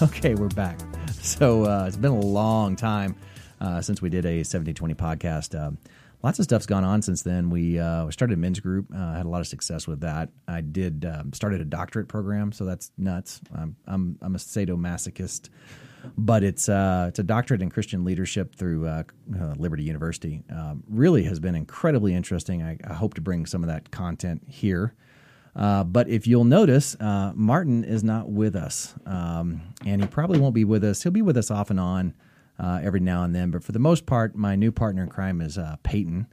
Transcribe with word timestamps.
Okay, 0.02 0.34
we're 0.34 0.48
back. 0.48 0.80
So 1.20 1.64
uh, 1.64 1.84
it's 1.86 1.96
been 1.96 2.12
a 2.12 2.18
long 2.18 2.74
time 2.74 3.14
uh, 3.60 3.82
since 3.82 4.00
we 4.00 4.08
did 4.08 4.24
a 4.24 4.38
1720 4.38 4.94
podcast. 4.94 5.58
Um, 5.58 5.76
lots 6.22 6.38
of 6.38 6.44
stuff's 6.44 6.64
gone 6.64 6.84
on 6.84 7.02
since 7.02 7.20
then. 7.20 7.50
We 7.50 7.78
uh, 7.78 8.10
started 8.10 8.32
a 8.32 8.36
men's 8.38 8.60
group, 8.60 8.86
uh, 8.94 9.12
had 9.12 9.26
a 9.26 9.28
lot 9.28 9.42
of 9.42 9.46
success 9.46 9.86
with 9.86 10.00
that. 10.00 10.30
I 10.48 10.62
did 10.62 11.04
um, 11.04 11.34
started 11.34 11.60
a 11.60 11.66
doctorate 11.66 12.08
program, 12.08 12.50
so 12.50 12.64
that's 12.64 12.92
nuts. 12.96 13.42
I'm 13.54 13.76
I'm, 13.86 14.18
I'm 14.22 14.34
a 14.34 14.38
sadomasochist, 14.38 15.50
but 16.16 16.44
it's 16.44 16.70
uh, 16.70 17.06
it's 17.08 17.18
a 17.18 17.24
doctorate 17.24 17.60
in 17.60 17.70
Christian 17.70 18.02
leadership 18.02 18.56
through 18.56 18.86
uh, 18.86 19.02
Liberty 19.58 19.82
University. 19.82 20.44
Um, 20.50 20.82
really 20.88 21.24
has 21.24 21.40
been 21.40 21.54
incredibly 21.54 22.14
interesting. 22.14 22.62
I, 22.62 22.78
I 22.88 22.94
hope 22.94 23.12
to 23.14 23.20
bring 23.20 23.44
some 23.44 23.62
of 23.62 23.68
that 23.68 23.90
content 23.90 24.44
here. 24.48 24.94
Uh, 25.56 25.84
but 25.84 26.08
if 26.08 26.26
you'll 26.26 26.44
notice, 26.44 26.94
uh, 27.00 27.32
Martin 27.34 27.84
is 27.84 28.04
not 28.04 28.28
with 28.28 28.54
us, 28.54 28.94
um, 29.06 29.60
and 29.84 30.00
he 30.00 30.06
probably 30.06 30.38
won't 30.38 30.54
be 30.54 30.64
with 30.64 30.84
us. 30.84 31.02
He'll 31.02 31.12
be 31.12 31.22
with 31.22 31.36
us 31.36 31.50
off 31.50 31.70
and 31.70 31.80
on 31.80 32.14
uh, 32.58 32.80
every 32.82 33.00
now 33.00 33.24
and 33.24 33.34
then. 33.34 33.50
But 33.50 33.64
for 33.64 33.72
the 33.72 33.78
most 33.78 34.06
part, 34.06 34.36
my 34.36 34.54
new 34.54 34.70
partner 34.70 35.02
in 35.02 35.08
crime 35.08 35.40
is 35.40 35.58
uh, 35.58 35.76
Peyton. 35.82 36.26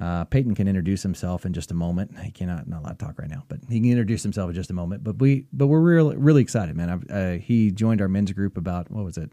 Uh, 0.00 0.24
Peyton 0.24 0.54
can 0.54 0.68
introduce 0.68 1.02
himself 1.02 1.46
in 1.46 1.52
just 1.52 1.70
a 1.70 1.74
moment. 1.74 2.18
He 2.20 2.30
cannot 2.30 2.68
not 2.68 2.82
allowed 2.82 2.98
to 2.98 3.04
talk 3.06 3.18
right 3.18 3.30
now, 3.30 3.44
but 3.48 3.60
he 3.68 3.80
can 3.80 3.90
introduce 3.90 4.22
himself 4.22 4.50
in 4.50 4.54
just 4.54 4.70
a 4.70 4.74
moment. 4.74 5.02
But 5.02 5.18
we, 5.18 5.46
but 5.52 5.68
we're 5.68 5.80
really 5.80 6.16
really 6.16 6.42
excited, 6.42 6.76
man. 6.76 7.04
Uh, 7.10 7.38
he 7.38 7.70
joined 7.70 8.00
our 8.00 8.08
men's 8.08 8.32
group 8.32 8.56
about 8.58 8.90
what 8.90 9.04
was 9.04 9.16
it? 9.16 9.30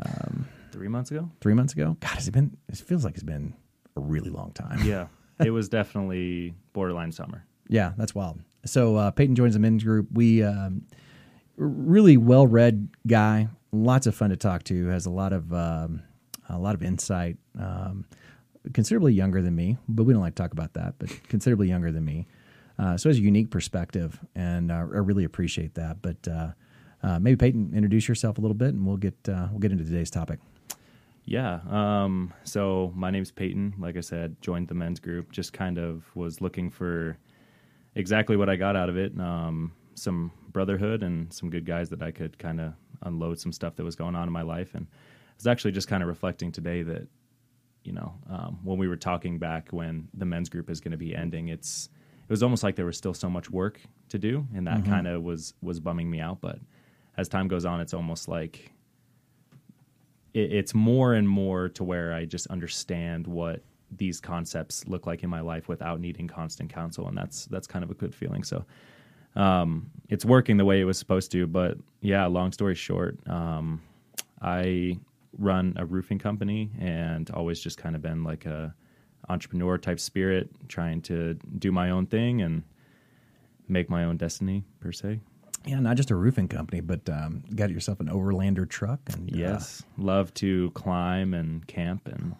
Um, 0.00 0.48
three 0.72 0.88
months 0.88 1.10
ago. 1.10 1.28
Three 1.40 1.54
months 1.54 1.72
ago. 1.72 1.96
God, 2.00 2.10
has 2.10 2.28
it 2.28 2.32
been? 2.32 2.56
It 2.68 2.78
feels 2.78 3.04
like 3.04 3.14
it's 3.14 3.24
been 3.24 3.54
a 3.96 4.00
really 4.00 4.30
long 4.30 4.52
time. 4.52 4.80
Yeah, 4.84 5.08
it 5.44 5.50
was 5.50 5.68
definitely 5.68 6.54
borderline 6.72 7.10
summer. 7.10 7.44
Yeah, 7.70 7.92
that's 7.96 8.14
wild. 8.14 8.40
So 8.66 8.96
uh, 8.96 9.10
Peyton 9.12 9.36
joins 9.36 9.54
the 9.54 9.60
men's 9.60 9.84
group. 9.84 10.08
We 10.12 10.42
um, 10.42 10.82
really 11.56 12.16
well 12.16 12.46
read 12.46 12.88
guy, 13.06 13.48
lots 13.70 14.08
of 14.08 14.14
fun 14.14 14.30
to 14.30 14.36
talk 14.36 14.64
to. 14.64 14.88
Has 14.88 15.06
a 15.06 15.10
lot 15.10 15.32
of 15.32 15.52
um, 15.52 16.02
a 16.48 16.58
lot 16.58 16.74
of 16.74 16.82
insight. 16.82 17.36
Um, 17.58 18.04
considerably 18.72 19.14
younger 19.14 19.40
than 19.40 19.54
me, 19.54 19.78
but 19.88 20.02
we 20.02 20.12
don't 20.12 20.20
like 20.20 20.34
to 20.34 20.42
talk 20.42 20.52
about 20.52 20.74
that. 20.74 20.94
But 20.98 21.10
considerably 21.28 21.68
younger 21.68 21.92
than 21.92 22.04
me, 22.04 22.26
uh, 22.76 22.96
so 22.96 23.08
has 23.08 23.18
a 23.18 23.22
unique 23.22 23.50
perspective, 23.50 24.18
and 24.34 24.72
uh, 24.72 24.74
I 24.74 24.78
really 24.80 25.24
appreciate 25.24 25.74
that. 25.74 26.02
But 26.02 26.28
uh, 26.28 26.48
uh, 27.04 27.20
maybe 27.20 27.36
Peyton, 27.36 27.70
introduce 27.72 28.08
yourself 28.08 28.38
a 28.38 28.40
little 28.40 28.56
bit, 28.56 28.74
and 28.74 28.84
we'll 28.84 28.96
get 28.96 29.14
uh, 29.28 29.46
we'll 29.52 29.60
get 29.60 29.70
into 29.70 29.84
today's 29.84 30.10
topic. 30.10 30.40
Yeah. 31.24 31.60
Um, 31.70 32.34
so 32.42 32.92
my 32.96 33.12
name's 33.12 33.30
Peyton. 33.30 33.74
Like 33.78 33.96
I 33.96 34.00
said, 34.00 34.42
joined 34.42 34.66
the 34.66 34.74
men's 34.74 34.98
group. 34.98 35.30
Just 35.30 35.52
kind 35.52 35.78
of 35.78 36.04
was 36.16 36.40
looking 36.40 36.68
for 36.68 37.16
exactly 37.94 38.36
what 38.36 38.48
I 38.48 38.56
got 38.56 38.76
out 38.76 38.88
of 38.88 38.96
it. 38.96 39.18
Um, 39.18 39.72
some 39.94 40.32
brotherhood 40.50 41.02
and 41.02 41.32
some 41.32 41.50
good 41.50 41.66
guys 41.66 41.90
that 41.90 42.02
I 42.02 42.10
could 42.10 42.38
kind 42.38 42.60
of 42.60 42.72
unload 43.02 43.38
some 43.38 43.52
stuff 43.52 43.76
that 43.76 43.84
was 43.84 43.96
going 43.96 44.14
on 44.14 44.26
in 44.26 44.32
my 44.32 44.42
life. 44.42 44.74
And 44.74 44.86
I 44.90 45.32
was 45.36 45.46
actually 45.46 45.72
just 45.72 45.88
kind 45.88 46.02
of 46.02 46.08
reflecting 46.08 46.52
today 46.52 46.82
that, 46.82 47.06
you 47.84 47.92
know, 47.92 48.14
um, 48.28 48.58
when 48.62 48.78
we 48.78 48.88
were 48.88 48.96
talking 48.96 49.38
back 49.38 49.68
when 49.70 50.08
the 50.14 50.24
men's 50.24 50.48
group 50.48 50.70
is 50.70 50.80
going 50.80 50.92
to 50.92 50.98
be 50.98 51.14
ending, 51.14 51.48
it's 51.48 51.88
it 52.22 52.32
was 52.32 52.42
almost 52.42 52.62
like 52.62 52.76
there 52.76 52.86
was 52.86 52.96
still 52.96 53.14
so 53.14 53.28
much 53.28 53.50
work 53.50 53.80
to 54.10 54.18
do, 54.18 54.46
and 54.54 54.66
that 54.66 54.78
mm-hmm. 54.78 54.92
kind 54.92 55.06
of 55.08 55.22
was 55.22 55.54
was 55.62 55.80
bumming 55.80 56.10
me 56.10 56.20
out. 56.20 56.40
But 56.40 56.58
as 57.16 57.28
time 57.28 57.48
goes 57.48 57.64
on, 57.64 57.80
it's 57.80 57.94
almost 57.94 58.28
like 58.28 58.70
it, 60.34 60.52
it's 60.52 60.74
more 60.74 61.14
and 61.14 61.28
more 61.28 61.68
to 61.70 61.84
where 61.84 62.12
I 62.12 62.26
just 62.26 62.46
understand 62.48 63.26
what 63.26 63.64
these 63.96 64.20
concepts 64.20 64.86
look 64.86 65.06
like 65.06 65.22
in 65.22 65.30
my 65.30 65.40
life 65.40 65.68
without 65.68 66.00
needing 66.00 66.28
constant 66.28 66.72
counsel, 66.72 67.08
and 67.08 67.16
that's 67.16 67.46
that's 67.46 67.66
kind 67.66 67.84
of 67.84 67.90
a 67.90 67.94
good 67.94 68.14
feeling. 68.14 68.44
So 68.44 68.64
um, 69.36 69.90
it's 70.08 70.24
working 70.24 70.56
the 70.56 70.64
way 70.64 70.80
it 70.80 70.84
was 70.84 70.98
supposed 70.98 71.30
to. 71.32 71.46
But 71.46 71.78
yeah, 72.00 72.26
long 72.26 72.52
story 72.52 72.74
short, 72.74 73.18
um, 73.28 73.82
I 74.40 74.98
run 75.38 75.74
a 75.76 75.84
roofing 75.84 76.18
company 76.18 76.70
and 76.78 77.30
always 77.30 77.60
just 77.60 77.78
kind 77.78 77.94
of 77.94 78.02
been 78.02 78.24
like 78.24 78.46
a 78.46 78.74
entrepreneur 79.28 79.78
type 79.78 80.00
spirit, 80.00 80.50
trying 80.68 81.02
to 81.02 81.34
do 81.58 81.70
my 81.70 81.90
own 81.90 82.06
thing 82.06 82.42
and 82.42 82.64
make 83.68 83.88
my 83.88 84.04
own 84.04 84.16
destiny 84.16 84.64
per 84.80 84.92
se. 84.92 85.20
Yeah, 85.66 85.78
not 85.78 85.96
just 85.96 86.10
a 86.10 86.16
roofing 86.16 86.48
company, 86.48 86.80
but 86.80 87.08
um, 87.08 87.44
got 87.54 87.70
yourself 87.70 88.00
an 88.00 88.08
overlander 88.08 88.68
truck. 88.68 89.00
And 89.12 89.30
uh, 89.30 89.36
yes, 89.36 89.82
uh, 89.82 90.02
love 90.02 90.32
to 90.34 90.70
climb 90.70 91.34
and 91.34 91.66
camp 91.66 92.08
and 92.08 92.34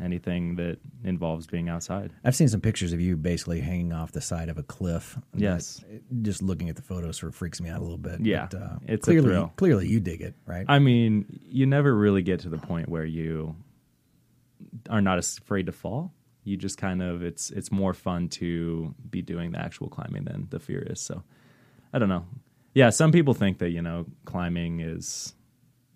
anything 0.00 0.56
that 0.56 0.78
involves 1.04 1.46
being 1.46 1.68
outside. 1.68 2.12
I've 2.24 2.36
seen 2.36 2.48
some 2.48 2.60
pictures 2.60 2.92
of 2.92 3.00
you 3.00 3.16
basically 3.16 3.60
hanging 3.60 3.92
off 3.92 4.12
the 4.12 4.20
side 4.20 4.48
of 4.48 4.58
a 4.58 4.62
cliff. 4.62 5.18
Yes, 5.34 5.84
just 6.22 6.42
looking 6.42 6.68
at 6.68 6.76
the 6.76 6.82
photos 6.82 7.18
sort 7.18 7.32
of 7.32 7.36
freaks 7.36 7.60
me 7.60 7.68
out 7.68 7.80
a 7.80 7.82
little 7.82 7.98
bit. 7.98 8.20
Yeah, 8.20 8.48
but, 8.50 8.60
uh, 8.60 8.76
it's 8.86 9.04
clearly 9.04 9.50
clearly 9.56 9.88
you 9.88 10.00
dig 10.00 10.20
it, 10.20 10.34
right? 10.46 10.64
I 10.68 10.78
mean, 10.78 11.40
you 11.42 11.66
never 11.66 11.94
really 11.94 12.22
get 12.22 12.40
to 12.40 12.48
the 12.48 12.58
point 12.58 12.88
where 12.88 13.04
you 13.04 13.56
are 14.90 15.00
not 15.00 15.18
afraid 15.18 15.66
to 15.66 15.72
fall. 15.72 16.12
You 16.44 16.56
just 16.56 16.78
kind 16.78 17.02
of 17.02 17.22
it's 17.22 17.50
it's 17.50 17.70
more 17.70 17.92
fun 17.92 18.28
to 18.30 18.94
be 19.10 19.22
doing 19.22 19.52
the 19.52 19.58
actual 19.58 19.88
climbing 19.88 20.24
than 20.24 20.48
the 20.50 20.58
fear 20.58 20.80
is. 20.80 21.00
So 21.00 21.22
I 21.92 21.98
don't 21.98 22.08
know. 22.08 22.26
Yeah, 22.74 22.90
some 22.90 23.12
people 23.12 23.34
think 23.34 23.58
that 23.58 23.70
you 23.70 23.82
know 23.82 24.06
climbing 24.24 24.80
is 24.80 25.34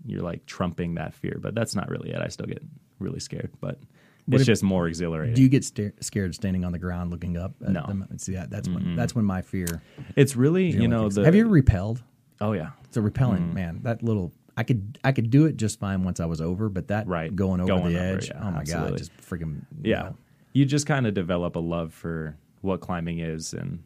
you're 0.04 0.22
like 0.22 0.46
trumping 0.46 0.96
that 0.96 1.14
fear, 1.14 1.38
but 1.40 1.54
that's 1.54 1.74
not 1.74 1.88
really 1.88 2.10
it. 2.10 2.20
I 2.20 2.28
still 2.28 2.46
get 2.46 2.62
really 3.02 3.20
scared, 3.20 3.50
but 3.60 3.78
what 4.26 4.36
it's 4.36 4.42
if, 4.42 4.46
just 4.46 4.62
more 4.62 4.86
exhilarating. 4.86 5.34
Do 5.34 5.42
you 5.42 5.48
get 5.48 5.64
scared 5.64 6.34
standing 6.34 6.64
on 6.64 6.72
the 6.72 6.78
ground 6.78 7.10
looking 7.10 7.36
up? 7.36 7.54
no. 7.60 7.84
The, 8.10 8.18
see, 8.18 8.34
that, 8.34 8.50
that's 8.50 8.68
mm-hmm. 8.68 8.86
when 8.86 8.96
that's 8.96 9.14
when 9.14 9.24
my 9.24 9.42
fear. 9.42 9.82
It's 10.16 10.36
really 10.36 10.70
you 10.70 10.88
know. 10.88 11.08
The, 11.08 11.24
have 11.24 11.34
you 11.34 11.44
ever 11.44 11.60
rappelled? 11.60 12.02
Oh 12.40 12.52
yeah, 12.52 12.70
it's 12.84 12.96
a 12.96 13.00
rappelling 13.00 13.38
mm-hmm. 13.38 13.54
man. 13.54 13.80
That 13.82 14.02
little 14.02 14.32
I 14.56 14.64
could 14.64 14.98
I 15.02 15.12
could 15.12 15.30
do 15.30 15.46
it 15.46 15.56
just 15.56 15.80
fine 15.80 16.04
once 16.04 16.20
I 16.20 16.26
was 16.26 16.40
over, 16.40 16.68
but 16.68 16.88
that 16.88 17.06
right. 17.06 17.34
going 17.34 17.60
over 17.60 17.68
going 17.68 17.92
the 17.92 17.98
over, 17.98 18.16
edge, 18.16 18.28
yeah, 18.28 18.40
oh 18.42 18.50
my 18.50 18.60
absolutely. 18.60 18.90
god, 18.90 18.98
just 18.98 19.16
freaking 19.16 19.62
yeah. 19.82 20.02
Know. 20.02 20.16
You 20.52 20.66
just 20.66 20.86
kind 20.86 21.06
of 21.06 21.14
develop 21.14 21.56
a 21.56 21.60
love 21.60 21.94
for 21.94 22.36
what 22.60 22.80
climbing 22.80 23.20
is 23.20 23.54
and 23.54 23.82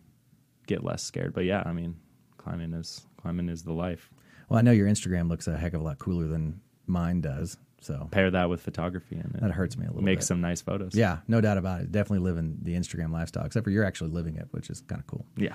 get 0.67 0.83
less 0.83 1.03
scared. 1.03 1.33
But 1.33 1.45
yeah, 1.45 1.63
I 1.65 1.73
mean, 1.73 1.97
climbing 2.39 2.75
is 2.75 3.07
climbing 3.21 3.49
is 3.49 3.63
the 3.63 3.73
life. 3.73 4.11
Well, 4.49 4.59
I 4.59 4.63
know 4.63 4.73
your 4.73 4.89
Instagram 4.89 5.29
looks 5.29 5.47
a 5.47 5.57
heck 5.57 5.75
of 5.75 5.81
a 5.81 5.85
lot 5.85 5.99
cooler 5.99 6.27
than 6.27 6.61
mine 6.87 7.21
does. 7.21 7.57
So 7.87 8.09
pair 8.11 8.31
that 8.33 8.51
with 8.51 8.61
photography 8.61 9.15
and 9.15 9.33
that 9.41 9.53
hurts 9.53 9.77
me 9.77 9.85
a 9.87 9.89
little. 9.89 10.03
Make 10.03 10.23
some 10.23 10.41
nice 10.41 10.61
photos. 10.61 10.95
Yeah, 10.95 11.19
no 11.29 11.41
doubt 11.41 11.57
about 11.57 11.83
it. 11.83 11.93
Definitely 11.93 12.25
living 12.29 12.59
the 12.61 12.75
Instagram 12.75 13.13
lifestyle, 13.13 13.45
except 13.45 13.63
for 13.63 13.71
you're 13.71 13.85
actually 13.85 14.11
living 14.11 14.37
it, 14.37 14.49
which 14.51 14.71
is 14.71 14.81
kind 14.83 15.01
of 15.01 15.07
cool. 15.07 15.25
Yeah. 15.37 15.55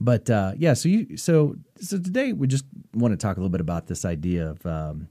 But 0.00 0.30
uh, 0.30 0.52
yeah, 0.56 0.74
so 0.74 0.88
you 0.88 1.16
so 1.16 1.56
so 1.80 1.98
today 1.98 2.32
we 2.32 2.46
just 2.46 2.64
want 2.94 3.12
to 3.12 3.16
talk 3.16 3.36
a 3.36 3.40
little 3.40 3.50
bit 3.50 3.60
about 3.60 3.88
this 3.88 4.04
idea 4.04 4.50
of 4.50 4.64
um, 4.64 5.08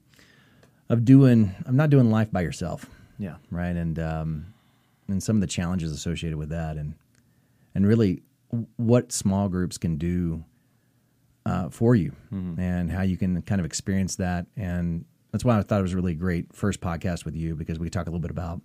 of 0.88 1.04
doing. 1.04 1.54
I'm 1.66 1.76
not 1.76 1.90
doing 1.90 2.10
life 2.10 2.32
by 2.32 2.40
yourself. 2.40 2.86
Yeah. 3.18 3.36
Right. 3.50 3.76
And 3.76 3.98
um, 3.98 4.46
and 5.08 5.22
some 5.22 5.36
of 5.36 5.40
the 5.42 5.46
challenges 5.46 5.92
associated 5.92 6.38
with 6.38 6.48
that, 6.48 6.78
and 6.78 6.94
and 7.74 7.86
really 7.86 8.22
what 8.76 9.12
small 9.12 9.50
groups 9.50 9.76
can 9.76 9.96
do 9.96 10.42
uh, 11.44 11.68
for 11.68 11.94
you, 11.94 12.12
mm-hmm. 12.32 12.58
and 12.58 12.90
how 12.90 13.02
you 13.02 13.18
can 13.18 13.42
kind 13.42 13.60
of 13.60 13.66
experience 13.66 14.16
that 14.16 14.46
and 14.56 15.04
that's 15.32 15.44
why 15.44 15.58
I 15.58 15.62
thought 15.62 15.80
it 15.80 15.82
was 15.82 15.94
a 15.94 15.96
really 15.96 16.14
great 16.14 16.54
first 16.54 16.80
podcast 16.80 17.24
with 17.24 17.34
you 17.34 17.56
because 17.56 17.78
we 17.78 17.86
could 17.86 17.92
talk 17.92 18.06
a 18.06 18.10
little 18.10 18.20
bit 18.20 18.30
about 18.30 18.60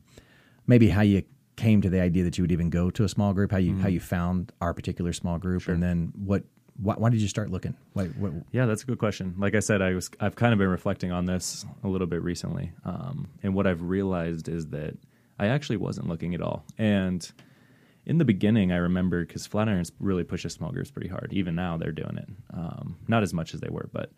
maybe 0.67 0.89
how 0.89 1.01
you 1.01 1.23
came 1.55 1.81
to 1.81 1.89
the 1.89 1.99
idea 1.99 2.23
that 2.23 2.37
you 2.37 2.43
would 2.43 2.51
even 2.51 2.69
go 2.69 2.89
to 2.91 3.03
a 3.03 3.09
small 3.09 3.33
group, 3.33 3.51
how 3.51 3.57
you 3.57 3.71
mm-hmm. 3.71 3.81
how 3.81 3.87
you 3.87 3.99
found 3.99 4.51
our 4.61 4.73
particular 4.73 5.11
small 5.13 5.39
group, 5.39 5.63
sure. 5.63 5.73
and 5.73 5.81
then 5.81 6.13
what 6.15 6.43
why, 6.79 6.93
why, 6.95 7.09
did 7.09 7.19
you 7.19 7.27
start 7.27 7.49
looking? 7.49 7.75
Like, 7.95 8.13
what, 8.13 8.31
yeah, 8.51 8.67
that's 8.67 8.83
a 8.83 8.85
good 8.85 8.99
question. 8.99 9.33
Like 9.39 9.55
I 9.55 9.61
said, 9.61 9.81
I 9.81 9.95
was 9.95 10.11
I've 10.19 10.35
kind 10.35 10.53
of 10.53 10.59
been 10.59 10.67
reflecting 10.67 11.11
on 11.11 11.25
this 11.25 11.65
a 11.83 11.87
little 11.87 12.05
bit 12.07 12.21
recently, 12.21 12.71
um, 12.85 13.27
and 13.41 13.55
what 13.55 13.65
I've 13.65 13.81
realized 13.81 14.47
is 14.47 14.67
that 14.67 14.95
I 15.39 15.47
actually 15.47 15.77
wasn't 15.77 16.07
looking 16.07 16.35
at 16.35 16.41
all. 16.41 16.63
And 16.77 17.29
in 18.05 18.19
the 18.19 18.25
beginning, 18.25 18.71
I 18.71 18.77
remember 18.77 19.25
because 19.25 19.47
Flatirons 19.47 19.91
really 19.99 20.23
pushes 20.23 20.53
small 20.53 20.71
groups 20.71 20.91
pretty 20.91 21.09
hard. 21.09 21.33
Even 21.33 21.55
now, 21.55 21.77
they're 21.77 21.91
doing 21.91 22.17
it, 22.17 22.29
um, 22.53 22.97
not 23.07 23.23
as 23.23 23.33
much 23.33 23.53
as 23.53 23.59
they 23.59 23.69
were, 23.69 23.89
but 23.91 24.11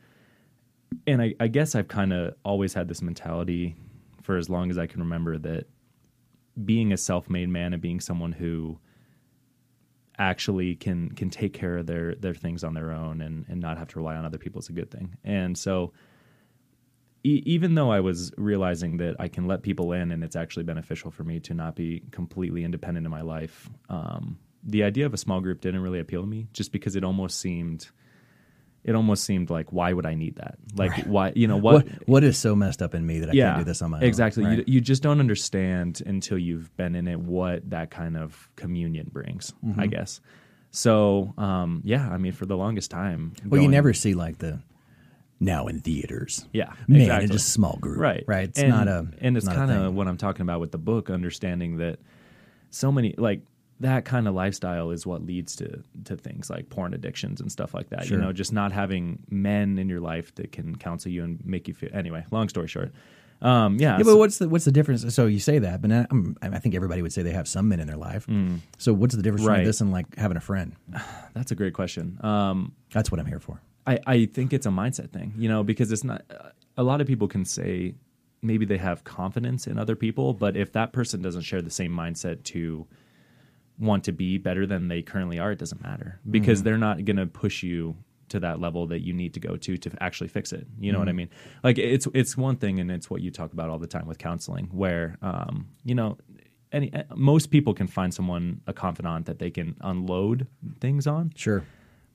and 1.08 1.22
I, 1.22 1.34
I 1.40 1.48
guess 1.48 1.76
I've 1.76 1.88
kind 1.88 2.14
of 2.14 2.36
always 2.44 2.74
had 2.74 2.88
this 2.88 3.02
mentality 3.02 3.76
for 4.22 4.38
as 4.38 4.50
long 4.50 4.70
as 4.70 4.78
I 4.78 4.88
can 4.88 5.00
remember 5.02 5.38
that 5.38 5.68
being 6.64 6.92
a 6.92 6.98
self-made 6.98 7.50
man 7.50 7.74
and 7.74 7.82
being 7.82 8.00
someone 8.00 8.32
who 8.32 8.80
actually 10.18 10.76
can 10.76 11.10
can 11.12 11.30
take 11.30 11.54
care 11.54 11.78
of 11.78 11.88
their 11.88 12.14
their 12.16 12.34
things 12.34 12.64
on 12.64 12.74
their 12.74 12.92
own 12.92 13.22
and 13.22 13.46
and 13.48 13.62
not 13.62 13.78
have 13.78 13.88
to 13.88 14.00
rely 14.00 14.16
on 14.16 14.26
other 14.26 14.38
people 14.38 14.60
is 14.60 14.70
a 14.70 14.74
good 14.74 14.92
thing. 14.92 15.16
And 15.24 15.58
so 15.58 15.94
e- 17.24 17.42
even 17.46 17.76
though 17.76 17.92
I 17.92 18.02
was 18.02 18.32
realizing 18.38 18.98
that 18.98 19.16
I 19.20 19.30
can 19.30 19.48
let 19.48 19.62
people 19.62 19.94
in 19.94 20.12
and 20.12 20.24
it's 20.24 20.36
actually 20.36 20.64
beneficial 20.64 21.10
for 21.10 21.24
me 21.24 21.40
to 21.42 21.54
not 21.54 21.76
be 21.76 22.04
completely 22.12 22.64
independent 22.64 23.06
in 23.06 23.12
my 23.12 23.22
life, 23.22 23.70
um, 23.90 24.38
the 24.64 24.84
idea 24.84 25.06
of 25.06 25.14
a 25.14 25.18
small 25.18 25.40
group 25.40 25.62
didn't 25.62 25.82
really 25.82 26.00
appeal 26.00 26.22
to 26.22 26.28
me 26.28 26.48
just 26.52 26.72
because 26.72 26.98
it 26.98 27.04
almost 27.04 27.40
seemed 27.40 27.90
it 28.84 28.96
almost 28.96 29.24
seemed 29.24 29.50
like 29.50 29.72
why 29.72 29.94
would 29.94 30.06
I 30.06 30.16
need 30.16 30.36
that? 30.38 30.56
Like 30.76 30.92
right. 30.92 31.08
why 31.08 31.34
you 31.36 31.48
know 31.48 31.58
what, 31.58 31.86
what, 31.86 32.08
what 32.08 32.24
is 32.24 32.38
so 32.38 32.56
messed 32.56 32.82
up 32.82 32.96
in 32.96 33.06
me 33.06 33.20
that 33.20 33.30
I 33.30 33.34
yeah, 33.34 33.50
can't 33.50 33.60
do 33.60 33.64
this 33.66 33.82
on 33.82 33.92
my 33.92 34.02
exactly. 34.02 34.44
own? 34.44 34.52
Exactly. 34.52 34.64
Right? 34.64 34.68
You, 34.68 34.76
you 34.76 34.82
just 34.82 35.04
don't 35.04 35.20
understand 35.20 36.02
until 36.06 36.38
you've 36.38 36.76
been 36.78 36.96
in 36.96 37.08
it 37.08 37.20
what 37.20 37.70
that 37.70 37.92
kind 37.92 38.18
of 38.18 38.50
communion 38.56 39.10
brings. 39.12 39.54
Mm-hmm. 39.66 39.80
I 39.80 39.88
guess. 39.88 40.22
So 40.72 41.34
um, 41.38 41.82
yeah, 41.84 42.10
I 42.10 42.18
mean, 42.18 42.32
for 42.32 42.46
the 42.46 42.58
longest 42.58 42.92
time. 42.92 43.34
Well, 43.44 43.52
going, 43.52 43.64
you 43.64 43.70
never 43.70 43.94
see 43.94 44.14
like 44.14 44.38
the 44.38 44.60
now 45.40 45.68
in 45.68 45.80
theaters. 45.80 46.48
Yeah, 46.54 46.74
man, 46.88 47.02
exactly. 47.02 47.26
in 47.26 47.32
just 47.32 47.50
small 47.50 47.78
group. 47.80 48.00
right 48.00 48.24
right. 48.28 48.50
It's 48.50 48.60
and, 48.60 48.70
not 48.70 48.88
a 48.88 49.08
and 49.20 49.38
it's 49.38 49.48
kind 49.48 49.72
of 49.72 49.94
what 49.94 50.08
i'm 50.08 50.18
talking 50.18 50.42
about 50.42 50.60
with 50.60 50.72
the 50.72 50.78
book 50.78 51.10
understanding 51.10 51.78
that 51.78 52.00
so 52.72 52.92
many 52.92 53.16
like 53.18 53.42
that 53.82 54.04
kind 54.06 54.28
of 54.28 54.34
lifestyle 54.34 54.92
is 54.92 55.06
what 55.06 55.26
leads 55.26 55.56
to 55.56 55.82
to 56.06 56.16
things 56.18 56.50
like 56.50 56.70
porn 56.70 56.94
addictions 56.94 57.40
and 57.42 57.52
stuff 57.52 57.74
like 57.74 57.90
that 57.90 58.06
Sure. 58.06 58.18
you 58.18 58.24
know 58.24 58.34
just 58.34 58.52
not 58.54 58.72
having 58.72 59.20
men 59.30 59.78
in 59.80 59.88
your 59.90 60.02
life 60.02 60.34
that 60.36 60.52
can 60.52 60.76
counsel 60.76 61.12
you 61.12 61.24
and 61.24 61.44
make 61.46 61.68
you 61.68 61.74
feel 61.74 61.90
anyway 61.94 62.26
long 62.32 62.50
story 62.50 62.68
short 62.68 62.92
um 63.42 63.78
yeah, 63.80 63.92
Yeah, 63.94 63.98
so- 64.00 64.04
but 64.12 64.18
what's 64.18 64.38
the 64.40 64.50
what's 64.50 64.66
the 64.66 64.72
difference? 64.74 65.14
So 65.16 65.26
you 65.28 65.40
say 65.40 65.60
that, 65.60 65.82
but 65.82 65.92
I, 65.94 66.06
I'm, 66.12 66.36
I 66.42 66.60
think 66.60 66.76
everybody 66.76 67.02
would 67.02 67.14
say 67.14 67.22
they 67.22 67.32
have 67.32 67.48
some 67.48 67.70
men 67.70 67.80
in 67.80 67.88
their 67.88 67.96
life. 67.96 68.28
So 68.78 68.94
what's 68.94 69.16
the 69.16 69.22
difference 69.22 69.46
Mm. 69.46 69.48
Right. 69.48 69.54
between 69.56 69.66
this 69.68 69.80
and 69.80 69.92
like 69.94 70.14
having 70.18 70.36
a 70.36 70.42
friend? 70.42 70.76
that's 71.34 71.52
a 71.52 71.56
great 71.56 71.74
question 71.74 72.20
um 72.22 72.74
That's 72.92 73.10
what 73.12 73.20
I'm 73.22 73.26
here 73.28 73.40
for. 73.40 73.62
I, 73.88 73.98
I 74.06 74.26
think 74.26 74.52
it's 74.52 74.66
a 74.66 74.70
mindset 74.70 75.12
thing, 75.12 75.34
you 75.38 75.48
know, 75.48 75.64
because 75.64 75.90
it's 75.94 76.04
not. 76.04 76.22
A 76.78 76.84
lot 76.84 77.00
of 77.02 77.08
people 77.08 77.28
can 77.30 77.46
say 77.46 77.96
maybe 78.42 78.66
they 78.66 78.78
have 78.78 79.04
confidence 79.06 79.68
in 79.68 79.80
other 79.80 79.96
people, 79.96 80.34
but 80.34 80.56
if 80.58 80.74
that 80.74 80.92
person 80.92 81.22
doesn't 81.22 81.42
share 81.44 81.62
the 81.62 81.72
same 81.72 81.92
mindset 81.94 82.44
to 82.44 82.86
want 83.80 84.04
to 84.06 84.12
be 84.12 84.38
better 84.38 84.66
than 84.68 84.88
they 84.90 85.02
currently 85.02 85.40
are, 85.40 85.52
it 85.52 85.60
doesn't 85.60 85.82
matter 85.82 86.20
because 86.30 86.64
they're 86.64 86.78
not 86.78 87.06
going 87.06 87.18
to 87.18 87.26
push 87.26 87.64
you 87.64 87.96
to 88.30 88.40
that 88.40 88.60
level 88.60 88.86
that 88.88 89.00
you 89.00 89.12
need 89.14 89.34
to 89.34 89.40
go 89.40 89.56
to 89.56 89.78
to 89.78 89.90
actually 90.02 90.28
fix 90.28 90.52
it. 90.54 90.68
You 90.80 90.92
know 90.92 91.00
what 91.00 91.10
I 91.10 91.14
mean? 91.14 91.30
Like 91.64 91.78
it's 91.80 92.08
it's 92.14 92.38
one 92.38 92.58
thing, 92.58 92.80
and 92.80 92.92
it's 92.92 93.10
what 93.10 93.22
you 93.22 93.32
talk 93.32 93.54
about 93.54 93.70
all 93.70 93.80
the 93.80 93.88
time 93.88 94.06
with 94.06 94.18
counseling, 94.20 94.68
where 94.72 95.18
um, 95.22 95.68
you 95.84 95.96
know. 95.96 96.18
Any, 96.72 96.92
most 97.16 97.50
people 97.50 97.74
can 97.74 97.88
find 97.88 98.14
someone 98.14 98.62
a 98.68 98.74
confidant 98.74 99.26
that 99.26 99.40
they 99.40 99.50
can 99.50 99.76
unload 99.82 100.46
things 100.80 101.08
on, 101.08 101.34
Sure. 101.36 101.64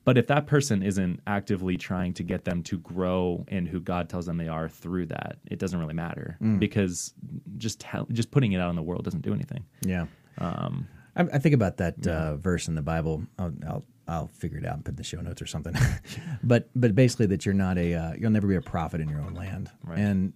but 0.04 0.16
if 0.16 0.28
that 0.28 0.46
person 0.46 0.80
isn't 0.80 1.18
actively 1.26 1.76
trying 1.76 2.12
to 2.14 2.22
get 2.22 2.44
them 2.44 2.62
to 2.62 2.78
grow 2.78 3.44
in 3.48 3.66
who 3.66 3.80
God 3.80 4.08
tells 4.08 4.26
them 4.26 4.36
they 4.36 4.46
are 4.46 4.68
through 4.68 5.06
that, 5.06 5.38
it 5.50 5.58
doesn't 5.58 5.76
really 5.80 5.92
matter 5.94 6.36
because 6.60 7.12
just 7.58 7.80
tell, 7.80 8.06
just 8.12 8.30
putting 8.30 8.52
it 8.52 8.60
out 8.60 8.70
in 8.70 8.76
the 8.76 8.82
world 8.82 9.02
doesn't 9.02 9.22
do 9.22 9.34
anything. 9.34 9.64
Yeah. 9.84 10.06
Um, 10.38 10.86
I, 11.16 11.22
I 11.22 11.38
think 11.38 11.54
about 11.54 11.78
that 11.78 12.06
uh, 12.06 12.36
verse 12.36 12.68
in 12.68 12.74
the 12.74 12.82
Bible. 12.82 13.24
I'll, 13.38 13.52
I'll 13.66 13.84
I'll 14.06 14.26
figure 14.28 14.58
it 14.58 14.66
out 14.66 14.74
and 14.74 14.84
put 14.84 14.90
it 14.90 14.94
in 14.94 14.96
the 14.96 15.04
show 15.04 15.20
notes 15.20 15.40
or 15.40 15.46
something. 15.46 15.74
but 16.42 16.68
but 16.74 16.94
basically 16.94 17.26
that 17.26 17.46
you're 17.46 17.54
not 17.54 17.78
a 17.78 17.94
uh, 17.94 18.12
you'll 18.18 18.30
never 18.30 18.46
be 18.46 18.56
a 18.56 18.60
prophet 18.62 19.00
in 19.00 19.08
your 19.08 19.20
own 19.20 19.34
land. 19.34 19.70
Right. 19.82 19.98
And 19.98 20.32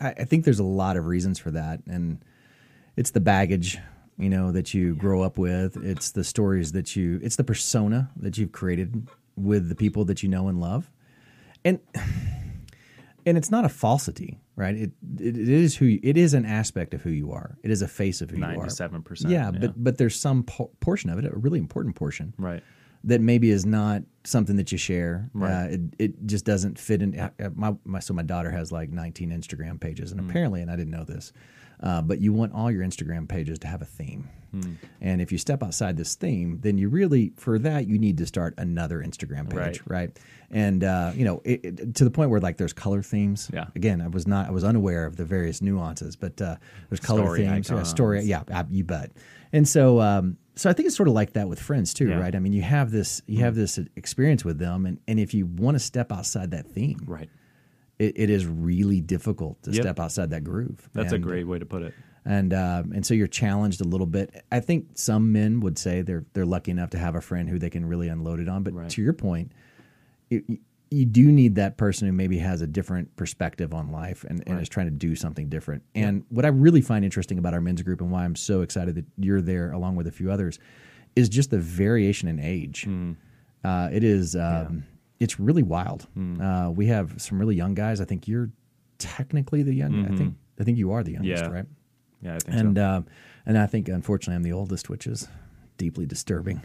I, 0.00 0.08
I 0.10 0.24
think 0.24 0.44
there's 0.44 0.58
a 0.58 0.64
lot 0.64 0.96
of 0.96 1.06
reasons 1.06 1.38
for 1.38 1.50
that. 1.52 1.80
And 1.86 2.24
it's 2.96 3.10
the 3.10 3.20
baggage 3.20 3.78
you 4.18 4.28
know 4.28 4.50
that 4.50 4.74
you 4.74 4.94
grow 4.94 5.22
up 5.22 5.38
with. 5.38 5.76
It's 5.76 6.10
the 6.10 6.24
stories 6.24 6.72
that 6.72 6.96
you. 6.96 7.20
It's 7.22 7.36
the 7.36 7.44
persona 7.44 8.10
that 8.16 8.36
you've 8.36 8.52
created 8.52 9.08
with 9.36 9.68
the 9.68 9.74
people 9.74 10.04
that 10.06 10.22
you 10.22 10.28
know 10.28 10.48
and 10.48 10.60
love. 10.60 10.90
And 11.64 11.78
and 13.26 13.38
it's 13.38 13.50
not 13.50 13.64
a 13.64 13.68
falsity, 13.68 14.40
right? 14.58 14.74
It, 14.76 14.90
it 15.18 15.36
it 15.38 15.48
is 15.48 15.76
who 15.76 15.86
you, 15.86 16.00
it 16.02 16.16
is 16.18 16.34
an 16.34 16.44
aspect 16.44 16.92
of 16.94 17.00
who 17.02 17.10
you 17.10 17.32
are. 17.32 17.56
It 17.62 17.70
is 17.70 17.80
a 17.82 17.88
face 17.88 18.20
of 18.20 18.30
who 18.30 18.36
you 18.38 18.44
are. 18.44 18.52
Ninety-seven 18.54 19.02
percent. 19.02 19.32
Yeah, 19.32 19.50
but 19.50 19.82
but 19.82 19.96
there's 19.98 20.18
some 20.20 20.42
po- 20.42 20.70
portion 20.80 21.08
of 21.10 21.18
it, 21.18 21.24
a 21.24 21.30
really 21.36 21.58
important 21.58 21.94
portion, 21.96 22.34
right, 22.38 22.62
that 23.04 23.20
maybe 23.20 23.50
is 23.50 23.64
not 23.64 24.02
something 24.24 24.56
that 24.56 24.70
you 24.72 24.78
share. 24.78 25.30
Right. 25.32 25.52
Uh, 25.52 25.68
it 25.70 25.80
it 25.98 26.26
just 26.26 26.44
doesn't 26.44 26.78
fit 26.78 27.00
in. 27.02 27.18
uh, 27.18 27.30
My, 27.54 27.74
my 27.84 28.00
so 28.00 28.12
my 28.12 28.22
daughter 28.22 28.50
has 28.50 28.70
like 28.72 28.90
19 28.90 29.30
Instagram 29.30 29.80
pages, 29.80 30.12
and 30.12 30.20
apparently, 30.20 30.60
and 30.60 30.70
I 30.70 30.76
didn't 30.76 30.90
know 30.92 31.04
this, 31.04 31.32
uh, 31.82 32.02
but 32.02 32.20
you 32.20 32.32
want 32.32 32.52
all 32.54 32.70
your 32.70 32.84
Instagram 32.84 33.28
pages 33.28 33.58
to 33.60 33.66
have 33.68 33.82
a 33.82 33.84
theme. 33.86 34.28
Hmm. 34.50 34.74
And 35.02 35.20
if 35.20 35.30
you 35.30 35.36
step 35.36 35.62
outside 35.62 35.96
this 35.98 36.14
theme, 36.14 36.58
then 36.62 36.78
you 36.78 36.88
really, 36.88 37.32
for 37.36 37.58
that, 37.58 37.86
you 37.86 37.98
need 37.98 38.16
to 38.18 38.26
start 38.26 38.54
another 38.56 39.00
Instagram 39.02 39.50
page, 39.50 39.82
right? 39.86 40.18
And 40.50 40.82
uh, 40.82 41.12
you 41.14 41.24
know, 41.26 41.42
it, 41.44 41.60
it- 41.64 41.94
to 41.96 42.04
the 42.04 42.10
point 42.10 42.30
where 42.30 42.40
like 42.40 42.56
there's 42.56 42.72
color 42.72 43.02
themes. 43.02 43.50
Yeah. 43.52 43.66
Again, 43.76 44.00
I 44.00 44.08
was 44.08 44.26
not, 44.26 44.48
I 44.48 44.50
was 44.50 44.64
unaware 44.64 45.04
of 45.04 45.16
the 45.16 45.24
various 45.26 45.60
nuances, 45.60 46.16
but 46.16 46.40
uh, 46.40 46.56
there's 46.88 47.00
color 47.00 47.24
Story 47.24 47.46
themes, 47.46 47.70
yeah, 47.70 47.82
story, 47.82 48.22
yeah, 48.22 48.42
you 48.70 48.84
bet. 48.84 49.12
And 49.52 49.68
so, 49.68 50.00
um, 50.00 50.38
so 50.56 50.68
I 50.68 50.72
think 50.72 50.86
it's 50.86 50.96
sort 50.96 51.08
of 51.08 51.14
like 51.14 51.34
that 51.34 51.48
with 51.48 51.60
friends 51.60 51.92
too, 51.94 52.08
Yeah. 52.08 52.18
Right? 52.18 52.34
I 52.34 52.38
mean, 52.38 52.52
you 52.54 52.62
have 52.62 52.90
this, 52.90 53.20
you 53.26 53.40
have 53.44 53.54
this 53.54 53.78
experience 53.96 54.44
with 54.44 54.58
them, 54.58 54.86
and 54.86 54.98
and 55.06 55.20
if 55.20 55.32
you 55.34 55.46
want 55.46 55.74
to 55.76 55.78
step 55.78 56.10
outside 56.10 56.50
that 56.50 56.66
theme, 56.66 56.98
right. 57.06 57.28
It, 57.98 58.12
it 58.16 58.30
is 58.30 58.46
really 58.46 59.00
difficult 59.00 59.62
to 59.64 59.70
Yep. 59.72 59.82
step 59.82 60.00
outside 60.00 60.30
that 60.30 60.44
groove. 60.44 60.88
That's 60.92 61.12
a 61.12 61.18
great 61.18 61.46
way 61.46 61.58
to 61.58 61.66
put 61.66 61.82
it. 61.82 61.94
and 62.24 62.52
um, 62.54 62.92
and 62.92 63.04
so 63.06 63.14
you're 63.14 63.26
challenged 63.26 63.80
a 63.80 63.84
little 63.84 64.06
bit. 64.06 64.44
I 64.52 64.60
think 64.60 64.86
some 64.94 65.32
men 65.32 65.60
would 65.60 65.78
say 65.78 66.02
they're 66.02 66.24
they're 66.34 66.46
lucky 66.46 66.70
enough 66.70 66.90
to 66.90 66.98
have 66.98 67.14
a 67.14 67.20
friend 67.20 67.48
who 67.48 67.58
they 67.58 67.70
can 67.70 67.84
really 67.86 68.08
unload 68.08 68.40
it 68.40 68.48
on. 68.48 68.62
But 68.62 68.74
Right. 68.74 68.90
to 68.90 69.02
your 69.02 69.12
point, 69.14 69.52
you, 70.30 70.58
you 70.90 71.04
do 71.04 71.30
need 71.32 71.54
that 71.56 71.76
person 71.76 72.06
who 72.06 72.12
maybe 72.12 72.38
has 72.38 72.62
a 72.62 72.66
different 72.66 73.14
perspective 73.16 73.74
on 73.74 73.90
life 73.92 74.24
and, 74.24 74.42
and 74.46 74.56
Right. 74.56 74.62
is 74.62 74.68
trying 74.68 74.86
to 74.86 74.90
do 74.92 75.14
something 75.14 75.48
different. 75.48 75.82
And 75.94 76.24
what 76.30 76.44
I 76.44 76.48
really 76.48 76.80
find 76.80 77.04
interesting 77.04 77.38
about 77.38 77.52
our 77.54 77.60
men's 77.60 77.82
group 77.82 78.00
and 78.00 78.10
why 78.10 78.24
I'm 78.24 78.36
so 78.36 78.62
excited 78.62 78.94
that 78.94 79.04
you're 79.18 79.42
there 79.42 79.70
along 79.72 79.96
with 79.96 80.06
a 80.06 80.12
few 80.12 80.30
others 80.30 80.58
is 81.16 81.28
just 81.28 81.50
the 81.50 81.58
variation 81.58 82.28
in 82.28 82.38
age. 82.38 82.84
Hmm. 82.84 83.12
Uh, 83.64 83.88
it 83.92 84.04
is 84.04 84.34
um, 84.36 84.84
it's 85.20 85.38
really 85.40 85.62
wild. 85.62 86.06
Hmm. 86.14 86.40
Uh, 86.40 86.70
we 86.70 86.86
have 86.86 87.20
some 87.20 87.38
really 87.38 87.56
young 87.56 87.74
guys. 87.74 88.00
I 88.00 88.04
think 88.04 88.28
you're 88.28 88.50
technically 88.98 89.62
the 89.62 89.74
young. 89.74 90.04
I 90.06 90.16
think 90.16 90.34
I 90.60 90.64
think 90.64 90.78
you 90.78 90.92
are 90.92 91.02
the 91.02 91.12
youngest, 91.12 91.44
Mm-hmm. 91.44 91.52
Yeah. 91.52 91.56
right? 91.58 91.66
Yeah, 92.20 92.34
I 92.34 92.38
think 92.38 92.56
and 92.58 92.76
so. 92.76 92.84
um, 92.84 93.06
and 93.46 93.56
I 93.58 93.66
think 93.66 93.88
unfortunately 93.88 94.34
I'm 94.36 94.42
the 94.42 94.52
oldest, 94.52 94.88
which 94.90 95.06
is 95.06 95.28
deeply 95.76 96.04
disturbing. 96.06 96.62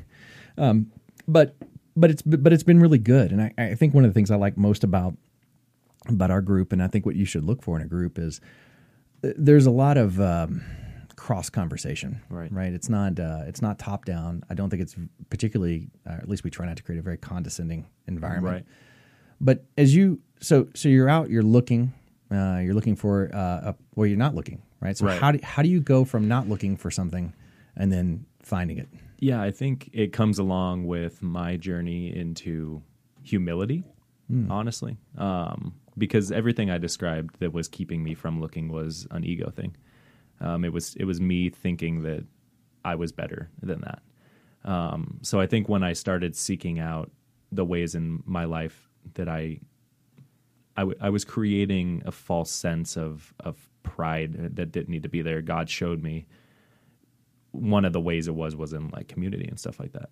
Um, 0.57 0.91
but 1.27 1.55
but 1.95 2.09
it's 2.09 2.21
but 2.23 2.51
it's 2.53 2.63
been 2.63 2.79
really 2.79 2.97
good, 2.97 3.31
and 3.31 3.41
I, 3.41 3.53
I 3.57 3.75
think 3.75 3.94
one 3.94 4.03
of 4.03 4.09
the 4.09 4.13
things 4.15 4.31
I 4.31 4.35
like 4.35 4.57
most 4.57 4.83
about 4.83 5.15
about 6.09 6.31
our 6.31 6.41
group, 6.41 6.73
and 6.73 6.81
I 6.81 6.88
think 6.88 7.05
what 7.05 7.15
you 7.15 7.25
should 7.25 7.44
look 7.44 7.61
for 7.61 7.75
in 7.77 7.83
a 7.83 7.88
group 7.88 8.17
is 8.17 8.41
uh, 9.23 9.29
there's 9.38 9.65
a 9.67 9.71
lot 9.71 9.97
of 9.97 10.19
um, 10.19 10.61
cross 11.25 11.50
conversation, 11.50 12.12
Right. 12.30 12.52
Right. 12.52 12.74
It's 12.74 12.90
not 12.90 13.18
uh, 13.20 13.44
it's 13.50 13.62
not 13.62 13.80
top 13.80 14.02
down. 14.04 14.44
I 14.50 14.54
don't 14.58 14.70
think 14.70 14.81
it's 14.81 14.96
particularly, 15.30 15.90
uh, 16.06 16.18
at 16.24 16.28
least 16.28 16.44
we 16.44 16.50
try 16.50 16.66
not 16.66 16.75
to 16.78 16.84
create 16.84 17.00
a 17.00 17.02
very 17.10 17.18
condescending 17.31 17.81
environment 18.08 18.54
Right. 18.56 18.66
but 19.40 19.58
as 19.84 19.90
you 19.96 20.06
so 20.50 20.56
so 20.80 20.86
you're 20.90 21.08
out 21.18 21.30
you're 21.34 21.50
looking 21.58 21.81
uh, 22.38 22.60
you're 22.64 22.74
looking 22.80 22.98
for 23.04 23.14
uh, 23.34 23.70
a, 23.70 23.75
well 23.96 24.06
you're 24.10 24.24
not 24.28 24.36
looking 24.36 24.60
right 24.86 24.98
so 24.98 25.06
Right. 25.06 25.20
how 25.22 25.31
do 25.31 25.40
how 25.54 25.62
do 25.66 25.70
you 25.75 25.80
go 25.96 26.04
from 26.12 26.28
not 26.28 26.44
looking 26.50 26.75
for 26.75 26.92
something 27.00 27.25
and 27.80 27.88
then 27.96 28.25
finding 28.54 28.78
it 28.84 28.90
Yeah, 29.30 29.40
I 29.50 29.52
think 29.52 29.90
it 29.94 30.10
comes 30.20 30.38
along 30.40 30.75
with 30.96 31.15
my 31.24 31.56
journey 31.68 32.01
into 32.24 32.82
humility, 33.32 33.80
honestly. 34.50 34.98
Um, 35.18 35.60
because 35.98 36.25
everything 36.32 36.68
I 36.75 36.77
described 36.88 37.39
that 37.39 37.53
was 37.53 37.68
keeping 37.77 38.03
me 38.03 38.13
from 38.15 38.42
looking 38.44 38.68
was 38.80 39.08
an 39.12 39.24
ego 39.24 39.50
thing. 39.60 39.72
Um, 40.42 40.66
it 40.66 40.74
was 40.74 40.96
it 40.96 41.06
was 41.06 41.22
me 41.22 41.50
thinking 41.50 42.04
that 42.04 42.25
I 42.84 42.96
was 42.96 43.12
better 43.12 43.50
than 43.62 43.82
that. 43.82 44.02
Um, 44.70 45.20
so 45.22 45.40
I 45.40 45.48
think 45.48 45.70
when 45.70 45.84
I 45.84 45.94
started 45.94 46.36
seeking 46.36 46.80
out 46.80 47.12
the 47.52 47.66
ways 47.66 47.96
in 47.96 48.24
my 48.25 48.46
life 48.46 48.90
that 49.16 49.28
I 49.30 49.60
I, 50.75 50.82
w- 50.82 50.98
I 51.00 51.10
was 51.10 51.24
creating 51.24 52.02
a 52.06 52.12
false 52.12 52.52
sense 52.52 52.98
of 52.98 53.34
of 53.40 53.70
pride 53.84 54.56
that 54.56 54.72
didn't 54.72 54.90
need 54.90 55.04
to 55.04 55.10
be 55.10 55.22
there. 55.22 55.42
God 55.42 55.70
showed 55.70 56.02
me 56.02 56.25
one 57.52 57.86
of 57.86 57.94
the 57.94 58.02
ways 58.02 58.28
it 58.28 58.36
was 58.36 58.56
was 58.56 58.74
in 58.74 58.90
like 58.90 59.08
community 59.08 59.48
and 59.48 59.60
stuff 59.60 59.80
like 59.80 59.94
that. 59.94 60.10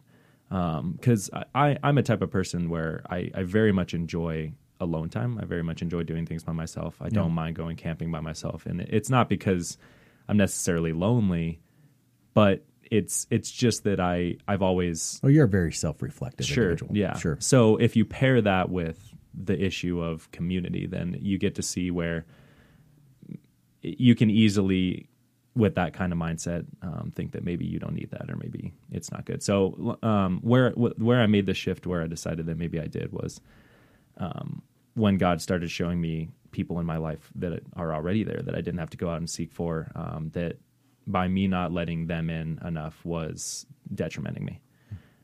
Because 0.98 1.30
I, 1.34 1.46
I 1.56 1.78
I'm 1.84 1.98
a 1.98 2.04
type 2.04 2.22
of 2.22 2.30
person 2.30 2.70
where 2.70 3.04
I, 3.10 3.32
I 3.34 3.44
very 3.44 3.72
much 3.72 3.94
enjoy 3.94 4.54
alone 4.80 5.10
time. 5.10 5.40
I 5.42 5.46
very 5.46 5.63
much 5.63 5.82
enjoy 5.82 6.04
doing 6.04 6.25
things 6.25 6.44
by 6.44 6.51
myself. 6.54 7.01
I 7.01 7.10
don't 7.10 7.32
mind 7.32 7.56
going 7.56 7.78
camping 7.78 8.12
by 8.12 8.20
myself, 8.20 8.66
and 8.66 8.82
it's 8.82 9.10
not 9.10 9.30
because 9.30 9.78
I'm 10.31 10.38
necessarily 10.38 10.93
lonely, 10.93 11.59
but 12.33 12.63
it's 12.89 13.27
it's 13.29 13.51
just 13.51 13.83
that 13.83 14.00
I 14.00 14.38
I've 14.47 14.61
always 14.61 15.19
oh 15.23 15.27
you're 15.27 15.43
a 15.45 15.50
very 15.50 15.73
self-reflective 15.73 16.45
sure 16.45 16.71
individual. 16.71 16.95
yeah. 16.95 17.17
Sure. 17.17 17.38
So 17.41 17.75
if 17.75 17.97
you 17.97 18.05
pair 18.05 18.41
that 18.41 18.69
with 18.69 19.13
the 19.33 19.61
issue 19.61 20.01
of 20.01 20.31
community 20.31 20.88
then 20.88 21.17
you 21.19 21.38
get 21.38 21.55
to 21.55 21.61
see 21.61 21.91
where 21.91 22.25
you 23.81 24.15
can 24.15 24.29
easily 24.29 25.09
with 25.53 25.75
that 25.75 25.93
kind 25.93 26.13
of 26.13 26.19
mindset 26.19 26.65
um, 26.81 27.11
think 27.13 27.33
that 27.33 27.43
maybe 27.43 27.65
you 27.65 27.77
don't 27.79 27.93
need 27.93 28.11
that 28.11 28.29
or 28.29 28.38
maybe 28.38 28.73
it's 28.89 29.11
not 29.11 29.25
good. 29.25 29.43
So 29.43 29.97
um, 30.01 30.39
where 30.41 30.71
where 30.71 31.21
i 31.21 31.27
made 31.27 31.45
the 31.45 31.53
shift 31.53 31.85
where 31.85 32.01
i 32.01 32.07
decided 32.07 32.45
that 32.45 32.57
maybe 32.57 32.79
i 32.79 32.88
did 32.88 33.11
was 33.11 33.41
um, 34.17 34.61
when 34.93 35.17
god 35.17 35.41
started 35.41 35.69
showing 35.69 36.00
me 36.00 36.29
people 36.51 36.79
in 36.79 36.86
my 36.86 36.98
life 36.98 37.29
that 37.36 37.62
are 37.75 37.93
already 37.93 38.24
there 38.24 38.41
that 38.41 38.53
i 38.55 38.62
didn't 38.62 38.79
have 38.79 38.89
to 38.89 38.98
go 38.98 39.10
out 39.10 39.17
and 39.17 39.29
seek 39.29 39.51
for 39.51 39.91
um, 39.96 40.29
that 40.34 40.58
by 41.08 41.27
me 41.27 41.48
not 41.48 41.72
letting 41.72 42.08
them 42.08 42.29
in 42.29 42.60
enough 42.65 43.03
was 43.05 43.65
detrimenting 43.93 44.46
me 44.46 44.60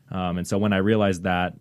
um, 0.09 0.37
and 0.37 0.47
so 0.47 0.57
when 0.57 0.71
I 0.71 0.77
realized 0.77 1.23
that, 1.23 1.53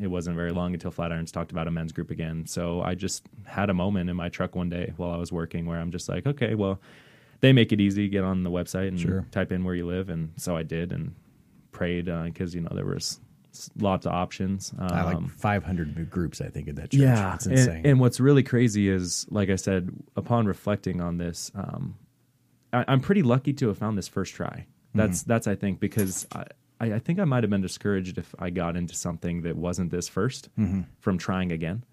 it 0.00 0.08
wasn't 0.08 0.36
very 0.36 0.50
long 0.52 0.74
until 0.74 0.90
Flatirons 0.90 1.30
talked 1.30 1.52
about 1.52 1.68
a 1.68 1.70
men's 1.70 1.92
group 1.92 2.10
again. 2.10 2.44
So 2.46 2.82
I 2.82 2.94
just 2.94 3.24
had 3.44 3.70
a 3.70 3.74
moment 3.74 4.10
in 4.10 4.16
my 4.16 4.28
truck 4.28 4.54
one 4.56 4.68
day 4.68 4.92
while 4.96 5.10
I 5.12 5.16
was 5.16 5.30
working 5.32 5.66
where 5.66 5.78
I'm 5.78 5.92
just 5.92 6.08
like, 6.08 6.26
okay, 6.26 6.54
well, 6.54 6.80
they 7.40 7.52
make 7.52 7.72
it 7.72 7.80
easy. 7.80 8.08
Get 8.08 8.24
on 8.24 8.42
the 8.42 8.50
website 8.50 8.88
and 8.88 8.98
Sure. 8.98 9.26
type 9.30 9.52
in 9.52 9.62
where 9.64 9.74
you 9.76 9.86
live, 9.86 10.08
and 10.08 10.32
so 10.36 10.56
I 10.56 10.62
did 10.64 10.92
and 10.92 11.14
prayed 11.72 12.06
because 12.06 12.54
you 12.54 12.62
know 12.62 12.70
there 12.74 12.84
was 12.84 13.20
lots 13.78 14.06
of 14.06 14.12
options. 14.12 14.72
Um, 14.78 14.88
I 14.92 15.02
like 15.14 15.30
500 15.30 16.10
groups, 16.10 16.40
I 16.40 16.48
think, 16.48 16.68
in 16.68 16.74
that 16.76 16.90
church. 16.90 17.00
yeah, 17.00 17.34
It's 17.34 17.46
and- 17.46 17.58
insane. 17.58 17.86
And, 17.86 18.00
what's 18.00 18.20
really 18.20 18.42
crazy 18.42 18.88
is, 18.88 19.26
like 19.30 19.50
I 19.50 19.56
said, 19.56 19.90
upon 20.16 20.46
reflecting 20.46 21.00
on 21.00 21.18
this, 21.18 21.50
um, 21.54 21.96
I, 22.72 22.84
I'm 22.88 23.00
pretty 23.00 23.22
lucky 23.22 23.52
to 23.54 23.68
have 23.68 23.78
found 23.78 23.96
this 23.98 24.08
first 24.08 24.34
try. 24.34 24.66
That's 24.96 25.22
that's 25.24 25.48
I 25.48 25.56
think 25.56 25.80
because 25.80 26.24
I, 26.32 26.44
I 26.80 26.98
think 27.00 27.18
I 27.18 27.24
might 27.24 27.42
have 27.42 27.50
been 27.50 27.60
discouraged 27.62 28.16
if 28.18 28.32
I 28.38 28.50
got 28.50 28.76
into 28.76 28.94
something 28.94 29.42
that 29.42 29.56
wasn't 29.56 29.90
this 29.90 30.08
1st 30.08 30.84
from 31.00 31.18
trying 31.18 31.50
again. 31.50 31.84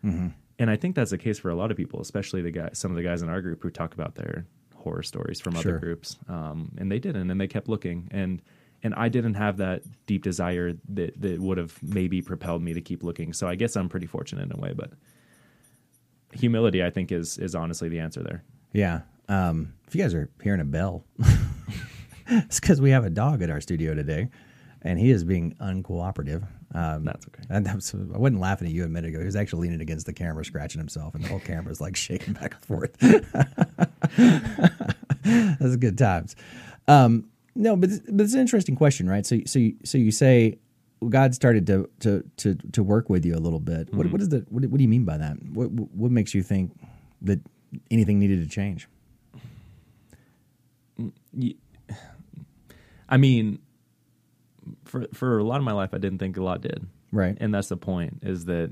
And 0.60 0.70
I 0.70 0.76
think 0.76 0.96
that's 0.96 1.10
the 1.10 1.18
case 1.18 1.40
for 1.40 1.50
a 1.50 1.56
lot 1.56 1.72
of 1.72 1.78
people, 1.78 2.00
especially 2.02 2.44
the 2.44 2.52
guys, 2.52 2.78
some 2.78 2.92
of 2.92 2.98
the 2.98 3.02
guys 3.04 3.24
in 3.24 3.30
our 3.30 3.42
group 3.42 3.64
who 3.64 3.72
talk 3.72 3.96
about 3.96 4.14
their 4.16 4.46
horror 4.76 5.02
stories 5.02 5.40
from 5.40 5.54
Sure. 5.56 5.72
other 5.72 5.80
groups, 5.80 6.18
um, 6.30 6.72
and 6.78 6.92
they 6.92 7.00
didn't, 7.00 7.32
and 7.32 7.42
they 7.42 7.48
kept 7.48 7.68
looking, 7.68 8.08
and 8.12 8.42
and 8.84 8.94
I 8.96 9.10
didn't 9.10 9.36
have 9.36 9.58
that 9.58 9.84
deep 10.06 10.24
desire 10.24 10.74
that 10.90 11.22
that 11.22 11.40
would 11.40 11.58
have 11.58 11.78
maybe 11.82 12.22
propelled 12.22 12.62
me 12.62 12.74
to 12.74 12.82
keep 12.82 13.04
looking. 13.04 13.34
So 13.34 13.48
I 13.48 13.56
guess 13.56 13.76
I'm 13.76 13.90
pretty 13.90 14.08
fortunate 14.08 14.46
in 14.46 14.58
a 14.58 14.62
way, 14.62 14.74
but 14.74 14.92
humility, 16.34 16.84
I 16.84 16.90
think, 16.90 17.12
is 17.12 17.38
is 17.38 17.56
honestly 17.56 17.90
the 17.90 18.00
answer 18.00 18.24
there. 18.24 18.44
Yeah. 18.74 19.02
Um, 19.30 19.74
if 19.88 19.96
you 19.96 20.02
guys 20.02 20.14
are 20.14 20.30
hearing 20.42 20.62
a 20.62 20.66
bell, 20.66 21.06
it's 22.28 22.60
because 22.60 22.82
we 22.82 22.92
have 22.92 23.06
a 23.06 23.10
dog 23.10 23.42
at 23.42 23.50
our 23.50 23.62
studio 23.62 23.94
today, 23.94 24.30
and 24.82 25.00
he 25.00 25.12
is 25.12 25.24
being 25.24 25.56
uncooperative. 25.62 26.48
Um, 26.74 27.04
That's 27.04 27.28
okay. 27.28 27.44
Was, 27.76 27.94
I 27.94 28.18
wasn't 28.18 28.40
laughing 28.40 28.68
at 28.68 28.74
you 28.74 28.86
a 28.86 28.90
minute 28.90 29.10
ago. 29.10 29.20
He 29.20 29.26
was 29.26 29.36
actually 29.36 29.68
leaning 29.68 29.82
against 29.82 30.06
the 30.06 30.14
camera, 30.14 30.44
scratching 30.46 30.80
himself, 30.80 31.16
and 31.16 31.24
the 31.24 31.28
whole 31.28 31.40
camera 31.40 31.62
camera's 31.62 31.82
like 31.82 31.96
shaking 31.98 32.34
back 32.34 32.56
and 32.56 32.66
forth. 32.66 32.98
That's 35.60 35.76
good 35.78 35.98
times. 35.98 36.36
Um, 36.88 37.26
no, 37.56 37.76
but, 37.76 37.90
it's- 37.90 38.10
but 38.12 38.24
it's 38.24 38.34
an 38.34 38.40
interesting 38.42 38.76
question, 38.76 39.10
right? 39.10 39.26
So, 39.26 39.40
so, 39.46 39.60
you, 39.60 39.76
so 39.84 39.98
you 39.98 40.12
say 40.12 40.58
God 41.10 41.34
started 41.34 41.66
to 41.68 41.90
to 42.02 42.24
to 42.38 42.56
to 42.74 42.84
work 42.84 43.10
with 43.10 43.26
you 43.26 43.36
a 43.36 43.40
little 43.40 43.60
bit. 43.60 43.94
What, 43.94 44.06
mm-hmm. 44.06 44.12
what 44.12 44.22
is 44.22 44.30
the 44.30 44.46
what, 44.50 44.64
what 44.66 44.78
do 44.78 44.84
you 44.84 44.90
mean 44.90 45.06
by 45.06 45.18
that? 45.18 45.38
What 45.54 45.72
what 45.72 46.12
makes 46.12 46.34
you 46.34 46.44
think 46.44 46.72
that 47.24 47.40
anything 47.90 48.20
needed 48.20 48.42
to 48.42 48.48
change? 48.48 48.88
Mm, 51.00 51.56
I 53.10 53.18
mean, 53.18 53.60
for 54.86 55.08
for 55.14 55.40
a 55.40 55.44
lot 55.44 55.58
of 55.58 55.64
my 55.64 55.72
life, 55.74 55.90
I 55.94 55.98
didn't 55.98 56.20
think 56.20 56.38
a 56.38 56.44
lot 56.44 56.62
did. 56.62 56.86
Right. 57.14 57.38
and 57.42 57.54
that's 57.54 57.68
the 57.68 57.76
point 57.76 58.20
is 58.22 58.46
that 58.46 58.72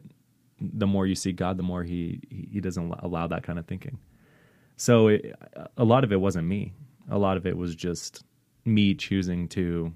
the 0.62 0.88
more 0.88 1.06
you 1.06 1.16
see 1.16 1.34
God, 1.34 1.58
the 1.58 1.64
more 1.64 1.84
he 1.84 2.22
he 2.30 2.62
doesn't 2.62 2.86
allow- 2.86 3.00
allow 3.04 3.28
that 3.28 3.44
kind 3.44 3.60
of 3.60 3.66
thinking. 3.66 3.98
So 4.78 5.10
it, 5.10 5.36
a 5.76 5.84
lot 5.84 6.06
of 6.06 6.14
it 6.14 6.22
wasn't 6.22 6.48
me. 6.48 6.74
A 7.10 7.18
lot 7.18 7.36
of 7.36 7.46
it 7.46 7.58
was 7.58 7.76
just 7.76 8.24
me 8.66 8.94
choosing 8.96 9.48
to 9.50 9.94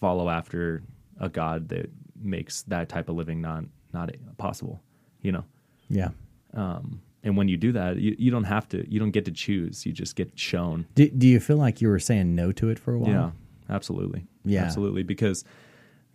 follow 0.00 0.28
after 0.28 0.82
a 1.20 1.28
God 1.28 1.68
that 1.70 1.90
makes 2.20 2.62
that 2.62 2.88
type 2.88 3.08
of 3.08 3.16
living 3.16 3.40
not 3.40 3.64
not 3.92 4.10
possible. 4.38 4.80
You 5.22 5.32
know. 5.32 5.44
Yeah. 5.88 6.10
Um, 6.54 7.00
and 7.22 7.36
when 7.36 7.48
you 7.48 7.56
do 7.56 7.72
that, 7.72 7.96
you, 7.96 8.14
you 8.18 8.30
don't 8.30 8.44
have 8.44 8.68
to. 8.68 8.88
You 8.90 9.00
don't 9.00 9.10
get 9.10 9.24
to 9.24 9.32
choose. 9.32 9.84
You 9.84 9.92
just 9.92 10.14
get 10.14 10.38
shown. 10.38 10.86
Do, 10.94 11.08
do 11.08 11.26
you 11.26 11.40
feel 11.40 11.56
like 11.56 11.80
you 11.80 11.88
were 11.88 11.98
saying 11.98 12.34
no 12.34 12.52
to 12.52 12.68
it 12.68 12.78
for 12.78 12.94
a 12.94 12.98
while? 12.98 13.10
Yeah, 13.10 13.30
absolutely. 13.74 14.26
Yeah. 14.44 14.62
absolutely. 14.62 15.02
Because 15.02 15.44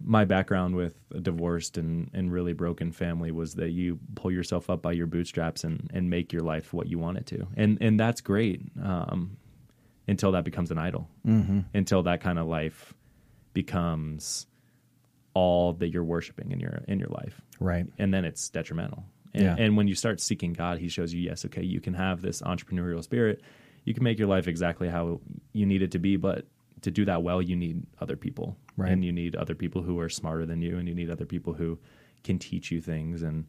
my 0.04 0.26
background 0.26 0.76
with 0.76 0.96
a 1.14 1.20
divorced 1.20 1.78
and, 1.78 2.10
and 2.14 2.32
really 2.32 2.54
broken 2.54 2.92
family 2.92 3.32
was 3.32 3.56
that 3.56 3.72
you 3.72 4.00
pull 4.16 4.32
yourself 4.32 4.70
up 4.70 4.82
by 4.82 4.92
your 4.92 5.08
bootstraps 5.08 5.64
and, 5.64 5.90
and 5.94 6.10
make 6.10 6.32
your 6.32 6.42
life 6.42 6.74
what 6.74 6.88
you 6.88 6.98
want 6.98 7.18
it 7.18 7.26
to, 7.28 7.48
and 7.56 7.78
and 7.82 8.00
that's 8.00 8.22
great 8.22 8.62
um, 8.82 9.38
until 10.08 10.32
that 10.34 10.44
becomes 10.44 10.72
an 10.72 10.78
idol. 10.78 11.08
Mm-hmm. 11.26 11.60
Until 11.74 12.04
that 12.04 12.22
kind 12.22 12.38
of 12.40 12.48
life 12.48 12.94
becomes 13.54 14.48
all 15.34 15.74
that 15.74 15.90
you're 15.90 16.04
worshiping 16.04 16.52
in 16.52 16.60
your 16.60 16.82
in 16.88 17.00
your 17.00 17.08
life 17.10 17.40
Right. 17.60 17.86
and 17.98 18.14
then 18.14 18.26
it's 18.26 18.50
detrimental. 18.50 19.06
And, 19.34 19.44
Yeah. 19.44 19.56
and 19.58 19.78
when 19.78 19.88
you 19.88 19.96
start 19.96 20.20
seeking 20.20 20.52
God, 20.52 20.78
He 20.80 20.90
shows 20.90 21.14
you, 21.14 21.22
yes, 21.22 21.46
okay, 21.46 21.64
you 21.64 21.80
can 21.80 21.94
have 21.94 22.22
this 22.22 22.42
entrepreneurial 22.42 23.02
spirit. 23.04 23.42
You 23.86 23.94
can 23.94 24.04
make 24.04 24.20
your 24.20 24.28
life 24.28 24.48
exactly 24.48 24.90
how 24.90 25.22
you 25.54 25.66
need 25.66 25.82
it 25.82 25.92
to 25.92 26.00
be, 26.00 26.18
but 26.18 26.46
to 26.82 26.92
do 26.92 27.06
that 27.06 27.24
well, 27.24 27.42
you 27.42 27.56
need 27.56 27.86
other 28.02 28.18
people, 28.18 28.58
Right. 28.76 28.92
and 28.92 29.06
you 29.06 29.12
need 29.14 29.36
other 29.36 29.56
people 29.56 29.84
who 29.84 30.00
are 30.00 30.10
smarter 30.10 30.46
than 30.46 30.62
you, 30.62 30.78
and 30.78 30.88
you 30.88 30.96
need 30.96 31.10
other 31.10 31.26
people 31.26 31.54
who 31.54 31.80
can 32.24 32.38
teach 32.40 32.72
you 32.72 32.82
things, 32.82 33.22
and 33.22 33.46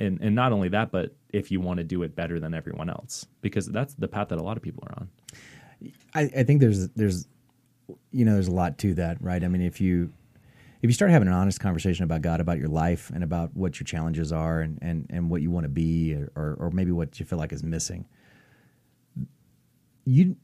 and 0.00 0.18
and 0.22 0.34
not 0.34 0.50
only 0.52 0.68
that, 0.70 0.90
but 0.90 1.14
if 1.28 1.50
you 1.52 1.60
want 1.60 1.76
to 1.78 1.84
do 1.84 2.02
it 2.02 2.16
better 2.16 2.40
than 2.40 2.54
everyone 2.54 2.88
else, 2.90 3.26
because 3.42 3.66
that's 3.66 3.94
the 3.94 4.08
path 4.08 4.28
that 4.28 4.38
a 4.38 4.42
lot 4.42 4.56
of 4.56 4.62
people 4.62 4.82
are 4.88 4.94
on. 4.98 5.08
I, 6.14 6.22
I 6.22 6.42
think 6.42 6.60
there's 6.60 6.88
there's 6.90 7.26
you 8.10 8.24
know 8.24 8.34
there's 8.34 8.48
a 8.48 8.52
lot 8.52 8.78
to 8.78 8.94
that, 8.94 9.22
right? 9.22 9.42
I 9.42 9.48
mean, 9.48 9.62
if 9.62 9.80
you 9.80 10.12
if 10.82 10.88
you 10.88 10.92
start 10.92 11.10
having 11.10 11.28
an 11.28 11.34
honest 11.34 11.60
conversation 11.60 12.04
about 12.04 12.22
God, 12.22 12.40
about 12.40 12.58
your 12.58 12.68
life, 12.68 13.10
and 13.14 13.22
about 13.22 13.54
what 13.54 13.78
your 13.78 13.84
challenges 13.84 14.32
are, 14.32 14.60
and 14.60 14.78
and, 14.82 15.06
and 15.10 15.30
what 15.30 15.42
you 15.42 15.50
want 15.50 15.64
to 15.64 15.70
be, 15.70 16.14
or 16.34 16.56
or 16.58 16.70
maybe 16.70 16.90
what 16.90 17.20
you 17.20 17.26
feel 17.26 17.38
like 17.38 17.52
is 17.52 17.62
missing, 17.62 18.06
you 20.04 20.36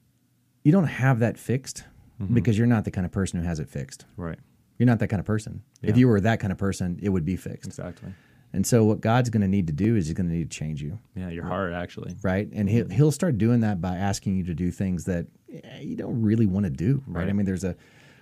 you 0.65 0.73
don't 0.73 0.85
have 0.85 1.21
that 1.21 1.39
fixed 1.39 1.85
mm-hmm. 2.21 2.35
because 2.35 2.59
you're 2.59 2.67
not 2.67 2.85
the 2.85 2.91
kind 2.91 3.05
of 3.05 3.13
person 3.13 3.41
who 3.41 3.47
has 3.47 3.61
it 3.61 3.69
fixed. 3.69 4.05
Right. 4.17 4.39
You're 4.79 4.87
not 4.87 4.99
that 4.99 5.09
kind 5.09 5.21
of 5.21 5.27
person. 5.27 5.63
If 5.83 5.97
you 5.97 6.09
were 6.09 6.21
that 6.21 6.41
kind 6.41 6.53
of 6.53 6.59
person, 6.59 6.99
it 7.03 7.09
would 7.09 7.25
be 7.25 7.37
fixed. 7.37 7.67
Exactly. 7.67 8.13
And 8.53 8.67
so, 8.67 8.85
what 8.85 9.01
God's 9.01 9.29
going 9.31 9.43
to 9.43 9.49
need 9.49 9.67
to 9.67 9.73
do 9.73 9.97
is 9.97 10.07
He's 10.07 10.15
going 10.15 10.29
to 10.29 10.35
need 10.35 10.51
to 10.51 10.57
change 10.57 10.81
you. 10.83 10.99
Yeah, 11.15 11.29
your 11.31 11.45
heart 11.45 11.73
actually. 11.73 12.15
right? 12.23 12.49
And 12.53 12.69
he'll 12.69 12.89
he'll 12.89 13.13
start 13.13 13.39
doing 13.39 13.61
that 13.61 13.81
by 13.81 13.97
asking 13.97 14.37
you 14.37 14.45
to 14.45 14.55
do 14.55 14.71
things 14.71 15.05
that 15.05 15.27
eh, 15.53 15.81
you 15.81 15.97
don't 15.97 16.23
really 16.23 16.47
want 16.47 16.65
to 16.65 16.71
do, 16.71 17.03
right? 17.07 17.23
Right. 17.23 17.29
I 17.29 17.33
mean, 17.33 17.45
there's 17.47 17.65
a 17.65 17.77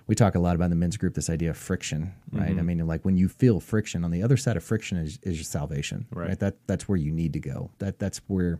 we 0.07 0.13
talk 0.13 0.35
a 0.35 0.39
lot 0.39 0.55
about 0.55 0.65
in 0.65 0.69
the 0.71 0.75
men's 0.75 0.97
group 0.97 1.15
this 1.15 1.29
idea 1.31 1.49
of 1.49 1.57
friction, 1.57 2.13
right? 2.31 2.49
Mm-hmm. 2.49 2.59
I 2.59 2.63
mean, 2.63 2.85
like 2.87 3.05
when 3.05 3.17
you 3.17 3.27
feel 3.27 3.59
friction, 3.59 4.03
on 4.03 4.11
the 4.11 4.21
other 4.21 4.37
side 4.37 4.55
of 4.55 4.63
friction 4.63 4.97
is, 4.97 5.17
is 5.23 5.37
your 5.37 5.43
salvation, 5.45 6.05
Right. 6.11 6.29
right? 6.29 6.39
That 6.39 6.57
that's 6.67 6.87
where 6.87 6.97
you 6.97 7.11
need 7.11 7.33
to 7.33 7.39
go. 7.39 7.71
That 7.79 7.97
that's 7.97 8.19
where 8.27 8.59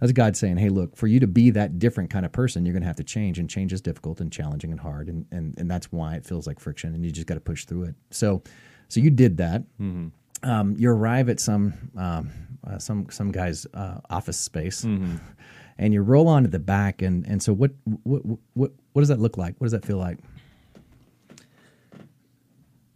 that's 0.00 0.10
God 0.12 0.36
saying, 0.36 0.56
hey, 0.56 0.70
look, 0.70 0.96
for 0.96 1.06
you 1.06 1.20
to 1.20 1.28
be 1.28 1.50
that 1.50 1.78
different 1.78 2.10
kind 2.10 2.26
of 2.26 2.32
person, 2.32 2.66
you're 2.66 2.72
going 2.72 2.82
to 2.82 2.88
have 2.88 2.96
to 2.96 3.04
change, 3.04 3.38
and 3.38 3.48
change 3.48 3.72
is 3.72 3.80
difficult 3.80 4.20
and 4.20 4.32
challenging 4.32 4.70
and 4.72 4.80
hard, 4.80 5.08
and 5.08 5.26
and 5.30 5.54
and 5.58 5.70
that's 5.70 5.92
why 5.92 6.14
it 6.16 6.24
feels 6.24 6.46
like 6.46 6.58
friction, 6.58 6.94
and 6.94 7.04
you 7.04 7.12
just 7.12 7.26
got 7.28 7.34
to 7.34 7.40
push 7.40 7.64
through 7.64 7.84
it. 7.84 7.94
So, 8.10 8.42
so 8.88 8.98
you 8.98 9.10
did 9.10 9.36
that. 9.36 9.62
Mm-hmm. 9.80 10.08
Um, 10.42 10.74
you 10.78 10.90
arrive 10.90 11.28
at 11.28 11.38
some 11.40 11.74
um, 11.96 12.30
uh, 12.66 12.78
some 12.78 13.06
some 13.10 13.30
guy's 13.32 13.66
uh, 13.74 14.00
office 14.10 14.38
space, 14.38 14.84
Mm-hmm. 14.84 15.16
and 15.78 15.92
you 15.94 16.02
roll 16.02 16.28
onto 16.28 16.48
the 16.50 16.58
back. 16.58 17.02
And, 17.02 17.26
and 17.26 17.42
so, 17.42 17.52
what, 17.52 17.70
what 18.04 18.22
what 18.54 18.72
what 18.92 19.02
does 19.02 19.08
that 19.08 19.20
look 19.20 19.36
like? 19.36 19.54
What 19.58 19.66
does 19.66 19.72
that 19.72 19.84
feel 19.84 19.98
like? 19.98 20.18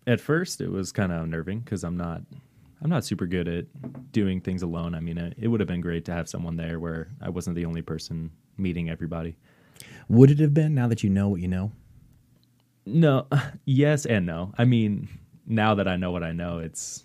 at 0.06 0.20
first 0.20 0.60
it 0.60 0.70
was 0.70 0.92
kind 0.92 1.10
of 1.10 1.22
unnerving 1.24 1.60
because 1.60 1.82
I'm 1.82 1.96
not 1.96 2.22
I'm 2.80 2.90
not 2.90 3.04
super 3.04 3.26
good 3.26 3.48
at 3.48 4.12
doing 4.12 4.40
things 4.40 4.62
alone. 4.62 4.94
I 4.94 5.00
mean, 5.00 5.16
it, 5.18 5.34
it 5.38 5.48
would 5.48 5.60
have 5.60 5.66
been 5.66 5.80
great 5.80 6.04
to 6.04 6.12
have 6.12 6.28
someone 6.28 6.56
there 6.56 6.78
where 6.78 7.08
I 7.22 7.30
wasn't 7.30 7.56
the 7.56 7.64
only 7.64 7.80
person 7.82 8.30
meeting 8.58 8.90
everybody. 8.90 9.34
Would 10.08 10.30
it 10.30 10.38
have 10.40 10.52
been 10.54 10.74
now 10.74 10.86
that 10.88 11.02
you 11.02 11.08
know 11.10 11.28
what 11.30 11.40
you 11.40 11.48
know? 11.48 11.72
No, 12.84 13.26
yes 13.64 14.04
and 14.06 14.26
no. 14.26 14.52
I 14.58 14.64
mean, 14.66 15.08
now 15.46 15.74
that 15.74 15.88
I 15.88 15.96
know 15.96 16.10
what 16.12 16.22
I 16.22 16.32
know, 16.32 16.58
it's 16.58 17.02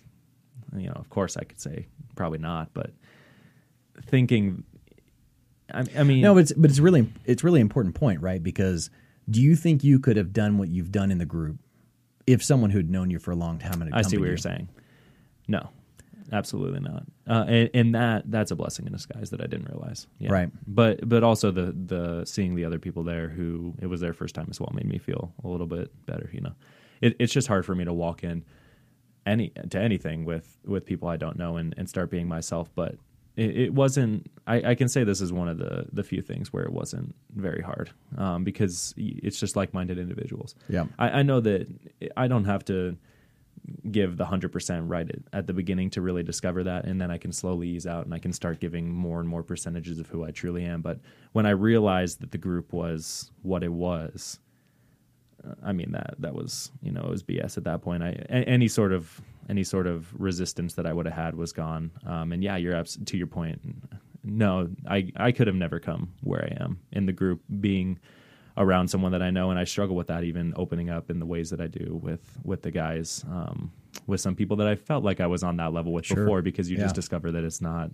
you 0.76 0.86
know, 0.88 0.94
of 0.94 1.10
course 1.10 1.36
I 1.36 1.44
could 1.44 1.60
say 1.60 1.86
probably 2.16 2.38
not, 2.38 2.70
but 2.74 2.90
thinking 4.06 4.64
I, 5.72 5.84
I 5.98 6.02
mean, 6.02 6.20
No, 6.20 6.34
but 6.34 6.40
it's 6.40 6.52
but 6.52 6.70
it's 6.70 6.80
really 6.80 7.12
it's 7.24 7.44
really 7.44 7.60
important 7.60 7.94
point, 7.94 8.20
right? 8.20 8.42
Because 8.42 8.90
do 9.30 9.40
you 9.40 9.56
think 9.56 9.84
you 9.84 9.98
could 10.00 10.16
have 10.16 10.32
done 10.32 10.58
what 10.58 10.68
you've 10.68 10.92
done 10.92 11.10
in 11.10 11.18
the 11.18 11.26
group 11.26 11.58
if 12.26 12.42
someone 12.42 12.70
who'd 12.70 12.90
known 12.90 13.10
you 13.10 13.18
for 13.18 13.30
a 13.30 13.36
long 13.36 13.58
time 13.58 13.80
had 13.80 13.90
I 13.92 14.02
see 14.02 14.16
what 14.16 14.24
you're 14.24 14.32
you? 14.32 14.38
saying. 14.38 14.68
No, 15.48 15.70
absolutely 16.32 16.80
not. 16.80 17.04
Uh, 17.28 17.44
and, 17.48 17.70
and 17.74 17.94
that 17.94 18.30
that's 18.30 18.50
a 18.50 18.56
blessing 18.56 18.86
in 18.86 18.92
disguise 18.92 19.30
that 19.30 19.40
I 19.40 19.46
didn't 19.46 19.68
realize. 19.68 20.06
Yeah. 20.18 20.32
Right. 20.32 20.50
But 20.66 21.08
but 21.08 21.22
also 21.22 21.50
the 21.50 21.72
the 21.72 22.24
seeing 22.24 22.54
the 22.54 22.64
other 22.64 22.78
people 22.78 23.02
there 23.02 23.28
who 23.28 23.74
it 23.80 23.86
was 23.86 24.00
their 24.00 24.12
first 24.12 24.34
time 24.34 24.48
as 24.50 24.60
well 24.60 24.70
made 24.74 24.86
me 24.86 24.98
feel 24.98 25.32
a 25.44 25.48
little 25.48 25.66
bit 25.66 25.90
better. 26.06 26.28
You 26.32 26.42
know, 26.42 26.54
it, 27.00 27.16
it's 27.18 27.32
just 27.32 27.48
hard 27.48 27.64
for 27.64 27.74
me 27.74 27.84
to 27.84 27.92
walk 27.92 28.24
in 28.24 28.44
any 29.26 29.52
to 29.70 29.78
anything 29.78 30.24
with 30.24 30.58
with 30.64 30.84
people 30.84 31.08
I 31.08 31.16
don't 31.16 31.36
know 31.36 31.56
and, 31.56 31.74
and 31.76 31.88
start 31.88 32.10
being 32.10 32.28
myself. 32.28 32.70
But 32.74 32.96
it, 33.36 33.56
it 33.56 33.74
wasn't. 33.74 34.30
I, 34.46 34.70
I 34.70 34.74
can 34.74 34.88
say 34.88 35.04
this 35.04 35.20
is 35.20 35.32
one 35.32 35.48
of 35.48 35.58
the 35.58 35.86
the 35.92 36.02
few 36.02 36.22
things 36.22 36.52
where 36.52 36.64
it 36.64 36.72
wasn't 36.72 37.14
very 37.34 37.62
hard 37.62 37.90
um, 38.18 38.44
because 38.44 38.94
it's 38.96 39.38
just 39.38 39.56
like 39.56 39.72
minded 39.72 39.98
individuals. 39.98 40.54
Yeah. 40.68 40.86
I, 40.98 41.20
I 41.20 41.22
know 41.22 41.40
that 41.40 41.68
I 42.16 42.28
don't 42.28 42.44
have 42.44 42.64
to 42.66 42.96
give 43.90 44.16
the 44.16 44.24
100% 44.24 44.88
right 44.88 45.08
at, 45.32 45.46
the 45.46 45.52
beginning 45.52 45.90
to 45.90 46.00
really 46.00 46.22
discover 46.22 46.64
that 46.64 46.84
and 46.84 47.00
then 47.00 47.10
I 47.10 47.18
can 47.18 47.32
slowly 47.32 47.68
ease 47.68 47.86
out 47.86 48.04
and 48.04 48.14
I 48.14 48.18
can 48.18 48.32
start 48.32 48.60
giving 48.60 48.88
more 48.88 49.20
and 49.20 49.28
more 49.28 49.42
percentages 49.42 49.98
of 49.98 50.08
who 50.08 50.24
I 50.24 50.30
truly 50.30 50.64
am 50.64 50.82
but 50.82 50.98
when 51.32 51.46
I 51.46 51.50
realized 51.50 52.20
that 52.20 52.32
the 52.32 52.38
group 52.38 52.72
was 52.72 53.30
what 53.42 53.62
it 53.62 53.72
was 53.72 54.40
I 55.62 55.72
mean 55.72 55.92
that 55.92 56.14
that 56.20 56.34
was 56.34 56.70
you 56.82 56.92
know 56.92 57.00
it 57.02 57.10
was 57.10 57.22
BS 57.22 57.56
at 57.56 57.64
that 57.64 57.82
point 57.82 58.02
I 58.02 58.10
any 58.30 58.68
sort 58.68 58.92
of 58.92 59.20
any 59.48 59.64
sort 59.64 59.86
of 59.86 60.08
resistance 60.20 60.74
that 60.74 60.86
I 60.86 60.92
would 60.92 61.06
have 61.06 61.14
had 61.14 61.34
was 61.34 61.52
gone 61.52 61.90
um, 62.06 62.32
and 62.32 62.42
yeah 62.42 62.56
you're 62.56 62.74
abs- 62.76 62.98
to 63.06 63.16
your 63.16 63.26
point 63.26 63.60
no 64.24 64.68
I 64.88 65.10
I 65.16 65.32
could 65.32 65.46
have 65.48 65.56
never 65.56 65.80
come 65.80 66.12
where 66.22 66.44
I 66.44 66.62
am 66.62 66.78
in 66.92 67.06
the 67.06 67.12
group 67.12 67.40
being 67.60 67.98
around 68.58 68.86
someone 68.88 69.12
that 69.12 69.22
I 69.22 69.30
know, 69.30 69.48
and 69.50 69.58
I 69.58 69.64
struggle 69.64 69.96
with 69.96 70.08
that 70.08 70.24
even 70.24 70.52
opening 70.56 70.90
up 70.90 71.10
in 71.10 71.18
the 71.18 71.24
ways 71.24 71.48
that 71.50 71.60
I 71.60 71.66
do 71.68 71.98
with 72.02 72.38
with 72.44 72.60
the 72.62 72.70
guys. 72.70 73.24
Um, 73.30 73.72
with 74.06 74.20
some 74.20 74.34
people 74.34 74.56
that 74.56 74.66
I 74.66 74.74
felt 74.74 75.04
like 75.04 75.20
I 75.20 75.26
was 75.26 75.42
on 75.42 75.56
that 75.58 75.72
level 75.72 75.92
with 75.92 76.04
Sure. 76.06 76.16
before 76.24 76.42
because 76.42 76.70
you 76.70 76.76
Yeah. 76.76 76.84
just 76.84 76.94
discover 76.94 77.30
that 77.32 77.44
it's 77.44 77.60
not 77.62 77.90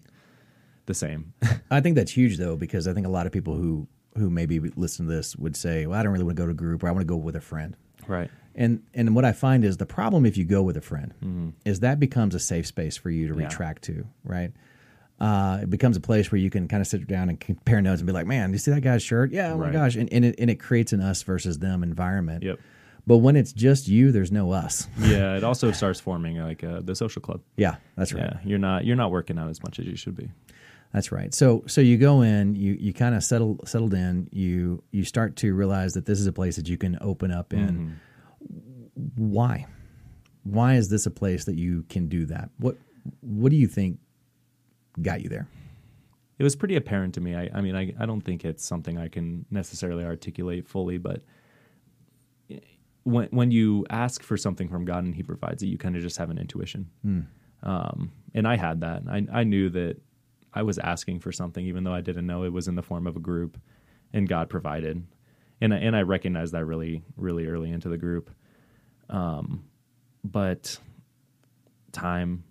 the 0.87 0.95
same. 0.95 1.33
I 1.71 1.81
think 1.81 1.95
that's 1.97 2.11
huge 2.13 2.39
though, 2.39 2.57
because 2.57 2.89
I 2.89 2.93
think 2.93 3.07
a 3.07 3.11
lot 3.11 3.27
of 3.27 3.33
people 3.33 3.55
who 3.55 3.87
who 4.19 4.29
maybe 4.31 4.59
listen 4.77 5.07
to 5.07 5.13
this 5.13 5.35
would 5.37 5.57
say, 5.57 5.87
"Well, 5.87 5.99
I 5.99 6.03
don't 6.03 6.13
really 6.13 6.25
want 6.25 6.37
to 6.37 6.43
go 6.43 6.47
to 6.47 6.53
a 6.53 6.55
group, 6.55 6.83
or 6.85 6.89
I 6.89 6.91
want 6.93 7.03
to 7.03 7.07
go 7.11 7.17
with 7.17 7.37
a 7.37 7.41
friend." 7.41 7.75
right. 8.07 8.31
And 8.55 8.83
and 8.93 9.15
what 9.15 9.25
I 9.25 9.31
find 9.33 9.65
is 9.65 9.77
the 9.77 9.87
problem 9.87 10.27
if 10.27 10.37
you 10.37 10.45
go 10.45 10.63
with 10.65 10.77
a 10.77 10.81
friend 10.81 11.55
is 11.65 11.79
that 11.81 12.01
becomes 12.01 12.35
a 12.35 12.41
safe 12.41 12.67
space 12.67 12.97
for 12.97 13.09
you 13.09 13.29
to 13.29 13.33
Mm-hmm. 13.35 13.41
Yeah. 13.43 13.47
retract 13.47 13.83
to, 13.85 14.05
right? 14.25 14.53
Uh, 15.21 15.61
it 15.63 15.71
becomes 15.71 15.97
a 15.97 16.01
place 16.01 16.31
where 16.33 16.41
you 16.41 16.49
can 16.51 16.69
kind 16.69 16.81
of 16.81 16.87
sit 16.87 17.07
down 17.07 17.29
and 17.29 17.39
compare 17.49 17.81
notes 17.81 18.01
and 18.01 18.07
be 18.07 18.13
like, 18.13 18.27
"Man, 18.27 18.53
you 18.53 18.59
see 18.59 18.71
that 18.73 18.81
guy's 18.83 19.03
shirt? 19.03 19.31
Yeah, 19.33 19.53
oh 19.53 19.59
my 19.59 19.71
gosh!" 19.71 19.95
And 19.97 20.13
and 20.13 20.25
it, 20.25 20.35
and 20.39 20.51
it 20.51 20.57
creates 20.61 20.93
an 20.93 21.01
us 21.01 21.23
versus 21.23 21.59
them 21.61 21.83
environment. 21.83 22.43
Yep. 22.43 22.59
But 23.07 23.19
when 23.19 23.37
it's 23.37 23.53
just 23.53 23.89
you, 23.89 24.13
there's 24.13 24.31
no 24.33 24.51
us. 24.53 24.87
Yeah, 25.01 25.37
it 25.37 25.43
also 25.45 25.73
starts 25.73 25.99
forming 26.01 26.37
like 26.39 26.63
uh, 26.63 26.81
the 26.83 26.95
social 26.95 27.23
club. 27.23 27.41
Yeah, 27.57 27.77
that's 27.97 28.13
right. 28.13 28.25
Yeah, 28.25 28.39
you're 28.45 28.59
not 28.59 28.85
you're 28.85 28.97
not 28.97 29.11
working 29.11 29.39
out 29.39 29.49
as 29.51 29.63
much 29.63 29.79
as 29.79 29.87
you 29.87 29.97
should 29.97 30.17
be. 30.17 30.31
That's 30.93 31.13
right. 31.13 31.35
So 31.35 31.65
so 31.67 31.81
you 31.81 31.99
go 31.99 32.23
in, 32.23 32.55
you 32.55 32.77
you 32.81 32.93
kind 32.93 33.15
of 33.15 33.23
settle 33.23 33.59
settled 33.65 33.95
in, 33.95 34.29
you 34.33 34.83
you 34.91 35.05
start 35.05 35.37
to 35.37 35.55
realize 35.55 35.93
that 35.95 36.07
this 36.07 36.19
is 36.19 36.27
a 36.27 36.33
place 36.33 36.57
that 36.57 36.69
you 36.69 36.79
can 36.79 36.99
open 37.01 37.31
up 37.31 37.53
in. 37.53 37.99
Mm-hmm. 38.51 39.33
Why? 39.33 39.67
Why 40.45 40.77
is 40.77 40.89
this 40.89 41.05
a 41.05 41.11
place 41.11 41.45
that 41.45 41.57
you 41.57 41.85
can 41.91 42.09
do 42.09 42.25
that? 42.27 42.51
What 42.59 42.79
what 43.21 43.51
do 43.51 43.57
you 43.57 43.67
think 43.67 43.99
got 45.03 45.21
you 45.21 45.29
there? 45.29 45.47
It 46.39 46.45
was 46.45 46.57
pretty 46.57 46.77
apparent 46.77 47.15
to 47.15 47.21
me. 47.21 47.35
I, 47.35 47.51
I 47.53 47.61
mean, 47.61 47.75
I, 47.75 47.93
I 47.99 48.07
don't 48.07 48.21
think 48.21 48.45
it's 48.45 48.65
something 48.65 48.97
I 48.97 49.09
can 49.09 49.45
necessarily 49.51 50.05
articulate 50.05 50.69
fully, 50.69 50.97
but 50.97 51.23
eh, 52.51 52.61
when 53.03 53.29
when 53.31 53.51
you 53.51 53.85
ask 53.91 54.23
for 54.23 54.39
something 54.39 54.69
from 54.69 54.87
God 54.87 55.05
and 55.05 55.15
He 55.15 55.23
provides 55.23 55.63
it, 55.63 55.67
you 55.67 55.77
kind 55.77 55.97
of 55.97 56.03
just 56.03 56.17
have 56.17 56.31
an 56.31 56.39
intuition. 56.39 56.89
Hmm. 57.03 57.21
Um, 57.63 58.13
and 58.35 58.49
I 58.49 58.57
had 58.57 58.81
that. 58.81 59.03
I 59.11 59.27
I 59.31 59.45
knew 59.45 59.69
that 59.71 60.01
I 60.55 60.63
was 60.63 60.79
asking 60.79 61.21
for 61.21 61.33
something, 61.33 61.65
even 61.67 61.85
though 61.85 61.95
I 61.95 62.01
didn't 62.01 62.27
know 62.27 62.45
it 62.45 62.53
was 62.53 62.69
in 62.69 62.75
the 62.75 62.83
form 62.83 63.07
of 63.07 63.17
a 63.17 63.21
group, 63.21 63.59
and 64.13 64.29
God 64.29 64.49
provided. 64.49 65.07
And 65.61 65.75
I, 65.75 65.79
and 65.79 65.97
I 65.97 66.03
recognized 66.03 66.53
that 66.55 66.65
really 66.65 67.03
really 67.17 67.47
early 67.47 67.71
into 67.71 67.89
the 67.89 67.99
group. 67.99 68.31
Um, 69.11 69.65
but 70.25 70.79
time, 71.93 72.45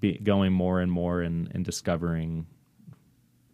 be, 0.00 0.18
going 0.18 0.52
more 0.52 0.80
and 0.80 0.90
more 0.92 1.22
and, 1.22 1.50
and 1.54 1.64
discovering 1.64 2.46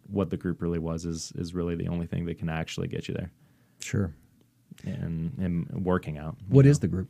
what 0.07 0.29
the 0.29 0.37
group 0.37 0.61
really 0.61 0.79
was 0.79 1.05
is 1.05 1.31
is 1.35 1.53
really 1.53 1.75
the 1.75 1.87
only 1.87 2.07
thing 2.07 2.25
that 2.25 2.39
can 2.39 2.49
actually 2.49 2.87
get 2.87 3.07
you 3.07 3.13
there 3.13 3.31
Sure. 3.79 4.11
and 4.83 5.37
and 5.37 5.85
working 5.85 6.17
out. 6.17 6.35
What 6.47 6.65
know. 6.65 6.71
is 6.71 6.79
the 6.79 6.87
group? 6.87 7.09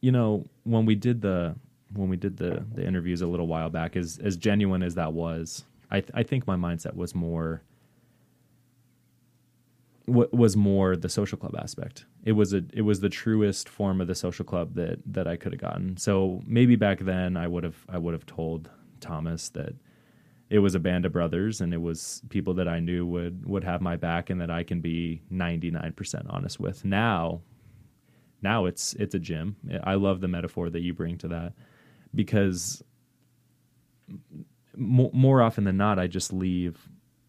you 0.00 0.12
know 0.12 0.44
when 0.64 0.84
we 0.84 0.94
did 0.94 1.22
the 1.22 1.56
when 1.94 2.08
we 2.08 2.16
did 2.16 2.36
the 2.36 2.64
the 2.74 2.86
interviews 2.86 3.22
a 3.22 3.26
little 3.26 3.46
while 3.46 3.70
back 3.70 3.96
as 3.96 4.18
as 4.22 4.36
genuine 4.36 4.82
as 4.82 4.94
that 4.94 5.12
was 5.12 5.64
i 5.90 6.00
th- 6.00 6.10
i 6.14 6.22
think 6.22 6.46
my 6.46 6.56
mindset 6.56 6.94
was 6.94 7.14
more 7.14 7.62
wa- 10.06 10.26
was 10.32 10.56
more 10.56 10.96
the 10.96 11.08
social 11.08 11.38
club 11.38 11.54
aspect. 11.58 12.04
It 12.24 12.32
was 12.32 12.52
a 12.52 12.64
it 12.72 12.82
was 12.82 13.00
the 13.00 13.08
truest 13.08 13.68
form 13.68 14.00
of 14.00 14.06
the 14.06 14.14
social 14.14 14.44
club 14.44 14.74
that 14.74 15.00
that 15.06 15.26
i 15.26 15.36
could 15.36 15.52
have 15.52 15.60
gotten. 15.60 15.96
So 15.96 16.42
maybe 16.46 16.76
back 16.76 17.00
then 17.00 17.36
i 17.36 17.46
would 17.46 17.64
have 17.64 17.84
i 17.88 17.98
would 17.98 18.14
have 18.14 18.26
told 18.26 18.70
thomas 19.00 19.48
that 19.50 19.74
it 20.50 20.60
was 20.60 20.74
a 20.74 20.78
band 20.78 21.04
of 21.04 21.12
brothers 21.12 21.60
and 21.60 21.74
it 21.74 21.80
was 21.80 22.22
people 22.28 22.54
that 22.54 22.68
i 22.68 22.78
knew 22.80 23.04
would 23.06 23.44
would 23.46 23.64
have 23.64 23.80
my 23.80 23.96
back 23.96 24.30
and 24.30 24.40
that 24.40 24.50
i 24.50 24.62
can 24.62 24.80
be 24.80 25.22
99% 25.32 26.26
honest 26.28 26.60
with. 26.60 26.84
Now 26.84 27.40
now 28.42 28.66
it's 28.66 28.94
it's 28.94 29.14
a 29.14 29.18
gym. 29.18 29.56
I 29.84 29.94
love 29.94 30.20
the 30.20 30.28
metaphor 30.28 30.70
that 30.70 30.80
you 30.80 30.92
bring 30.94 31.18
to 31.18 31.28
that 31.28 31.54
because 32.14 32.82
more, 34.76 35.10
more 35.12 35.42
often 35.42 35.64
than 35.64 35.76
not, 35.76 35.98
I 35.98 36.06
just 36.06 36.32
leave 36.32 36.88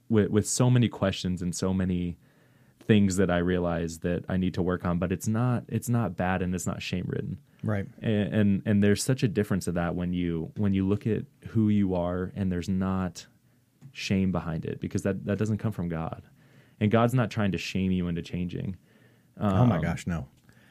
with 0.10 0.30
with 0.30 0.48
so 0.48 0.69
many 0.69 0.88
questions 0.88 1.41
and 1.41 1.56
so 1.56 1.74
many 1.74 2.17
things 2.88 3.15
that 3.17 3.32
I 3.32 3.38
realize 3.38 4.00
that 4.00 4.24
I 4.30 4.38
need 4.38 4.54
to 4.56 4.62
work 4.62 4.86
on. 4.86 5.00
But 5.00 5.12
it's 5.12 5.28
not 5.28 5.63
it's 5.67 5.89
not 5.89 6.15
bad 6.15 6.41
and 6.41 6.54
it's 6.54 6.67
not 6.67 6.82
shame 6.82 7.06
ridden. 7.08 7.38
Right. 7.63 7.88
And, 8.02 8.34
and 8.34 8.62
and 8.65 8.84
there's 8.84 9.04
such 9.04 9.24
a 9.24 9.28
difference 9.28 9.67
of 9.67 9.74
that 9.76 9.95
when 9.95 10.13
you 10.13 10.52
when 10.58 10.74
you 10.74 10.88
look 10.88 11.08
at 11.08 11.24
who 11.50 11.69
you 11.69 11.95
are 11.95 12.32
and 12.36 12.52
there's 12.52 12.69
not 12.69 13.26
shame 13.91 14.32
behind 14.32 14.65
it 14.65 14.80
because 14.80 15.04
that 15.04 15.26
that 15.26 15.38
doesn't 15.38 15.58
come 15.58 15.71
from 15.71 15.89
God. 15.89 16.24
And 16.80 16.91
God's 16.91 17.13
not 17.13 17.32
trying 17.32 17.54
to 17.54 17.58
shame 17.58 17.91
you 17.91 18.08
into 18.08 18.21
changing. 18.21 18.76
oh 19.39 19.65
my 19.65 19.78
Um, 19.78 19.82
gosh, 19.82 20.06
no. 20.06 20.28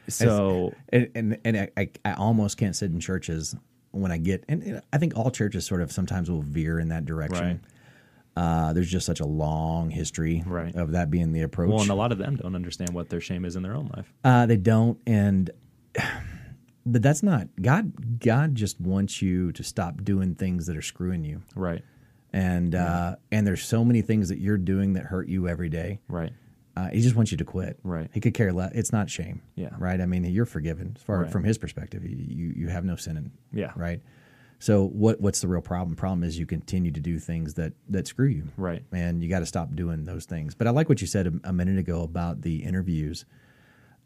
So 0.09 0.75
and 0.91 1.11
and, 1.15 1.39
and 1.45 1.71
I, 1.77 1.89
I 2.05 2.13
almost 2.13 2.59
can't 2.59 2.77
sit 2.77 2.91
in 2.91 3.01
churches 3.01 3.57
when 3.95 4.13
I 4.13 4.19
get 4.19 4.45
and 4.49 4.83
I 4.93 4.99
think 4.99 5.17
all 5.17 5.31
churches 5.31 5.65
sort 5.67 5.81
of 5.83 5.91
sometimes 5.93 6.31
will 6.31 6.43
veer 6.43 6.79
in 6.79 6.89
that 6.89 7.05
direction. 7.05 7.61
Uh, 8.37 8.73
there's 8.73 8.91
just 8.91 9.07
such 9.07 9.21
a 9.21 9.25
long 9.27 9.91
history 9.91 10.43
Right. 10.45 10.75
of 10.75 10.91
that 10.93 11.09
being 11.09 11.31
the 11.33 11.43
approach. 11.43 11.69
Well, 11.71 11.83
and 11.83 11.91
a 11.91 11.95
lot 11.95 12.11
of 12.11 12.19
them 12.19 12.35
don't 12.37 12.57
understand 12.57 12.91
what 12.93 13.09
their 13.09 13.21
shame 13.21 13.45
is 13.45 13.55
in 13.55 13.63
their 13.63 13.75
own 13.77 13.89
life. 13.97 14.13
Uh, 14.25 14.45
they 14.47 14.57
don't, 14.57 14.99
and 15.07 15.51
but 16.87 17.01
that's 17.03 17.23
not 17.23 17.49
God. 17.63 18.21
God 18.21 18.55
just 18.55 18.81
wants 18.81 19.23
you 19.23 19.53
to 19.53 19.63
stop 19.63 20.03
doing 20.03 20.35
things 20.35 20.67
that 20.67 20.77
are 20.77 20.83
screwing 20.83 21.25
you, 21.25 21.43
Right. 21.55 21.83
and 22.33 22.75
uh, 22.75 23.17
and 23.31 23.47
there's 23.47 23.65
so 23.65 23.85
many 23.85 24.03
things 24.03 24.29
that 24.31 24.39
you're 24.39 24.59
doing 24.59 24.95
that 24.95 25.05
hurt 25.05 25.29
you 25.29 25.49
every 25.49 25.69
day. 25.69 26.01
Right. 26.09 26.33
Uh, 26.77 26.89
he 26.91 27.01
just 27.01 27.15
wants 27.15 27.31
you 27.31 27.39
to 27.39 27.45
quit. 27.45 27.79
Right. 27.85 28.11
He 28.13 28.21
could 28.21 28.35
care 28.35 28.53
less. 28.53 28.73
It's 28.75 28.93
not 28.93 29.09
shame. 29.09 29.43
Yeah. 29.55 29.71
Right. 29.79 30.01
I 30.01 30.07
mean, 30.07 30.25
you're 30.25 30.45
forgiven 30.47 30.95
as 30.97 31.03
far 31.03 31.21
Right. 31.23 31.31
from 31.31 31.45
his 31.45 31.57
perspective. 31.57 32.05
You, 32.05 32.53
you 32.57 32.69
have 32.69 32.85
no 32.85 32.97
sin 32.97 33.17
in. 33.17 33.31
Yeah. 33.53 33.73
Right. 33.77 34.01
So 34.59 34.85
what 34.87 35.21
what's 35.21 35.41
the 35.41 35.47
real 35.49 35.61
problem? 35.61 35.95
Problem 35.97 36.25
is 36.25 36.39
you 36.39 36.47
continue 36.47 36.91
to 36.91 37.01
do 37.01 37.19
things 37.19 37.55
that 37.55 37.75
that 37.91 38.07
screw 38.09 38.27
you. 38.27 38.49
Right. 38.57 38.83
And 38.93 39.23
you 39.23 39.29
got 39.29 39.41
to 39.41 39.47
stop 39.47 39.75
doing 39.77 40.05
those 40.05 40.25
things. 40.25 40.55
But 40.55 40.67
I 40.67 40.71
like 40.71 40.89
what 40.89 41.01
you 41.01 41.07
said 41.07 41.27
a, 41.27 41.33
a 41.51 41.53
minute 41.53 41.79
ago 41.79 42.03
about 42.03 42.41
the 42.43 42.65
interviews. 42.65 43.25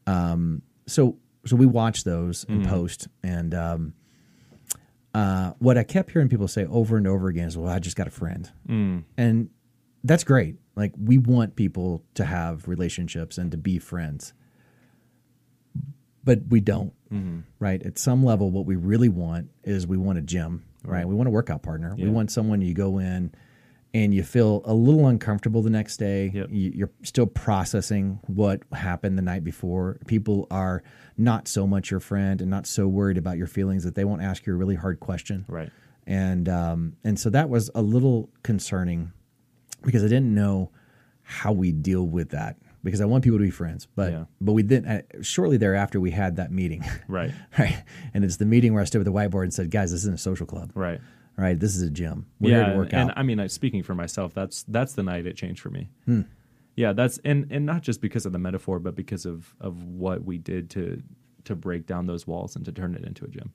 Um. 0.06 0.62
So 0.86 1.16
so 1.46 1.56
we 1.56 1.66
watch 1.66 2.04
those 2.04 2.44
in 2.44 2.60
Mm-hmm. 2.62 2.68
post, 2.70 3.08
and 3.22 3.54
um, 3.54 3.94
uh, 5.14 5.52
what 5.58 5.78
I 5.78 5.84
kept 5.84 6.10
hearing 6.10 6.28
people 6.28 6.48
say 6.48 6.64
over 6.66 6.96
and 6.96 7.06
over 7.06 7.28
again 7.28 7.48
is, 7.48 7.56
"Well, 7.56 7.70
I 7.72 7.78
just 7.78 7.96
got 7.96 8.06
a 8.06 8.10
friend," 8.10 8.50
Mm. 8.68 9.04
and 9.16 9.50
that's 10.04 10.24
great. 10.24 10.56
Like 10.78 10.92
we 10.96 11.18
want 11.18 11.56
people 11.56 12.04
to 12.14 12.24
have 12.24 12.68
relationships 12.68 13.36
and 13.36 13.50
to 13.50 13.58
be 13.58 13.78
friends, 13.78 14.32
but 16.24 16.40
we 16.48 16.60
don't. 16.60 16.92
Mm-hmm. 17.12 17.40
Right 17.58 17.82
at 17.82 17.98
some 17.98 18.24
level, 18.24 18.50
what 18.50 18.64
we 18.66 18.76
really 18.76 19.08
want 19.08 19.50
is 19.64 19.86
we 19.86 19.96
want 19.96 20.18
a 20.18 20.22
gym. 20.22 20.64
Right, 20.84 21.06
we 21.06 21.14
want 21.14 21.26
a 21.26 21.30
workout 21.30 21.62
partner. 21.62 21.94
We 21.98 22.08
want 22.08 22.30
someone 22.30 22.62
you 22.62 22.72
go 22.72 22.98
in 22.98 23.34
and 23.92 24.14
you 24.14 24.22
feel 24.22 24.62
a 24.64 24.72
little 24.72 25.06
uncomfortable 25.08 25.60
the 25.60 25.70
next 25.70 25.96
day. 25.96 26.30
Yep. 26.32 26.48
You, 26.50 26.72
you're 26.74 26.90
still 27.02 27.26
processing 27.26 28.20
what 28.26 28.62
happened 28.72 29.18
the 29.18 29.22
night 29.22 29.42
before. 29.42 29.98
People 30.06 30.46
are 30.50 30.82
not 31.16 31.48
so 31.48 31.66
much 31.66 31.90
your 31.90 32.00
friend 32.00 32.40
and 32.40 32.48
not 32.50 32.66
so 32.66 32.86
worried 32.86 33.18
about 33.18 33.36
your 33.36 33.48
feelings 33.48 33.82
that 33.84 33.96
they 33.96 34.04
won't 34.04 34.22
ask 34.22 34.46
you 34.46 34.52
a 34.52 34.56
really 34.56 34.76
hard 34.76 35.00
question 35.00 35.44
Right. 35.48 35.70
and 36.06 36.48
um, 36.48 36.96
and 37.02 37.18
so 37.18 37.28
that 37.30 37.48
was 37.50 37.70
a 37.74 37.82
little 37.82 38.30
concerning 38.44 39.12
because 39.82 40.04
I 40.04 40.08
didn't 40.08 40.34
know 40.34 40.70
how 41.22 41.52
we 41.52 41.72
deal 41.72 42.06
with 42.06 42.30
that 42.30 42.56
because 42.82 43.00
I 43.00 43.04
want 43.04 43.24
people 43.24 43.38
to 43.38 43.44
be 43.44 43.50
friends, 43.50 43.86
but 43.94 44.12
Yeah. 44.12 44.24
but 44.40 44.52
we 44.52 44.62
didn't. 44.62 44.86
Uh, 44.88 45.22
shortly 45.22 45.56
thereafter, 45.56 46.00
we 46.00 46.10
had 46.10 46.36
that 46.36 46.50
meeting, 46.52 46.84
Right. 47.08 47.32
right? 47.58 47.82
And 48.14 48.24
it's 48.24 48.36
the 48.36 48.46
meeting 48.46 48.72
where 48.72 48.82
I 48.82 48.84
stood 48.86 48.98
with 48.98 49.06
the 49.06 49.12
whiteboard 49.12 49.42
and 49.44 49.52
said, 49.54 49.70
"Guys, 49.70 49.90
this 49.90 50.00
isn't 50.02 50.14
a 50.14 50.18
social 50.18 50.46
club, 50.46 50.70
Right. 50.74 51.00
right? 51.36 51.58
This 51.58 51.76
is 51.76 51.82
a 51.82 51.90
gym. 51.90 52.26
We're 52.40 52.50
yeah. 52.50 52.64
here 52.64 52.72
to 52.72 52.78
work 52.78 52.92
and, 52.92 53.10
out." 53.10 53.18
I 53.18 53.22
mean, 53.22 53.46
speaking 53.48 53.82
for 53.82 53.94
myself, 53.94 54.32
that's 54.32 54.62
that's 54.64 54.94
the 54.94 55.02
night 55.02 55.26
it 55.26 55.36
changed 55.36 55.60
for 55.60 55.70
me. 55.70 55.90
Hmm. 56.06 56.22
Yeah. 56.76 56.92
That's 56.92 57.18
and 57.24 57.46
and 57.50 57.66
not 57.66 57.82
just 57.82 58.00
because 58.00 58.24
of 58.24 58.32
the 58.32 58.38
metaphor, 58.38 58.78
but 58.78 58.94
because 58.94 59.26
of 59.26 59.54
of 59.60 59.82
what 59.84 60.24
we 60.24 60.38
did 60.38 60.70
to 60.70 61.02
to 61.44 61.54
break 61.56 61.86
down 61.86 62.06
those 62.06 62.26
walls 62.26 62.56
and 62.56 62.64
to 62.64 62.72
turn 62.72 62.94
it 62.94 63.04
into 63.04 63.24
a 63.24 63.28
gym. 63.28 63.52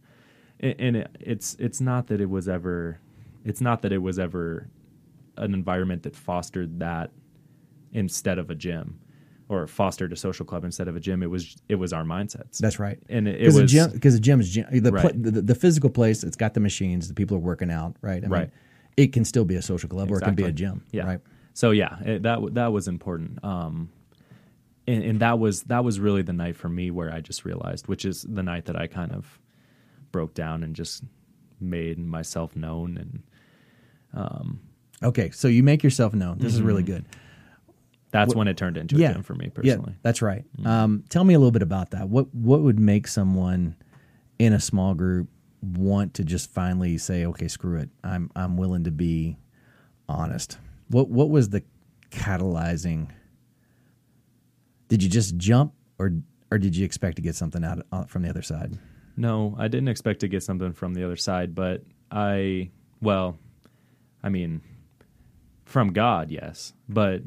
And, 0.59 0.75
and 0.79 0.95
it, 0.97 1.15
it's 1.19 1.55
it's 1.59 1.79
not 1.81 2.07
that 2.07 2.19
it 2.21 2.29
was 2.29 2.47
ever, 2.49 2.99
it's 3.45 3.61
not 3.61 3.81
that 3.83 3.91
it 3.91 3.99
was 3.99 4.19
ever 4.19 4.67
an 5.37 5.53
environment 5.53 6.03
that 6.03 6.15
fostered 6.15 6.79
that 6.79 7.11
instead 7.91 8.37
of 8.39 8.49
a 8.49 8.55
gym 8.55 8.99
or 9.49 9.67
fostered 9.67 10.11
a 10.13 10.15
social 10.15 10.45
club 10.45 10.63
instead 10.63 10.87
of 10.87 10.95
a 10.95 10.99
gym. 10.99 11.21
It 11.21 11.29
was 11.29 11.55
it 11.69 11.75
was 11.75 11.93
our 11.93 12.03
mindsets. 12.03 12.57
That's 12.59 12.79
right. 12.79 12.97
and 13.09 13.27
it, 13.27 13.41
it 13.41 13.53
was 13.53 13.71
gym, 13.71 13.91
because 13.91 14.13
the 14.13 14.19
gym 14.19 14.39
is 14.39 14.49
gym, 14.49 14.65
the, 14.71 14.91
Right. 14.91 15.21
the 15.23 15.41
the 15.41 15.55
physical 15.55 15.89
place. 15.89 16.23
It's 16.23 16.37
got 16.37 16.53
the 16.53 16.59
machines. 16.59 17.07
The 17.07 17.13
people 17.13 17.37
are 17.37 17.41
working 17.41 17.69
out, 17.71 17.95
right? 18.01 18.23
I 18.23 18.27
Right. 18.27 18.49
it 18.97 19.13
can 19.13 19.25
still 19.25 19.45
be 19.45 19.55
a 19.55 19.61
social 19.61 19.89
club 19.89 20.11
or 20.11 20.17
it 20.17 20.23
can 20.23 20.35
be 20.35 20.45
a 20.45 20.51
gym, 20.51 20.83
Yeah. 20.91 21.05
right? 21.05 21.19
So 21.53 21.71
yeah, 21.71 21.99
it, 22.03 22.23
that 22.23 22.39
that 22.55 22.71
was 22.71 22.87
important. 22.87 23.43
Um, 23.43 23.89
and, 24.87 25.03
and 25.03 25.19
that 25.19 25.37
was 25.39 25.63
that 25.63 25.83
was 25.83 25.99
really 25.99 26.21
the 26.23 26.33
night 26.33 26.55
for 26.55 26.69
me 26.69 26.89
where 26.89 27.13
I 27.13 27.19
just 27.21 27.45
realized, 27.45 27.87
which 27.87 28.05
is 28.05 28.23
the 28.27 28.43
night 28.43 28.65
that 28.65 28.75
I 28.75 28.87
kind 28.87 29.11
of 29.11 29.39
broke 30.11 30.33
down 30.33 30.63
and 30.63 30.75
just 30.75 31.03
made 31.59 31.99
myself 31.99 32.55
known. 32.55 32.97
And 32.97 33.23
Okay, 35.03 35.31
so 35.31 35.47
you 35.47 35.63
make 35.63 35.83
yourself 35.83 36.13
known. 36.13 36.37
This 36.39 36.53
is 36.53 36.61
really 36.61 36.83
Mm-hmm. 36.83 36.93
good. 36.93 37.05
that's 38.11 38.35
when 38.35 38.47
it 38.47 38.55
turned 38.57 38.77
into 38.77 38.95
a 38.95 38.99
gym 38.99 39.23
for 39.23 39.33
me 39.35 39.49
personally. 39.49 39.91
Yeah, 39.93 39.97
that's 40.03 40.21
right. 40.21 40.45
Um, 40.65 41.03
tell 41.09 41.23
me 41.23 41.33
a 41.33 41.39
little 41.39 41.51
bit 41.51 41.61
about 41.63 41.91
that. 41.91 42.09
What 42.09 42.33
what 42.33 42.61
would 42.61 42.79
make 42.79 43.07
someone 43.07 43.75
in 44.39 44.53
a 44.53 44.59
small 44.59 44.93
group 44.93 45.29
want 45.61 46.13
to 46.15 46.23
just 46.23 46.51
finally 46.51 46.97
say, 46.97 47.25
okay, 47.25 47.47
screw 47.47 47.79
it. 47.79 47.89
I'm 48.03 48.29
I'm 48.35 48.55
willing 48.57 48.83
to 48.85 48.91
be 48.91 49.37
honest. 50.07 50.57
What 50.89 51.09
what 51.09 51.29
was 51.29 51.49
the 51.49 51.63
catalyzing? 52.11 53.09
Did 54.89 55.01
you 55.01 55.09
just 55.09 55.37
jump, 55.37 55.73
or 55.97 56.11
or 56.51 56.57
did 56.59 56.75
you 56.75 56.85
expect 56.85 57.15
to 57.15 57.21
get 57.21 57.35
something 57.35 57.63
out 57.63 57.85
uh, 57.91 58.03
from 58.05 58.21
the 58.21 58.29
other 58.29 58.41
side? 58.43 58.77
No, 59.17 59.55
I 59.57 59.67
didn't 59.67 59.87
expect 59.89 60.19
to 60.21 60.27
get 60.27 60.43
something 60.43 60.73
from 60.73 60.93
the 60.93 61.03
other 61.03 61.15
side, 61.15 61.53
but 61.55 61.83
I, 62.11 62.69
well, 63.01 63.37
I 64.23 64.29
mean, 64.29 64.61
from 65.73 65.91
God, 65.91 66.29
yes, 66.29 66.71
but 66.87 67.23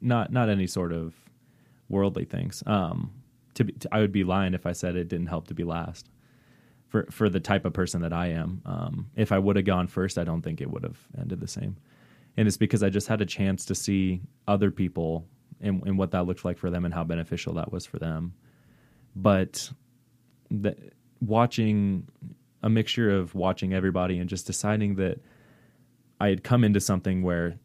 not 0.00 0.32
not 0.32 0.48
any 0.48 0.66
sort 0.66 0.90
of 0.90 1.14
worldly 1.90 2.24
things. 2.24 2.62
Um, 2.66 3.12
to, 3.54 3.64
be, 3.64 3.72
to 3.74 3.88
I 3.92 4.00
would 4.00 4.10
be 4.10 4.24
lying 4.24 4.54
if 4.54 4.64
I 4.64 4.72
said 4.72 4.96
it 4.96 5.08
didn't 5.08 5.26
help 5.26 5.48
to 5.48 5.54
be 5.54 5.64
last. 5.64 6.08
For 6.88 7.06
for 7.10 7.28
the 7.28 7.40
type 7.40 7.66
of 7.66 7.74
person 7.74 8.00
that 8.00 8.14
I 8.14 8.28
am, 8.28 8.62
um, 8.64 9.10
if 9.16 9.32
I 9.32 9.38
would 9.38 9.56
have 9.56 9.66
gone 9.66 9.86
first, 9.86 10.16
I 10.16 10.24
don't 10.24 10.40
think 10.40 10.62
it 10.62 10.70
would 10.70 10.82
have 10.82 10.96
ended 11.20 11.40
the 11.40 11.46
same. 11.46 11.76
And 12.38 12.48
it's 12.48 12.56
because 12.56 12.82
I 12.82 12.88
just 12.88 13.06
had 13.06 13.20
a 13.20 13.26
chance 13.26 13.66
to 13.66 13.74
see 13.74 14.22
other 14.48 14.70
people 14.70 15.26
and, 15.60 15.86
and 15.86 15.98
what 15.98 16.10
that 16.12 16.24
looked 16.24 16.42
like 16.42 16.56
for 16.56 16.70
them 16.70 16.86
and 16.86 16.94
how 16.94 17.04
beneficial 17.04 17.52
that 17.54 17.70
was 17.70 17.84
for 17.84 17.98
them. 17.98 18.32
But 19.14 19.70
the, 20.50 20.74
watching 21.20 22.08
a 22.62 22.70
mixture 22.70 23.10
of 23.10 23.34
watching 23.34 23.74
everybody 23.74 24.18
and 24.18 24.30
just 24.30 24.46
deciding 24.46 24.94
that 24.94 25.20
I 26.22 26.28
had 26.28 26.44
come 26.44 26.62
into 26.62 26.78
something 26.80 27.22
where 27.22 27.58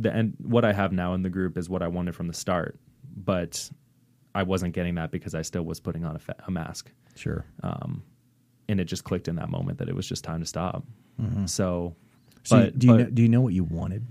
the 0.00 0.12
end 0.12 0.34
what 0.42 0.64
I 0.64 0.72
have 0.72 0.92
now 0.92 1.14
in 1.14 1.22
the 1.22 1.30
group 1.30 1.56
is 1.56 1.68
what 1.70 1.80
I 1.80 1.86
wanted 1.88 2.14
from 2.16 2.26
the 2.26 2.34
start, 2.34 2.78
but 3.16 3.70
I 4.34 4.42
wasn't 4.42 4.74
getting 4.74 4.96
that 4.96 5.12
because 5.12 5.34
I 5.34 5.42
still 5.42 5.62
was 5.62 5.78
putting 5.78 6.04
on 6.04 6.16
a, 6.16 6.18
fa- 6.18 6.34
a 6.46 6.50
mask. 6.50 6.90
Sure. 7.14 7.44
Um, 7.62 8.02
and 8.68 8.80
it 8.80 8.86
just 8.86 9.04
clicked 9.04 9.28
in 9.28 9.36
that 9.36 9.48
moment 9.48 9.78
that 9.78 9.88
it 9.88 9.94
was 9.94 10.08
just 10.08 10.24
time 10.24 10.40
to 10.40 10.46
stop. 10.46 10.84
So, 11.46 11.94
So 12.42 12.56
but, 12.64 12.78
do 12.78 12.86
you 12.88 12.92
but- 12.94 12.98
know, 12.98 13.10
do 13.10 13.22
you 13.22 13.28
know 13.28 13.40
what 13.42 13.52
you 13.52 13.62
wanted 13.64 14.06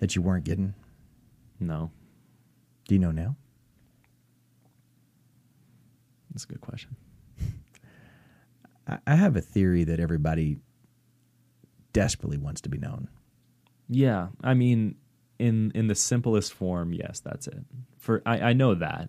that 0.00 0.16
you 0.16 0.22
weren't 0.22 0.44
getting? 0.44 0.74
no, 1.60 1.90
Do 2.88 2.94
you 2.94 2.98
know 2.98 3.12
now? 3.12 3.36
that's 6.30 6.44
a 6.44 6.48
good 6.48 6.60
question. 6.60 6.96
I 9.06 9.14
have 9.14 9.36
a 9.36 9.40
theory 9.40 9.84
that 9.84 10.00
everybody 10.00 10.58
desperately 12.00 12.36
wants 12.36 12.60
to 12.60 12.68
be 12.68 12.78
known. 12.78 13.08
Yeah, 13.88 14.28
I 14.42 14.54
mean, 14.54 14.96
in 15.38 15.72
in 15.74 15.86
the 15.86 15.94
simplest 15.94 16.52
form, 16.52 16.92
yes, 16.92 17.20
that's 17.20 17.46
it. 17.46 17.64
For 17.98 18.22
I, 18.26 18.50
I 18.50 18.52
know 18.52 18.74
that. 18.74 19.08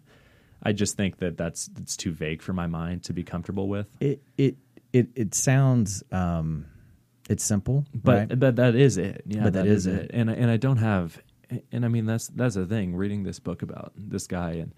I 0.63 0.71
just 0.73 0.95
think 0.97 1.17
that 1.17 1.38
that's 1.38 1.69
it's 1.78 1.97
too 1.97 2.12
vague 2.12 2.41
for 2.41 2.54
my 2.54 2.67
mind 2.67 3.04
to 3.06 3.13
be 3.13 3.23
comfortable 3.23 3.67
with. 3.67 3.88
It 4.00 4.21
it 4.38 4.56
it 4.93 5.08
it 5.15 5.36
sounds 5.36 6.04
um, 6.12 6.65
it's 7.30 7.43
simple, 7.43 7.86
But 7.93 8.17
right? 8.30 8.39
that 8.39 8.56
that 8.56 8.76
is 8.76 8.97
it. 8.97 9.23
Yeah, 9.26 9.43
But 9.43 9.54
that 9.54 9.65
that 9.65 9.67
is 9.67 9.86
is 9.88 9.93
it. 9.93 10.06
it. 10.06 10.12
And 10.13 10.30
I- 10.32 10.34
and 10.36 10.50
I 10.50 10.58
don't 10.58 10.78
have, 10.78 11.21
and 11.71 11.84
I 11.86 11.88
mean 11.89 12.06
that's 12.06 12.28
that's 12.30 12.56
the 12.56 12.65
thing. 12.65 12.95
Reading 12.95 13.23
this 13.23 13.39
book 13.39 13.62
about 13.63 13.91
this 13.97 14.28
guy 14.28 14.52
and 14.54 14.73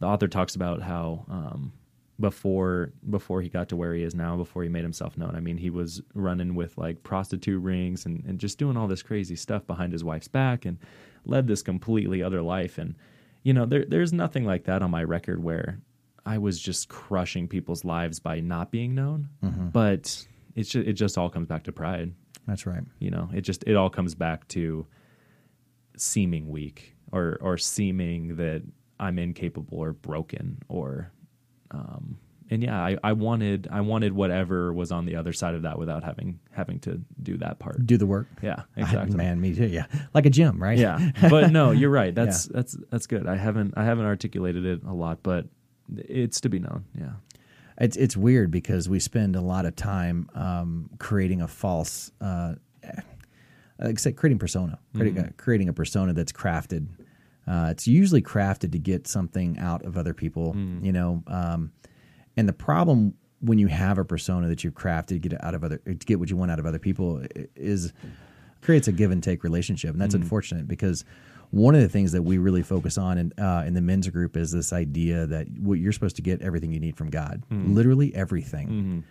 the 0.00 0.06
author 0.06 0.26
talks 0.28 0.54
about 0.56 0.82
how 0.82 1.24
um, 1.28 1.72
before 2.20 2.92
before 3.10 3.42
he 3.42 3.48
got 3.48 3.68
to 3.70 3.76
where 3.76 3.94
he 3.94 4.02
is 4.02 4.14
now, 4.14 4.36
before 4.36 4.62
he 4.62 4.68
made 4.68 4.82
himself 4.82 5.16
known. 5.16 5.34
I 5.34 5.40
mean, 5.40 5.58
he 5.58 5.70
was 5.70 6.02
running 6.14 6.54
with 6.54 6.78
like 6.78 7.02
prostitute 7.02 7.62
rings 7.62 8.06
and 8.06 8.24
and 8.24 8.38
just 8.38 8.58
doing 8.58 8.76
all 8.76 8.86
this 8.86 9.02
crazy 9.02 9.36
stuff 9.36 9.66
behind 9.66 9.92
his 9.92 10.04
wife's 10.04 10.28
back 10.28 10.64
and 10.64 10.78
led 11.24 11.46
this 11.46 11.62
completely 11.62 12.22
other 12.22 12.42
life. 12.42 12.78
And 12.78 12.94
you 13.42 13.52
know, 13.52 13.66
there 13.66 13.84
there's 13.84 14.12
nothing 14.12 14.44
like 14.44 14.64
that 14.64 14.82
on 14.82 14.90
my 14.90 15.02
record 15.02 15.42
where 15.42 15.80
I 16.26 16.38
was 16.38 16.60
just 16.60 16.88
crushing 16.88 17.48
people's 17.48 17.84
lives 17.84 18.18
by 18.20 18.40
not 18.40 18.70
being 18.70 18.94
known. 18.94 19.28
Mm-hmm. 19.42 19.68
But 19.68 20.26
it's 20.54 20.70
just, 20.70 20.86
it 20.86 20.92
just 20.94 21.18
all 21.18 21.28
comes 21.28 21.48
back 21.48 21.64
to 21.64 21.72
pride 21.72 22.12
That's 22.46 22.66
right. 22.66 22.82
you 23.00 23.10
know 23.10 23.28
it 23.34 23.40
just 23.42 23.64
it 23.66 23.74
all 23.74 23.90
comes 23.90 24.14
back 24.14 24.46
to 24.48 24.86
seeming 25.96 26.48
weak 26.48 26.94
or 27.12 27.38
or 27.40 27.58
seeming 27.58 28.36
that 28.36 28.62
i'm 29.00 29.18
incapable 29.18 29.78
or 29.78 29.92
broken 29.92 30.58
or 30.68 31.12
um 31.74 32.16
and 32.50 32.62
yeah 32.62 32.78
I, 32.80 32.96
I 33.02 33.12
wanted 33.14 33.68
i 33.70 33.80
wanted 33.80 34.12
whatever 34.12 34.72
was 34.72 34.92
on 34.92 35.06
the 35.06 35.16
other 35.16 35.32
side 35.32 35.54
of 35.54 35.62
that 35.62 35.78
without 35.78 36.04
having 36.04 36.38
having 36.52 36.78
to 36.80 37.00
do 37.22 37.36
that 37.38 37.58
part 37.58 37.84
Do 37.86 37.96
the 37.96 38.06
work. 38.06 38.26
yeah 38.42 38.62
I- 38.76 38.80
exactly 38.82 39.16
man, 39.16 39.40
me 39.40 39.54
too. 39.54 39.66
Yeah, 39.66 39.86
like 40.12 40.26
a 40.26 40.30
gym, 40.30 40.62
right? 40.62 40.78
yeah 40.78 41.10
but 41.30 41.50
no 41.50 41.70
you're 41.72 41.90
right 41.90 42.14
that's 42.20 42.44
that's 42.46 42.76
that's 42.90 43.06
good 43.06 43.26
i 43.26 43.36
haven't 43.36 43.74
i 43.76 43.84
haven't 43.84 44.04
articulated 44.06 44.64
it 44.66 44.82
a 44.84 44.92
lot 44.92 45.18
but 45.22 45.46
it's 45.96 46.40
to 46.42 46.48
be 46.48 46.58
known 46.58 46.84
yeah 46.98 47.12
It's 47.78 47.96
it's 47.96 48.16
weird 48.16 48.50
because 48.50 48.88
we 48.88 49.00
spend 49.00 49.34
a 49.36 49.40
lot 49.40 49.64
of 49.66 49.74
time 49.74 50.28
um, 50.34 50.90
creating 50.98 51.40
a 51.42 51.48
false, 51.48 52.12
uh, 52.20 52.54
like 53.78 53.96
I 53.98 54.00
said, 54.00 54.16
creating 54.16 54.38
persona, 54.38 54.78
creating, 54.94 55.18
a, 55.24 55.32
creating 55.32 55.68
a 55.68 55.72
persona 55.72 56.12
that's 56.12 56.30
crafted. 56.32 56.86
Uh, 57.46 57.68
it's 57.70 57.86
usually 57.86 58.22
crafted 58.22 58.72
to 58.72 58.78
get 58.78 59.06
something 59.06 59.58
out 59.58 59.84
of 59.84 59.96
other 59.96 60.14
people, 60.14 60.54
you 60.82 60.92
know. 60.92 61.22
Um, 61.26 61.72
and 62.36 62.48
the 62.48 62.52
problem 62.54 63.14
when 63.40 63.58
you 63.58 63.66
have 63.66 63.98
a 63.98 64.04
persona 64.04 64.48
that 64.48 64.64
you've 64.64 64.74
crafted 64.74 65.08
to 65.08 65.18
get 65.18 65.44
out 65.44 65.54
of 65.54 65.62
other, 65.62 65.78
to 65.78 65.94
get 65.94 66.18
what 66.18 66.30
you 66.30 66.36
want 66.36 66.50
out 66.50 66.58
of 66.58 66.66
other 66.66 66.78
people, 66.78 67.22
is 67.54 67.92
creates 68.62 68.88
a 68.88 68.92
give 68.92 69.10
and 69.10 69.22
take 69.22 69.44
relationship, 69.44 69.90
and 69.92 70.00
that's 70.00 70.14
unfortunate 70.14 70.66
because 70.66 71.04
one 71.50 71.74
of 71.74 71.82
the 71.82 71.88
things 71.88 72.12
that 72.12 72.22
we 72.22 72.38
really 72.38 72.62
focus 72.62 72.96
on 72.96 73.18
in 73.18 73.32
uh, 73.38 73.62
in 73.66 73.74
the 73.74 73.82
men's 73.82 74.08
group 74.08 74.36
is 74.36 74.50
this 74.50 74.72
idea 74.72 75.26
that 75.26 75.46
what 75.58 75.74
you're 75.74 75.92
supposed 75.92 76.16
to 76.16 76.22
get 76.22 76.40
everything 76.40 76.72
you 76.72 76.80
need 76.80 76.96
from 76.96 77.10
God, 77.10 77.42
literally 77.50 78.14
everything. 78.14 79.04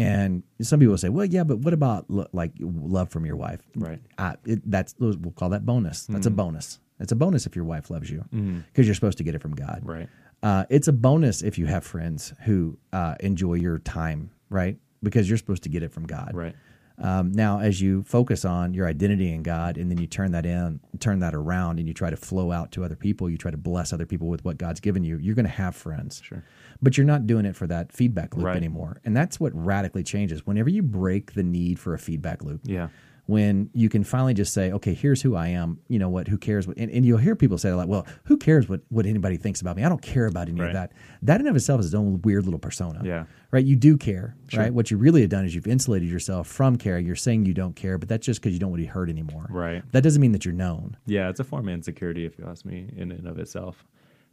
And 0.00 0.42
some 0.60 0.78
people 0.80 0.96
say, 0.98 1.08
"Well, 1.08 1.24
yeah, 1.24 1.44
but 1.44 1.58
what 1.58 1.72
about 1.74 2.08
lo- 2.08 2.28
like 2.32 2.52
love 2.60 3.10
from 3.10 3.24
your 3.26 3.36
wife?" 3.36 3.60
Right. 3.74 4.00
Uh, 4.16 4.34
it, 4.44 4.68
that's 4.70 4.94
we'll 4.98 5.14
call 5.32 5.48
that 5.50 5.64
bonus. 5.66 6.06
That's 6.06 6.26
a 6.26 6.30
bonus. 6.30 6.78
It's 7.00 7.12
a 7.12 7.16
bonus 7.16 7.46
if 7.46 7.54
your 7.56 7.64
wife 7.64 7.90
loves 7.90 8.10
you 8.10 8.24
because 8.66 8.86
you're 8.86 8.94
supposed 8.94 9.18
to 9.18 9.24
get 9.24 9.34
it 9.34 9.40
from 9.42 9.54
God. 9.54 9.80
right 9.84 10.08
Uh, 10.42 10.64
it's 10.70 10.88
a 10.88 10.92
bonus 10.92 11.42
if 11.42 11.58
you 11.58 11.66
have 11.66 11.84
friends 11.84 12.32
who 12.44 12.78
uh, 12.92 13.14
enjoy 13.20 13.54
your 13.54 13.78
time, 13.78 14.30
right? 14.50 14.76
Because 15.02 15.28
you're 15.28 15.38
supposed 15.38 15.62
to 15.64 15.68
get 15.68 15.82
it 15.82 15.92
from 15.92 16.06
God. 16.06 16.30
right 16.34 16.54
Um, 17.00 17.30
now, 17.32 17.60
as 17.60 17.80
you 17.80 18.02
focus 18.02 18.44
on 18.44 18.74
your 18.74 18.86
identity 18.88 19.32
in 19.32 19.42
God, 19.44 19.78
and 19.78 19.88
then 19.90 19.98
you 19.98 20.08
turn 20.08 20.32
that 20.32 20.44
in, 20.44 20.80
turn 20.98 21.20
that 21.20 21.32
around, 21.34 21.78
and 21.78 21.86
you 21.86 21.94
try 21.94 22.10
to 22.10 22.16
flow 22.16 22.50
out 22.50 22.72
to 22.72 22.84
other 22.84 22.96
people, 22.96 23.30
you 23.30 23.36
try 23.38 23.52
to 23.52 23.56
bless 23.56 23.92
other 23.92 24.04
people 24.06 24.26
with 24.28 24.44
what 24.44 24.58
God's 24.58 24.80
given 24.80 25.04
you. 25.04 25.16
You're 25.18 25.36
going 25.36 25.44
to 25.46 25.60
have 25.64 25.76
friends, 25.76 26.20
Sure. 26.24 26.42
but 26.82 26.96
you're 26.98 27.06
not 27.06 27.24
doing 27.26 27.44
it 27.46 27.54
for 27.54 27.68
that 27.68 27.92
feedback 27.92 28.36
loop 28.36 28.46
Right. 28.46 28.56
anymore. 28.56 29.00
And 29.04 29.16
that's 29.16 29.38
what 29.38 29.52
radically 29.54 30.02
changes. 30.02 30.44
Whenever 30.44 30.70
you 30.70 30.82
break 30.82 31.34
the 31.34 31.44
need 31.44 31.78
for 31.78 31.94
a 31.94 31.98
feedback 31.98 32.42
loop, 32.42 32.62
yeah 32.64 32.88
when 33.28 33.68
you 33.74 33.90
can 33.90 34.04
finally 34.04 34.32
just 34.32 34.54
say, 34.54 34.72
okay, 34.72 34.94
here's 34.94 35.20
who 35.20 35.36
I 35.36 35.48
am. 35.48 35.78
You 35.88 35.98
know 35.98 36.08
what? 36.08 36.28
Who 36.28 36.38
cares? 36.38 36.66
What, 36.66 36.78
and, 36.78 36.90
and 36.90 37.04
you'll 37.04 37.18
hear 37.18 37.36
people 37.36 37.58
say 37.58 37.70
like, 37.74 37.86
well, 37.86 38.06
who 38.24 38.38
cares 38.38 38.70
what, 38.70 38.80
what 38.88 39.04
anybody 39.04 39.36
thinks 39.36 39.60
about 39.60 39.76
me? 39.76 39.84
I 39.84 39.90
don't 39.90 40.00
care 40.00 40.24
about 40.24 40.48
any 40.48 40.58
Right. 40.58 40.68
of 40.68 40.72
that. 40.72 40.92
That 41.20 41.34
in 41.34 41.40
and 41.42 41.50
of 41.50 41.56
itself 41.56 41.78
is 41.80 41.86
its 41.86 41.94
own 41.94 42.22
weird 42.22 42.44
little 42.46 42.58
persona. 42.58 43.02
Yeah. 43.04 43.24
Right. 43.50 43.66
You 43.66 43.76
do 43.76 43.98
care. 43.98 44.34
Sure. 44.48 44.62
Right. 44.62 44.72
What 44.72 44.90
you 44.90 44.96
really 44.96 45.20
have 45.20 45.28
done 45.28 45.44
is 45.44 45.54
you've 45.54 45.66
insulated 45.66 46.08
yourself 46.08 46.48
from 46.48 46.76
care. 46.76 46.98
You're 46.98 47.16
saying 47.16 47.44
you 47.44 47.52
don't 47.52 47.76
care, 47.76 47.98
but 47.98 48.08
that's 48.08 48.24
just 48.24 48.40
because 48.40 48.54
you 48.54 48.58
don't 48.60 48.70
want 48.70 48.80
to 48.80 48.84
be 48.86 48.88
hurt 48.90 49.10
anymore. 49.10 49.46
Right. 49.50 49.82
That 49.92 50.02
doesn't 50.02 50.22
mean 50.22 50.32
that 50.32 50.46
you're 50.46 50.54
known. 50.54 50.96
yeah 51.04 51.28
it's 51.28 51.38
a 51.40 51.44
form 51.44 51.68
of 51.68 51.74
insecurity 51.74 52.24
if 52.24 52.38
you 52.38 52.46
ask 52.48 52.64
me 52.64 52.88
in 52.96 53.12
and 53.12 53.28
of 53.28 53.38
itself 53.38 53.84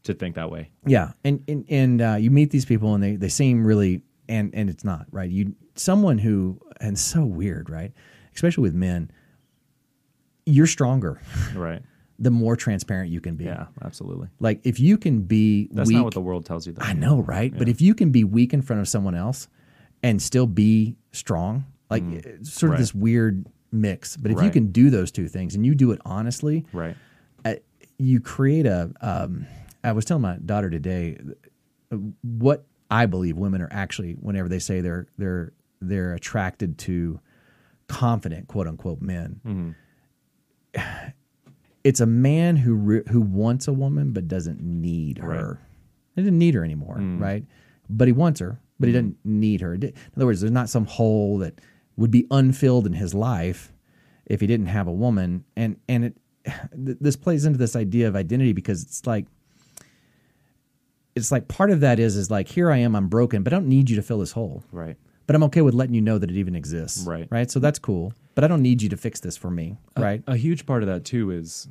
to 0.03 0.13
think 0.13 0.35
that 0.35 0.49
way 0.49 0.69
Yeah, 0.87 1.11
and 1.25 1.43
and, 1.49 1.65
and 1.67 2.01
uh, 2.01 2.15
you 2.17 2.31
meet 2.31 2.49
these 2.51 2.63
people 2.65 2.93
and 2.95 3.03
they, 3.03 3.17
they 3.17 3.27
seem 3.29 3.65
really 3.67 4.03
and 4.29 4.55
and 4.55 4.69
it's 4.69 4.85
not 4.85 5.05
right. 5.11 5.29
You 5.29 5.53
someone 5.75 6.17
who 6.17 6.61
and 6.79 6.97
so 6.97 7.25
weird, 7.25 7.69
right? 7.69 7.91
Especially 8.35 8.61
with 8.63 8.73
men, 8.75 9.09
you're 10.45 10.67
stronger 10.67 11.19
right 11.55 11.81
the 12.19 12.31
more 12.31 12.55
transparent 12.55 13.09
you 13.09 13.19
can 13.19 13.35
be. 13.35 13.45
yeah 13.45 13.65
absolutely 13.83 14.27
Like 14.39 14.61
if 14.63 14.79
you 14.79 14.97
can 14.97 15.21
be 15.21 15.67
that's 15.71 15.87
weak, 15.87 15.97
not 15.97 16.05
what 16.05 16.13
the 16.13 16.21
world 16.21 16.45
tells 16.45 16.65
you 16.67 16.73
though 16.73 16.81
I 16.85 16.93
know, 16.93 17.21
right? 17.21 17.55
But 17.57 17.67
if 17.67 17.81
you 17.81 17.93
can 17.95 18.11
be 18.11 18.23
weak 18.23 18.53
in 18.53 18.61
front 18.61 18.81
of 18.81 18.87
someone 18.87 19.15
else 19.15 19.47
and 20.03 20.21
still 20.21 20.47
be 20.47 20.95
strong, 21.11 21.65
like 21.89 22.03
it's 22.03 22.53
sort 22.53 22.69
of 22.69 22.75
Mm. 22.75 22.77
Right. 22.77 22.79
this 22.79 22.95
weird 22.95 23.45
mix. 23.71 24.15
But 24.17 24.31
if 24.31 24.41
you 24.41 24.49
can 24.49 24.71
do 24.71 24.89
those 24.89 25.11
two 25.11 25.27
things 25.27 25.55
and 25.55 25.65
you 25.65 25.75
do 25.75 25.91
it 25.91 25.99
honestly, 26.05 26.65
right 26.71 26.95
uh, 27.43 27.55
you 27.97 28.19
create 28.19 28.65
a. 28.65 28.91
Um, 29.01 29.45
I 29.83 29.91
was 29.91 30.05
telling 30.05 30.21
my 30.21 30.37
daughter 30.37 30.69
today 30.69 31.17
uh, 31.91 31.97
what 32.21 32.65
I 32.89 33.05
believe 33.07 33.35
women 33.37 33.61
are 33.61 33.69
actually 33.71 34.13
whenever 34.13 34.47
they 34.47 34.59
say 34.59 34.79
they're 34.81 35.07
they're 35.17 35.51
they're 35.81 36.13
attracted 36.13 36.77
to 36.79 37.19
confident 37.87 38.47
quote 38.47 38.67
unquote 38.67 39.01
men. 39.01 39.39
Mm-hmm. 39.45 39.71
It's 41.83 41.99
a 41.99 42.07
man 42.07 42.55
who 42.55 42.73
re- 42.73 43.03
who 43.11 43.21
wants 43.21 43.67
a 43.67 43.71
woman 43.71 44.11
but 44.11 44.27
doesn't 44.27 44.59
need 44.59 45.19
her. 45.19 45.61
He 46.15 46.21
doesn't 46.23 46.35
need 46.39 46.55
her 46.55 46.63
anymore, 46.65 46.97
Mm. 46.97 47.21
right? 47.21 47.45
But 47.87 48.07
he 48.07 48.11
wants 48.11 48.39
her, 48.39 48.59
but 48.79 48.87
he 48.87 48.93
doesn't 48.93 49.17
need 49.23 49.61
her. 49.61 49.75
In 49.75 49.93
other 50.17 50.25
words, 50.25 50.41
there's 50.41 50.51
not 50.51 50.67
some 50.67 50.85
hole 50.85 51.37
that 51.37 51.61
would 51.95 52.09
be 52.09 52.25
unfilled 52.31 52.87
in 52.87 52.93
his 52.93 53.13
life 53.13 53.71
if 54.25 54.41
he 54.41 54.47
didn't 54.47 54.65
have 54.65 54.87
a 54.87 54.91
woman. 54.91 55.45
And 55.55 55.77
and 55.87 56.05
it 56.05 56.17
th- 56.85 56.97
this 56.99 57.15
plays 57.15 57.45
into 57.45 57.59
this 57.59 57.75
idea 57.75 58.07
of 58.07 58.15
identity 58.15 58.53
because 58.53 58.81
it's 58.81 59.05
like 59.05 59.27
it's 61.15 61.31
like 61.31 61.47
part 61.47 61.69
of 61.69 61.81
that 61.81 61.99
is 61.99 62.15
is 62.15 62.31
like 62.31 62.47
here 62.47 62.71
I 62.71 62.77
am, 62.77 62.95
I'm 62.95 63.09
broken, 63.09 63.43
but 63.43 63.53
I 63.53 63.57
don't 63.57 63.67
need 63.69 63.91
you 63.91 63.95
to 63.95 64.01
fill 64.01 64.17
this 64.19 64.31
hole. 64.31 64.63
Right. 64.71 64.97
But 65.27 65.35
I'm 65.35 65.43
okay 65.43 65.61
with 65.61 65.73
letting 65.73 65.95
you 65.95 66.01
know 66.01 66.17
that 66.17 66.29
it 66.29 66.35
even 66.37 66.55
exists. 66.55 67.05
Right. 67.05 67.27
Right. 67.31 67.49
So 67.49 67.59
that's 67.59 67.79
cool. 67.79 68.13
But 68.35 68.43
I 68.43 68.47
don't 68.47 68.61
need 68.61 68.81
you 68.81 68.89
to 68.89 68.97
fix 68.97 69.19
this 69.19 69.35
for 69.37 69.49
me. 69.49 69.77
Right. 69.97 70.23
A 70.27 70.35
huge 70.35 70.65
part 70.65 70.83
of 70.83 70.87
that 70.87 71.03
too 71.05 71.31
is, 71.31 71.67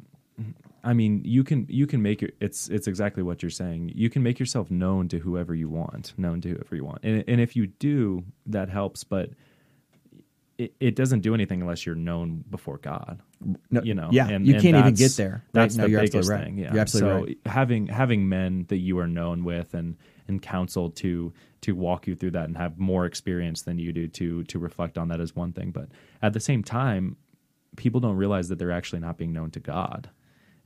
I 0.82 0.92
mean, 0.92 1.22
you 1.24 1.44
can 1.44 1.66
you 1.68 1.86
can 1.86 2.02
make 2.02 2.22
it. 2.22 2.34
It's 2.40 2.68
it's 2.68 2.86
exactly 2.86 3.22
what 3.22 3.42
you're 3.42 3.50
saying. 3.50 3.92
You 3.94 4.10
can 4.10 4.22
make 4.22 4.38
yourself 4.38 4.70
known 4.70 5.08
to 5.08 5.18
whoever 5.18 5.54
you 5.54 5.68
want, 5.68 6.12
known 6.18 6.40
to 6.42 6.48
whoever 6.50 6.76
you 6.76 6.84
want, 6.84 6.98
and 7.02 7.24
and 7.28 7.40
if 7.40 7.54
you 7.56 7.66
do, 7.68 8.24
that 8.46 8.68
helps. 8.68 9.04
But 9.04 9.30
it, 10.58 10.74
it 10.80 10.96
doesn't 10.96 11.20
do 11.20 11.34
anything 11.34 11.60
unless 11.60 11.84
you're 11.84 11.94
known 11.94 12.44
before 12.50 12.78
God. 12.78 13.20
No, 13.70 13.82
you 13.82 13.94
know, 13.94 14.08
yeah, 14.12 14.28
and, 14.28 14.46
you 14.46 14.54
and 14.54 14.62
can't 14.62 14.76
even 14.76 14.94
get 14.94 15.12
there. 15.12 15.32
Right? 15.32 15.52
That's 15.52 15.76
No, 15.76 15.84
the 15.84 15.90
you're 15.90 16.00
biggest 16.00 16.16
absolutely 16.16 16.36
right. 16.36 16.44
thing. 16.46 16.58
Yeah, 16.58 16.72
You're 16.72 16.80
absolutely 16.80 17.10
so 17.10 17.26
right. 17.26 17.52
having 17.52 17.86
having 17.88 18.28
men 18.28 18.66
that 18.68 18.78
you 18.78 18.98
are 18.98 19.06
known 19.08 19.44
with 19.44 19.74
and 19.74 19.96
and 20.28 20.40
counseled 20.40 20.96
to 20.96 21.32
to 21.64 21.72
walk 21.74 22.07
you 22.07 22.14
through 22.14 22.31
that 22.33 22.44
and 22.48 22.57
have 22.57 22.79
more 22.79 23.05
experience 23.07 23.62
than 23.62 23.79
you 23.79 23.92
do 23.92 24.07
to 24.09 24.44
to 24.44 24.59
reflect 24.59 24.96
on 24.98 25.09
that 25.09 25.20
is 25.20 25.35
one 25.37 25.53
thing. 25.53 25.70
But 25.70 25.88
at 26.22 26.33
the 26.33 26.40
same 26.40 26.62
time, 26.62 27.16
people 27.77 28.00
don't 28.00 28.16
realize 28.16 28.48
that 28.48 28.59
they're 28.59 28.70
actually 28.81 29.00
not 29.00 29.18
being 29.18 29.33
known 29.33 29.50
to 29.53 29.61
God. 29.61 30.11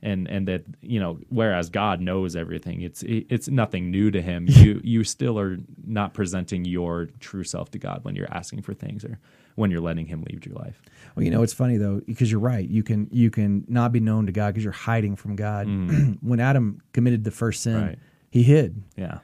And 0.01 0.29
and 0.29 0.47
that 0.47 0.63
you 0.81 0.97
know, 0.97 1.19
whereas 1.27 1.69
God 1.69 1.99
knows 1.99 2.33
everything, 2.37 2.81
it's 2.81 3.03
it's 3.05 3.49
nothing 3.49 3.91
new 3.91 4.09
to 4.11 4.21
Him. 4.21 4.45
You 4.63 4.79
you 4.81 5.03
still 5.03 5.37
are 5.37 5.57
not 5.85 6.13
presenting 6.13 6.63
your 6.63 7.07
true 7.19 7.43
self 7.43 7.69
to 7.71 7.79
God 7.79 8.05
when 8.05 8.15
you're 8.15 8.31
asking 8.33 8.61
for 8.61 8.73
things 8.73 9.03
or 9.03 9.19
when 9.55 9.71
you're 9.71 9.81
letting 9.81 10.05
Him 10.07 10.21
lead 10.29 10.45
your 10.45 10.55
life. 10.55 10.81
Well, 11.15 11.25
you 11.25 11.31
know, 11.31 11.43
it's 11.43 11.51
funny 11.51 11.75
though 11.75 11.99
because 12.07 12.31
you're 12.31 12.39
right. 12.39 12.65
You 12.77 12.81
can 12.81 13.09
you 13.11 13.29
can 13.29 13.65
not 13.67 13.91
be 13.91 13.99
known 13.99 14.25
to 14.27 14.31
God 14.31 14.47
because 14.53 14.63
you're 14.63 14.71
hiding 14.71 15.17
from 15.17 15.35
God. 15.35 15.67
when 16.21 16.39
Adam 16.39 16.79
committed 16.93 17.25
the 17.25 17.31
first 17.31 17.61
sin, 17.63 17.73
Mm. 17.75 17.87
Right. 17.87 17.99
he 18.31 18.43
hid, 18.43 18.81
Yeah, 18.95 19.19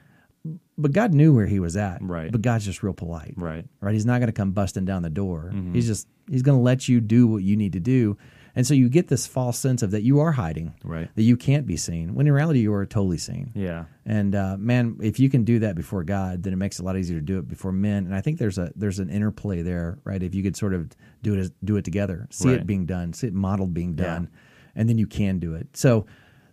but 0.78 0.92
God 0.92 1.14
knew 1.14 1.34
where 1.34 1.46
he 1.46 1.58
was 1.60 1.76
at. 1.76 1.98
Right. 2.02 2.30
But 2.30 2.42
God's 2.42 2.64
just 2.64 2.82
real 2.82 2.92
polite. 2.94 3.34
right. 3.36 3.64
Right. 3.80 3.94
He's 3.94 4.06
not 4.06 4.18
going 4.18 4.28
to 4.28 4.32
come 4.32 4.52
busting 4.52 4.84
down 4.84 5.02
the 5.02 5.10
door. 5.10 5.50
Mm-hmm. 5.54 5.74
He's 5.74 5.86
just 5.86 6.06
he's 6.30 6.42
going 6.42 6.58
to 6.58 6.62
let 6.62 6.88
you 6.88 7.00
do 7.00 7.26
what 7.26 7.42
you 7.42 7.56
need 7.56 7.72
to 7.74 7.80
do. 7.80 8.16
And 8.54 8.66
so 8.66 8.72
you 8.72 8.88
get 8.88 9.08
this 9.08 9.26
false 9.26 9.58
sense 9.58 9.82
of 9.82 9.90
that 9.90 10.02
you 10.02 10.18
are 10.20 10.32
hiding, 10.32 10.72
Right. 10.82 11.14
that 11.14 11.22
you 11.22 11.36
can't 11.36 11.66
be 11.66 11.76
seen. 11.76 12.14
When 12.14 12.26
in 12.26 12.32
reality, 12.32 12.60
you 12.60 12.72
are 12.72 12.86
totally 12.86 13.18
seen. 13.18 13.52
Yeah. 13.54 13.84
And 14.06 14.34
uh, 14.34 14.56
man, 14.58 14.96
if 15.02 15.20
you 15.20 15.28
can 15.28 15.44
do 15.44 15.58
that 15.58 15.76
before 15.76 16.02
God, 16.04 16.42
then 16.42 16.54
it 16.54 16.56
makes 16.56 16.78
it 16.78 16.82
a 16.82 16.86
lot 16.86 16.96
easier 16.96 17.18
to 17.18 17.24
do 17.24 17.38
it 17.38 17.46
before 17.48 17.70
men. 17.70 18.06
And 18.06 18.14
I 18.14 18.22
think 18.22 18.38
there's 18.38 18.56
a 18.56 18.72
there's 18.74 18.98
an 18.98 19.10
interplay 19.10 19.60
there, 19.60 19.98
right? 20.04 20.22
If 20.22 20.34
you 20.34 20.42
could 20.42 20.56
sort 20.56 20.72
of 20.72 20.90
do 21.22 21.34
it 21.34 21.52
do 21.64 21.76
it 21.76 21.84
together, 21.84 22.26
see 22.30 22.48
it 22.50 22.66
being 22.66 22.86
done, 22.86 23.12
see 23.12 23.26
it 23.26 23.34
modeled 23.34 23.74
being 23.74 23.90
Yeah. 23.98 24.04
done, 24.04 24.30
and 24.74 24.88
then 24.88 24.96
you 24.96 25.06
can 25.06 25.38
do 25.38 25.52
it. 25.54 25.68
So 25.76 26.06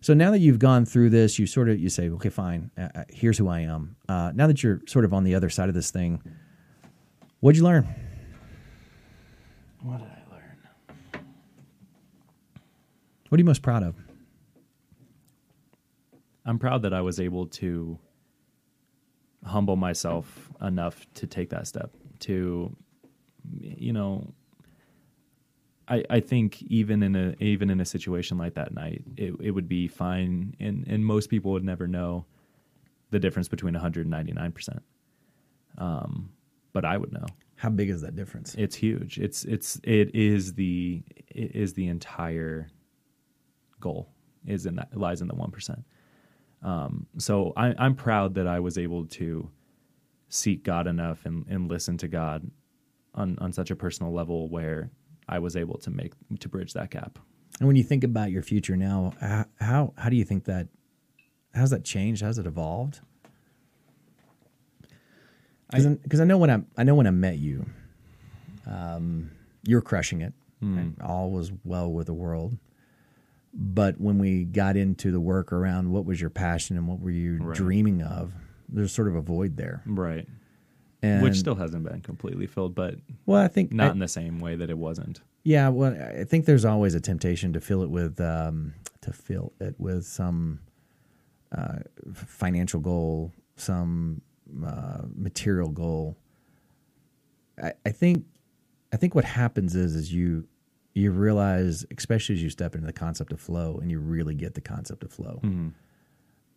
so 0.03 0.13
now 0.13 0.31
that 0.31 0.39
you've 0.39 0.59
gone 0.59 0.85
through 0.85 1.11
this, 1.11 1.39
you 1.39 1.47
sort 1.47 1.69
of 1.69 1.79
you 1.79 1.87
say, 1.87 2.09
okay, 2.09 2.27
fine, 2.27 2.71
uh, 2.77 2.89
uh, 2.93 3.03
here's 3.07 3.37
who 3.37 3.47
I 3.47 3.61
am. 3.61 3.95
Uh, 4.09 4.33
now 4.35 4.47
that 4.47 4.61
you're 4.61 4.81
sort 4.85 5.05
of 5.05 5.13
on 5.13 5.23
the 5.23 5.33
other 5.33 5.49
side 5.49 5.69
of 5.69 5.75
this 5.75 5.91
thing, 5.91 6.21
what'd 7.39 7.57
you 7.57 7.63
learn? 7.63 7.87
What 9.81 9.99
did 9.99 10.07
I 10.07 10.35
learn? 10.35 11.23
What 13.29 13.37
are 13.37 13.39
you 13.39 13.45
most 13.45 13.61
proud 13.61 13.81
of? 13.81 13.95
I'm 16.45 16.59
proud 16.59 16.81
that 16.81 16.93
I 16.93 16.99
was 16.99 17.21
able 17.21 17.47
to 17.47 17.97
humble 19.45 19.77
myself 19.77 20.51
enough 20.61 21.05
to 21.13 21.27
take 21.27 21.49
that 21.51 21.65
step 21.65 21.91
to 22.19 22.75
you 23.57 23.93
know 23.93 24.33
I, 25.87 26.03
I 26.09 26.19
think 26.21 26.61
even 26.63 27.03
in 27.03 27.15
a 27.15 27.35
even 27.39 27.69
in 27.69 27.81
a 27.81 27.85
situation 27.85 28.37
like 28.37 28.53
that 28.55 28.73
night 28.73 29.03
it, 29.17 29.33
it 29.41 29.51
would 29.51 29.67
be 29.67 29.87
fine. 29.87 30.55
And, 30.59 30.85
and 30.87 31.05
most 31.05 31.29
people 31.29 31.51
would 31.51 31.63
never 31.63 31.87
know 31.87 32.25
the 33.11 33.19
difference 33.19 33.47
between 33.47 33.73
199% 33.75 34.79
um, 35.77 36.29
but 36.73 36.85
I 36.85 36.97
would 36.97 37.11
know. 37.11 37.25
How 37.55 37.69
big 37.69 37.89
is 37.89 38.01
that 38.01 38.15
difference? 38.15 38.55
it's 38.55 38.75
huge. 38.75 39.19
It's 39.19 39.45
it's 39.45 39.79
it 39.83 40.13
is 40.15 40.53
the 40.53 41.03
it 41.29 41.55
is 41.55 41.73
the 41.73 41.87
entire 41.87 42.69
goal 43.79 44.09
is 44.47 44.65
in 44.65 44.75
that 44.75 44.95
lies 44.97 45.21
in 45.21 45.27
the 45.27 45.33
1% 45.33 45.83
um, 46.63 47.05
so 47.17 47.53
I, 47.57 47.73
I'm 47.77 47.95
proud 47.95 48.35
that 48.35 48.47
I 48.47 48.59
was 48.59 48.77
able 48.77 49.05
to 49.07 49.49
seek 50.29 50.63
God 50.63 50.87
enough 50.87 51.25
and, 51.25 51.45
and 51.49 51.69
listen 51.69 51.97
to 51.97 52.07
God 52.07 52.49
on, 53.13 53.37
on 53.39 53.51
such 53.51 53.69
a 53.69 53.75
personal 53.75 54.13
level 54.13 54.47
where 54.49 54.89
I 55.27 55.39
was 55.39 55.55
able 55.55 55.77
to 55.79 55.89
make 55.91 56.13
to 56.39 56.49
bridge 56.49 56.73
that 56.73 56.89
gap. 56.91 57.19
And 57.59 57.67
when 57.67 57.75
you 57.75 57.83
think 57.83 58.03
about 58.03 58.31
your 58.31 58.41
future 58.41 58.75
now, 58.75 59.13
how 59.59 59.93
how, 59.95 60.09
do 60.09 60.15
you 60.15 60.25
think 60.25 60.45
that 60.45 60.67
how's 61.53 61.69
that 61.69 61.83
changed? 61.83 62.21
How's 62.23 62.37
it 62.37 62.45
evolved? 62.45 62.99
Because 65.71 66.19
I, 66.21 66.23
know 66.23 66.37
when 66.37 66.51
I 66.51 66.61
I 66.77 66.83
know 66.83 66.93
when 66.93 67.07
I 67.07 67.11
met 67.11 67.39
you, 67.39 67.65
um, 68.67 69.31
you 69.63 69.75
were 69.75 69.81
crushing 69.81 70.21
it, 70.21 70.33
and 70.61 70.95
all 71.01 71.31
was 71.31 71.51
well 71.63 71.91
with 71.91 72.07
the 72.07 72.13
world. 72.13 72.57
But 73.55 73.99
when 73.99 74.17
we 74.17 74.45
got 74.45 74.77
into 74.77 75.11
the 75.11 75.19
work 75.19 75.51
around 75.51 75.91
what 75.91 76.05
was 76.05 76.21
your 76.21 76.29
passion 76.29 76.77
and 76.77 76.87
what 76.87 76.99
were 76.99 77.11
you 77.11 77.37
Right. 77.41 77.55
dreaming 77.55 78.01
of, 78.01 78.33
there's 78.69 78.91
sort 78.91 79.07
of 79.07 79.15
a 79.15 79.21
void 79.21 79.57
there. 79.57 79.81
Right. 79.85 80.27
And 81.03 81.21
Which 81.21 81.35
still 81.35 81.55
hasn't 81.55 81.83
been 81.83 81.99
completely 81.99 82.47
filled, 82.47 82.73
but 82.73 82.95
well, 83.25 83.41
I 83.41 83.49
think 83.49 83.73
not 83.73 83.89
I- 83.89 83.91
in 83.91 83.99
the 83.99 84.07
same 84.07 84.39
way 84.39 84.55
that 84.55 84.69
it 84.69 84.77
wasn't. 84.77 85.21
Yeah, 85.43 85.67
well, 85.67 85.93
I 85.93 86.23
think 86.23 86.45
there's 86.45 86.63
always 86.63 86.95
a 86.95 87.01
temptation 87.01 87.51
to 87.51 87.59
fill 87.59 87.83
it 87.83 87.89
with 87.89 88.21
um, 88.21 88.73
to 89.01 89.11
fill 89.11 89.51
it 89.59 89.75
with 89.77 90.05
some 90.05 90.61
uh, 91.51 91.79
financial 92.13 92.79
goal, 92.79 93.33
some 93.57 94.21
uh, 94.65 95.01
material 95.13 95.67
goal. 95.67 96.15
I, 97.61 97.73
I 97.85 97.89
think 97.91 98.23
I 98.93 98.95
think 98.97 99.13
what 99.13 99.25
happens 99.25 99.75
is 99.75 99.95
is 99.95 100.13
you 100.13 100.47
you 100.93 101.11
realize, 101.11 101.85
especially 101.97 102.35
as 102.35 102.43
you 102.43 102.49
step 102.49 102.73
into 102.75 102.87
the 102.87 102.93
concept 102.93 103.33
of 103.33 103.41
flow 103.41 103.79
and 103.81 103.91
you 103.91 103.99
really 103.99 104.35
get 104.35 104.53
the 104.53 104.61
concept 104.61 105.03
of 105.03 105.11
flow, 105.11 105.41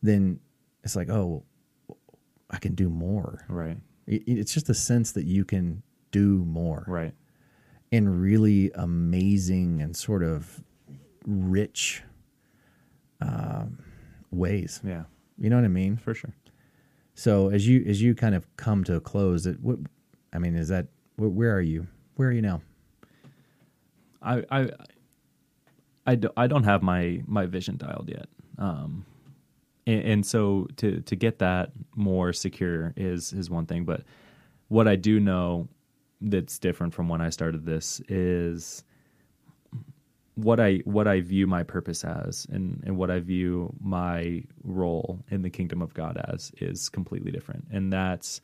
then 0.03 0.39
it's 0.85 0.95
like, 0.95 1.09
oh, 1.11 1.43
I 2.51 2.59
can 2.59 2.77
do 2.77 2.89
more. 2.89 3.45
Right. 3.49 3.79
It- 4.07 4.23
It's 4.27 4.53
just 4.55 4.69
a 4.69 4.75
sense 4.75 5.13
that 5.13 5.25
you 5.25 5.45
can 5.45 5.83
do 6.13 6.45
more 6.45 6.85
Right. 6.87 7.15
in 7.91 8.09
really 8.21 8.71
amazing 8.75 9.83
and 9.83 9.97
sort 9.97 10.23
of 10.23 10.63
rich 11.27 12.03
um, 13.21 13.79
ways. 14.31 14.81
Yeah. 14.85 15.05
You 15.39 15.51
know 15.51 15.57
what 15.57 15.65
I 15.65 15.69
mean? 15.69 15.97
For 15.97 16.15
sure. 16.15 16.35
So 17.15 17.49
as 17.49 17.67
you 17.67 17.83
as 17.87 18.03
you 18.03 18.15
kind 18.15 18.35
of 18.35 18.47
come 18.57 18.85
to 18.85 18.95
a 18.97 19.01
close, 19.01 19.47
it, 19.47 19.59
what, 19.61 19.79
I 20.33 20.39
mean, 20.39 20.55
is 20.55 20.69
that 20.69 20.89
wh- 21.17 21.35
where 21.35 21.55
are 21.57 21.61
you? 21.63 21.87
Where 22.17 22.29
are 22.29 22.33
you 22.33 22.43
now? 22.43 22.61
I 24.23 24.45
I 24.51 24.71
I, 26.07 26.15
do, 26.15 26.29
I 26.37 26.47
don't 26.47 26.65
have 26.65 26.83
my 26.83 27.23
my 27.27 27.47
vision 27.47 27.77
dialed 27.79 28.09
yet. 28.09 28.29
Um 28.59 29.05
and, 29.87 30.27
so 30.27 30.67
to 30.77 31.01
to 31.03 31.17
get 31.17 31.39
that 31.39 31.71
more 31.95 32.33
secure 32.33 32.93
is 32.97 33.33
is 33.33 33.49
one 33.51 33.67
thing, 33.67 33.85
but 33.85 34.03
what 34.69 34.89
I 34.89 34.97
do 34.97 35.21
know 35.21 35.69
that's 36.21 36.59
different 36.59 36.95
from 36.95 37.09
when 37.09 37.21
I 37.21 37.31
started 37.31 37.65
this 37.65 38.01
is 38.09 38.83
what 40.35 40.61
I 40.61 40.79
what 40.85 41.09
I 41.09 41.21
view 41.21 41.47
my 41.47 41.63
purpose 41.63 42.05
as 42.05 42.47
and, 42.51 42.83
and 42.85 42.97
what 42.97 43.11
I 43.11 43.21
view 43.21 43.73
my 43.81 44.43
role 44.65 45.25
in 45.31 45.43
the 45.43 45.51
kingdom 45.51 45.81
of 45.83 45.95
God 45.95 46.19
as 46.29 46.53
is 46.59 46.89
completely 46.89 47.31
different. 47.31 47.67
And 47.71 47.93
that's 47.93 48.41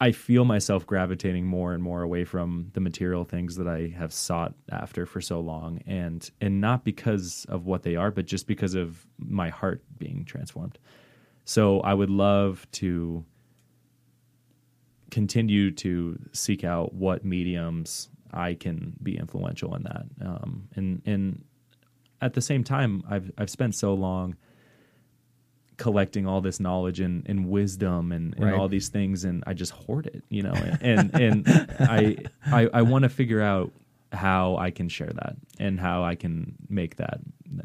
I 0.00 0.12
feel 0.12 0.44
myself 0.44 0.86
gravitating 0.86 1.46
more 1.46 1.74
and 1.74 1.82
more 1.82 2.02
away 2.02 2.24
from 2.24 2.70
the 2.72 2.80
material 2.80 3.24
things 3.24 3.56
that 3.56 3.68
I 3.68 3.92
have 3.96 4.12
sought 4.12 4.54
after 4.70 5.06
for 5.06 5.20
so 5.20 5.40
long 5.40 5.80
and 5.86 6.28
and 6.40 6.60
not 6.60 6.84
because 6.84 7.46
of 7.48 7.66
what 7.66 7.82
they 7.82 7.96
are 7.96 8.10
but 8.10 8.26
just 8.26 8.46
because 8.46 8.74
of 8.74 9.06
my 9.18 9.50
heart 9.50 9.82
being 9.98 10.24
transformed. 10.24 10.78
So 11.44 11.80
I 11.80 11.94
would 11.94 12.10
love 12.10 12.66
to 12.72 13.24
continue 15.10 15.70
to 15.70 16.18
seek 16.32 16.64
out 16.64 16.94
what 16.94 17.24
mediums 17.24 18.08
I 18.32 18.54
can 18.54 18.94
be 19.02 19.16
influential 19.16 19.74
in 19.74 19.82
that. 19.84 20.06
Um, 20.20 20.68
and 20.74 21.02
and 21.04 21.44
at 22.20 22.34
the 22.34 22.40
same 22.40 22.64
time 22.64 23.02
I've 23.08 23.30
I've 23.38 23.50
spent 23.50 23.74
so 23.74 23.94
long 23.94 24.36
collecting 25.76 26.26
all 26.26 26.40
this 26.40 26.60
knowledge 26.60 27.00
and, 27.00 27.24
and 27.28 27.48
wisdom 27.48 28.12
and, 28.12 28.34
and 28.36 28.44
Right. 28.44 28.54
all 28.54 28.68
these 28.68 28.88
things 28.88 29.24
and 29.24 29.42
I 29.46 29.54
just 29.54 29.72
hoard 29.72 30.06
it, 30.06 30.22
you 30.28 30.42
know, 30.42 30.52
and 30.80 31.12
and, 31.14 31.44
I 31.80 32.16
I, 32.46 32.68
I 32.72 32.82
want 32.82 33.02
to 33.02 33.08
figure 33.08 33.40
out 33.42 33.72
how 34.12 34.56
I 34.56 34.70
can 34.70 34.88
share 34.88 35.10
that 35.12 35.34
and 35.58 35.80
how 35.80 36.04
I 36.04 36.14
can 36.14 36.54
make 36.68 36.96
that 36.96 37.18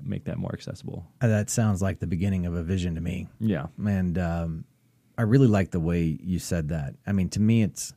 make 0.03 0.23
that 0.25 0.37
more 0.37 0.51
accessible. 0.53 1.05
Uh, 1.21 1.27
That 1.27 1.49
sounds 1.49 1.81
like 1.81 1.99
the 1.99 2.07
beginning 2.07 2.45
of 2.47 2.55
a 2.55 2.63
vision 2.63 2.95
to 2.95 3.01
me. 3.01 3.27
Yeah. 3.39 3.67
and 3.85 4.17
um, 4.17 4.65
I 5.17 5.23
really 5.23 5.47
like 5.47 5.69
the 5.71 5.79
way 5.79 6.17
you 6.21 6.39
said 6.39 6.69
that. 6.69 6.95
I 7.05 7.11
mean, 7.11 7.29
to 7.29 7.39
me, 7.41 7.61
it's 7.63 7.93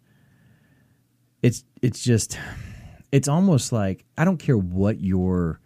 it's 1.42 1.64
it's 1.80 2.02
just 2.04 2.38
it's 3.10 3.28
almost 3.28 3.72
like 3.72 4.04
I 4.18 4.24
don't 4.24 4.38
care 4.38 4.58
what 4.58 5.00
your 5.00 5.60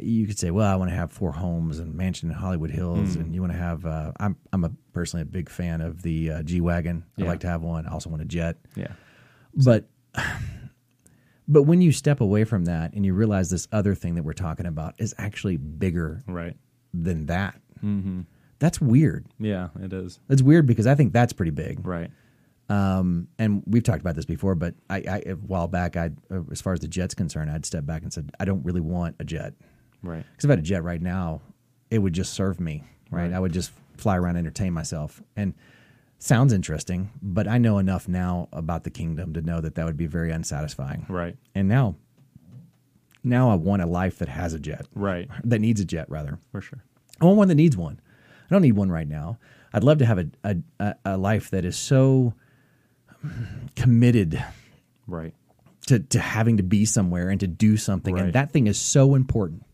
you 0.00 0.26
could 0.26 0.38
say, 0.38 0.50
well, 0.50 0.70
I 0.72 0.76
want 0.76 0.90
to 0.90 0.96
have 0.96 1.10
four 1.12 1.32
homes 1.32 1.78
and 1.78 1.94
mansion 1.94 2.30
in 2.30 2.36
Hollywood 2.36 2.70
Hills, 2.70 3.16
Mm. 3.16 3.20
and 3.20 3.34
you 3.34 3.40
want 3.40 3.52
to 3.52 3.58
have. 3.58 3.84
Uh, 3.84 4.12
I'm 4.20 4.36
I'm 4.52 4.64
a 4.64 4.70
personally 4.92 5.22
a 5.22 5.26
big 5.26 5.48
fan 5.48 5.80
of 5.80 6.02
the 6.02 6.30
uh, 6.30 6.42
G 6.42 6.60
wagon. 6.60 7.04
I 7.18 7.22
Yeah. 7.22 7.28
like 7.28 7.40
to 7.40 7.48
have 7.48 7.62
one. 7.62 7.86
I 7.86 7.90
also 7.92 8.08
want 8.10 8.22
a 8.22 8.26
jet, 8.26 8.56
Yeah. 8.76 8.92
but 9.54 9.88
but 11.48 11.62
when 11.64 11.80
you 11.80 11.92
step 11.92 12.20
away 12.20 12.44
from 12.44 12.64
that 12.64 12.92
and 12.94 13.04
you 13.04 13.14
realize 13.14 13.50
this 13.50 13.68
other 13.72 13.94
thing 13.94 14.14
that 14.16 14.22
we're 14.24 14.32
talking 14.32 14.66
about 14.66 14.94
is 14.98 15.14
actually 15.18 15.56
bigger 15.56 16.24
Right. 16.26 16.56
than 16.92 17.26
that, 17.26 17.60
mm-hmm. 17.82 18.22
that's 18.58 18.80
weird. 18.80 19.26
Yeah, 19.38 19.68
it 19.80 19.92
is. 19.92 20.18
It's 20.28 20.42
weird 20.42 20.66
because 20.66 20.86
I 20.86 20.94
think 20.94 21.12
that's 21.12 21.32
pretty 21.32 21.52
big. 21.52 21.86
Right. 21.86 22.10
Um, 22.68 23.28
and 23.38 23.62
we've 23.66 23.82
talked 23.84 24.00
about 24.00 24.16
this 24.16 24.24
before, 24.24 24.54
but 24.56 24.74
I, 24.90 24.96
I 24.96 25.22
a 25.26 25.32
while 25.34 25.68
back, 25.68 25.96
I 25.96 26.10
as 26.50 26.60
far 26.60 26.72
as 26.72 26.80
the 26.80 26.88
jet's 26.88 27.14
concerned, 27.14 27.50
I'd 27.50 27.64
step 27.64 27.86
back 27.86 28.02
and 28.02 28.12
said, 28.12 28.32
I 28.40 28.44
don't 28.44 28.64
really 28.64 28.80
want 28.80 29.16
a 29.20 29.24
jet. 29.24 29.54
Right. 30.02 30.24
Because 30.32 30.44
if 30.44 30.50
I 30.50 30.52
had 30.52 30.58
a 30.58 30.62
jet 30.62 30.82
right 30.82 31.00
now, 31.00 31.42
it 31.90 31.98
would 31.98 32.12
just 32.12 32.34
serve 32.34 32.58
me, 32.60 32.82
right? 33.10 33.22
Right. 33.24 33.32
I 33.32 33.38
would 33.38 33.52
just 33.52 33.70
fly 33.96 34.16
around, 34.16 34.36
and 34.36 34.46
entertain 34.46 34.72
myself, 34.72 35.22
and 35.36 35.54
sounds 36.18 36.52
interesting. 36.52 37.10
But 37.22 37.46
I 37.46 37.58
know 37.58 37.78
enough 37.78 38.08
now 38.08 38.48
about 38.52 38.82
the 38.84 38.90
kingdom 38.90 39.32
to 39.34 39.42
know 39.42 39.60
that 39.60 39.74
that 39.76 39.84
would 39.86 39.96
be 39.96 40.06
very 40.06 40.32
unsatisfying. 40.32 41.06
Right. 41.08 41.36
And 41.54 41.68
now, 41.68 41.94
now 43.22 43.50
I 43.50 43.54
want 43.54 43.82
a 43.82 43.86
life 43.86 44.18
that 44.18 44.28
has 44.28 44.54
a 44.54 44.58
jet, 44.58 44.86
Right. 44.94 45.28
that 45.44 45.60
needs 45.60 45.80
a 45.80 45.84
jet 45.84 46.10
rather. 46.10 46.38
For 46.52 46.60
sure. 46.60 46.82
I 47.20 47.24
want 47.24 47.38
one 47.38 47.48
that 47.48 47.54
needs 47.54 47.76
one. 47.76 48.00
I 48.50 48.54
don't 48.54 48.62
need 48.62 48.72
one 48.72 48.90
right 48.90 49.08
now. 49.08 49.38
I'd 49.72 49.84
love 49.84 49.98
to 49.98 50.06
have 50.06 50.18
a, 50.18 50.56
a, 50.80 50.94
a 51.04 51.16
life 51.16 51.50
that 51.50 51.64
is 51.64 51.76
so 51.76 52.34
committed 53.76 54.42
Right. 55.06 55.34
to, 55.86 55.98
to 56.00 56.18
having 56.18 56.56
to 56.56 56.62
be 56.62 56.84
somewhere 56.84 57.28
and 57.30 57.40
to 57.40 57.46
do 57.46 57.76
something, 57.76 58.14
Right. 58.14 58.24
and 58.24 58.32
that 58.32 58.52
thing 58.52 58.66
is 58.66 58.78
so 58.78 59.14
important 59.14 59.64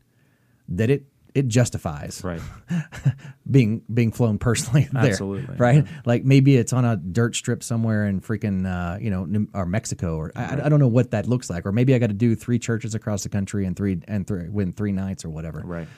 that 0.69 0.91
it 0.91 1.05
it 1.35 1.49
justifies 1.49 2.21
Right. 2.23 2.43
being 3.51 3.81
being 3.93 4.13
flown 4.13 4.37
personally 4.39 4.87
there, 4.93 5.07
Absolutely, 5.13 5.57
right? 5.57 5.87
Like 6.05 6.25
maybe 6.27 6.57
it's 6.57 6.75
on 6.75 6.85
a 6.85 6.97
dirt 6.97 7.35
strip 7.37 7.63
somewhere 7.63 8.07
in 8.07 8.21
freaking 8.21 8.67
uh, 8.67 8.99
you 8.99 9.09
know 9.11 9.25
New- 9.25 9.49
or 9.55 9.65
Mexico, 9.65 10.17
or 10.17 10.31
I, 10.37 10.61
I 10.65 10.69
don't 10.69 10.79
know 10.79 10.89
what 10.89 11.13
that 11.13 11.27
looks 11.27 11.49
like, 11.49 11.65
or 11.65 11.73
maybe 11.73 11.95
I 11.95 11.99
got 11.99 12.09
to 12.09 12.13
do 12.15 12.35
three 12.35 12.59
churches 12.59 12.95
across 12.95 13.23
the 13.23 13.31
country 13.31 13.65
and 13.65 13.75
three 13.75 13.99
and 14.07 14.27
three 14.27 14.51
win 14.51 14.75
three 14.75 14.93
nights 14.93 15.25
or 15.25 15.31
whatever. 15.31 15.63
Right. 15.65 15.89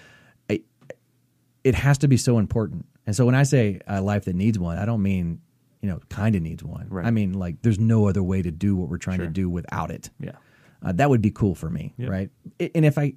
It 1.64 1.74
has 1.74 1.96
to 1.98 2.09
be 2.09 2.18
so 2.18 2.38
important, 2.38 2.85
and 3.07 3.16
so 3.16 3.24
when 3.24 3.35
I 3.35 3.42
say 3.44 3.80
a 3.87 4.02
life 4.02 4.26
that 4.26 4.37
needs 4.37 4.59
one, 4.59 4.76
I 4.78 4.85
don't 4.85 5.02
mean 5.02 5.40
you 5.84 5.90
know 5.90 6.00
kind 6.08 6.34
of 6.34 6.40
needs 6.40 6.64
one. 6.64 6.86
Right. 6.88 7.04
I 7.06 7.10
mean 7.10 7.34
like 7.34 7.60
there's 7.60 7.78
no 7.78 8.08
other 8.08 8.22
way 8.22 8.40
to 8.40 8.50
do 8.50 8.74
what 8.74 8.88
we're 8.88 8.96
trying 8.96 9.18
to 9.18 9.26
do 9.26 9.50
without 9.50 9.90
it. 9.90 10.08
Yeah. 10.18 10.36
Uh, 10.82 10.92
that 10.92 11.10
would 11.10 11.20
be 11.20 11.30
cool 11.30 11.54
for 11.54 11.68
me, 11.68 11.92
Yeah. 11.98 12.08
right? 12.08 12.30
And 12.74 12.84
if 12.86 12.96
I 12.96 13.12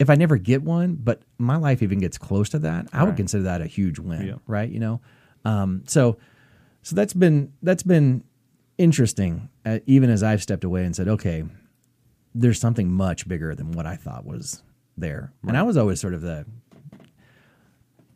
if 0.00 0.10
I 0.10 0.16
never 0.16 0.36
get 0.36 0.62
one, 0.62 0.96
but 0.96 1.22
my 1.38 1.56
life 1.56 1.80
even 1.82 2.00
gets 2.00 2.18
close 2.18 2.48
to 2.48 2.58
that, 2.60 2.88
I 2.92 3.04
would 3.04 3.16
consider 3.16 3.44
that 3.44 3.60
a 3.60 3.66
huge 3.66 4.00
win, 4.00 4.26
Yeah. 4.26 4.34
right? 4.48 4.68
You 4.68 4.80
know, 4.80 5.00
um, 5.44 5.84
so 5.86 6.18
so 6.82 6.96
that's 6.96 7.14
been 7.14 7.52
that's 7.62 7.84
been 7.84 8.24
interesting. 8.76 9.48
Uh, 9.64 9.78
even 9.86 10.10
as 10.10 10.22
I've 10.22 10.42
stepped 10.42 10.64
away 10.64 10.84
and 10.84 10.94
said, 10.96 11.06
okay, 11.08 11.44
there's 12.34 12.58
something 12.60 12.90
much 12.90 13.28
bigger 13.28 13.54
than 13.54 13.70
what 13.72 13.86
I 13.86 13.96
thought 13.96 14.26
was 14.26 14.62
there, 14.96 15.32
and 15.46 15.56
I 15.56 15.62
was 15.62 15.76
always 15.76 16.00
sort 16.00 16.14
of 16.14 16.22
the. 16.22 16.44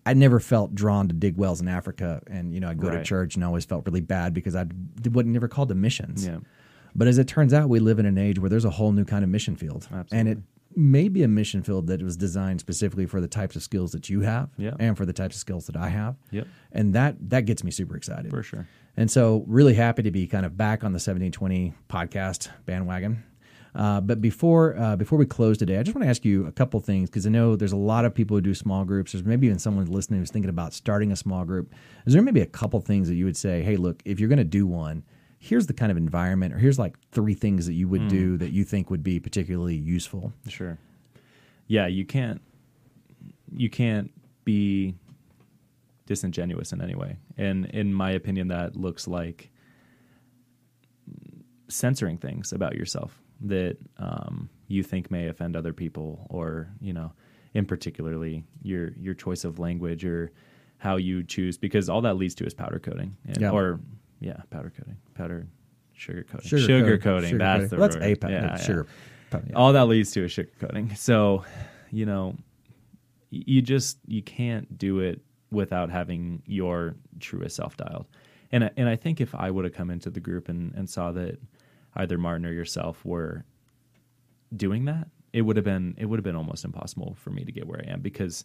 I 0.08 0.14
never 0.14 0.40
felt 0.40 0.74
drawn 0.74 1.08
to 1.08 1.14
dig 1.14 1.36
wells 1.36 1.60
in 1.60 1.68
Africa, 1.68 2.22
and 2.28 2.54
you 2.54 2.60
know 2.60 2.68
I'd 2.70 2.80
go 2.80 2.90
to 2.90 3.02
church 3.04 3.34
and 3.34 3.44
I 3.44 3.46
always 3.46 3.64
felt 3.64 3.84
really 3.86 4.00
bad 4.00 4.32
because 4.32 4.56
I 4.56 4.64
wasn't 5.04 5.32
never 5.34 5.48
called 5.48 5.68
to 5.68 5.74
missions. 5.74 6.26
Yeah. 6.26 6.38
But 6.94 7.06
as 7.08 7.18
it 7.18 7.28
turns 7.28 7.52
out, 7.52 7.68
we 7.68 7.78
live 7.80 7.98
in 7.98 8.06
an 8.06 8.16
age 8.18 8.38
where 8.38 8.48
there's 8.48 8.64
a 8.64 8.70
whole 8.70 8.92
new 8.92 9.04
kind 9.04 9.22
of 9.22 9.30
mission 9.30 9.54
field. 9.54 9.86
And 10.10 10.28
it 10.28 10.38
may 10.74 11.08
be 11.08 11.22
a 11.22 11.28
mission 11.28 11.62
field 11.62 11.86
that 11.88 12.02
was 12.02 12.16
designed 12.16 12.60
specifically 12.60 13.04
for 13.06 13.20
the 13.20 13.28
types 13.28 13.54
of 13.56 13.62
skills 13.62 13.92
that 13.92 14.08
you 14.08 14.20
have 14.22 14.48
Yeah. 14.56 14.74
and 14.78 14.96
for 14.96 15.04
the 15.04 15.12
types 15.12 15.36
of 15.36 15.40
skills 15.40 15.66
that 15.66 15.76
I 15.76 15.88
have. 15.90 16.16
Yep. 16.30 16.46
And 16.72 16.94
that 16.94 17.16
that 17.30 17.44
gets 17.44 17.62
me 17.62 17.70
super 17.70 17.96
excited. 17.96 18.30
For 18.30 18.42
sure. 18.42 18.66
And 18.96 19.10
so 19.10 19.44
really 19.46 19.74
happy 19.74 20.02
to 20.02 20.10
be 20.10 20.26
kind 20.26 20.44
of 20.46 20.56
back 20.56 20.82
on 20.82 20.92
the 20.92 20.96
1720 20.98 21.74
podcast 21.88 22.48
bandwagon. 22.66 23.22
Uh, 23.78 24.00
but 24.00 24.20
before 24.20 24.76
uh, 24.76 24.96
before 24.96 25.16
we 25.16 25.24
close 25.24 25.56
today, 25.56 25.78
I 25.78 25.84
just 25.84 25.94
want 25.94 26.04
to 26.04 26.10
ask 26.10 26.24
you 26.24 26.44
a 26.46 26.52
couple 26.52 26.80
things 26.80 27.08
because 27.08 27.24
I 27.26 27.30
know 27.30 27.54
there's 27.54 27.72
a 27.72 27.76
lot 27.76 28.04
of 28.04 28.12
people 28.12 28.36
who 28.36 28.40
do 28.40 28.52
small 28.52 28.84
groups. 28.84 29.12
There's 29.12 29.24
maybe 29.24 29.46
even 29.46 29.60
someone 29.60 29.86
listening 29.86 30.18
who's 30.18 30.32
thinking 30.32 30.48
about 30.48 30.74
starting 30.74 31.12
a 31.12 31.16
small 31.16 31.44
group. 31.44 31.72
Is 32.04 32.12
there 32.12 32.20
maybe 32.20 32.40
a 32.40 32.46
couple 32.46 32.80
things 32.80 33.06
that 33.06 33.14
you 33.14 33.24
would 33.24 33.36
say, 33.36 33.62
hey, 33.62 33.76
look, 33.76 34.02
if 34.04 34.18
you're 34.18 34.28
going 34.28 34.38
to 34.38 34.44
do 34.44 34.66
one, 34.66 35.04
here's 35.38 35.68
the 35.68 35.72
kind 35.72 35.92
of 35.92 35.96
environment, 35.96 36.52
or 36.52 36.58
here's 36.58 36.76
like 36.76 36.96
three 37.12 37.34
things 37.34 37.66
that 37.66 37.74
you 37.74 37.86
would 37.86 38.08
do 38.08 38.36
that 38.38 38.50
you 38.50 38.64
think 38.64 38.90
would 38.90 39.04
be 39.04 39.20
particularly 39.20 39.76
useful? 39.76 40.32
Sure. 40.48 40.76
Yeah, 41.68 41.86
you 41.86 42.04
can't 42.04 42.42
you 43.52 43.70
can't 43.70 44.10
be 44.44 44.96
disingenuous 46.06 46.72
in 46.72 46.82
any 46.82 46.96
way. 46.96 47.16
And 47.36 47.66
in 47.66 47.94
my 47.94 48.10
opinion 48.10 48.48
that 48.48 48.74
looks 48.74 49.06
like 49.06 49.50
censoring 51.68 52.18
things 52.18 52.52
about 52.52 52.74
yourself 52.74 53.22
that 53.40 53.76
um, 53.98 54.48
you 54.66 54.82
think 54.82 55.10
may 55.10 55.28
offend 55.28 55.56
other 55.56 55.72
people 55.72 56.26
or, 56.30 56.68
you 56.80 56.92
know, 56.92 57.12
in 57.54 57.64
particularly 57.64 58.44
your 58.62 58.92
your 58.98 59.14
choice 59.14 59.44
of 59.44 59.58
language 59.58 60.04
or 60.04 60.30
how 60.78 60.96
you 60.96 61.22
choose 61.24 61.56
because 61.58 61.88
all 61.88 62.00
that 62.02 62.14
leads 62.16 62.34
to 62.36 62.44
is 62.44 62.54
powder 62.54 62.78
coating. 62.78 63.16
And- 63.26 63.40
Yeah. 63.40 63.50
Or 63.50 63.80
yeah, 64.20 64.40
powder 64.50 64.70
coating. 64.76 64.96
Powder 65.14 65.46
sugar 65.92 66.24
coating. 66.24 66.46
Sugar 66.48 66.62
Sugar, 66.62 66.98
coating. 66.98 67.22
coating. 67.30 67.38
That's 67.38 67.60
coating. 67.64 67.68
the 67.70 67.76
Well, 67.76 67.88
that's 67.88 67.96
word. 67.96 68.04
a 68.04 68.14
pa- 68.16 68.28
Yeah, 68.28 68.40
no, 68.40 68.46
yeah. 68.48 68.56
sugar. 68.56 68.86
Yeah. 69.32 69.40
All 69.56 69.72
that 69.72 69.86
leads 69.88 70.10
to 70.12 70.24
is 70.24 70.32
sugar 70.32 70.50
coating. 70.60 70.94
So, 70.94 71.44
you 71.90 72.06
know, 72.06 72.36
you 73.30 73.60
just 73.62 73.98
you 74.06 74.22
can't 74.22 74.78
do 74.78 75.00
it 75.00 75.20
without 75.50 75.90
having 75.90 76.42
your 76.46 76.96
truest 77.20 77.56
self 77.56 77.76
dialed. 77.76 78.06
And 78.52 78.64
I- 78.64 78.70
and 78.76 78.88
I 78.88 78.96
think 78.96 79.20
if 79.20 79.34
I 79.34 79.50
would 79.50 79.64
have 79.64 79.74
come 79.74 79.90
into 79.90 80.10
the 80.10 80.20
group 80.20 80.48
and, 80.48 80.72
and 80.74 80.88
saw 80.88 81.12
that 81.12 81.38
either 81.98 82.16
Martin 82.16 82.46
or 82.46 82.52
yourself 82.52 83.04
were 83.04 83.44
doing 84.56 84.86
that, 84.86 85.08
it 85.32 85.42
would 85.42 85.56
have 85.56 85.64
been 85.64 85.94
it 85.98 86.06
would 86.06 86.18
have 86.18 86.24
been 86.24 86.36
almost 86.36 86.64
impossible 86.64 87.16
for 87.18 87.30
me 87.30 87.44
to 87.44 87.52
get 87.52 87.66
where 87.66 87.82
I 87.86 87.90
am 87.90 88.00
because 88.00 88.44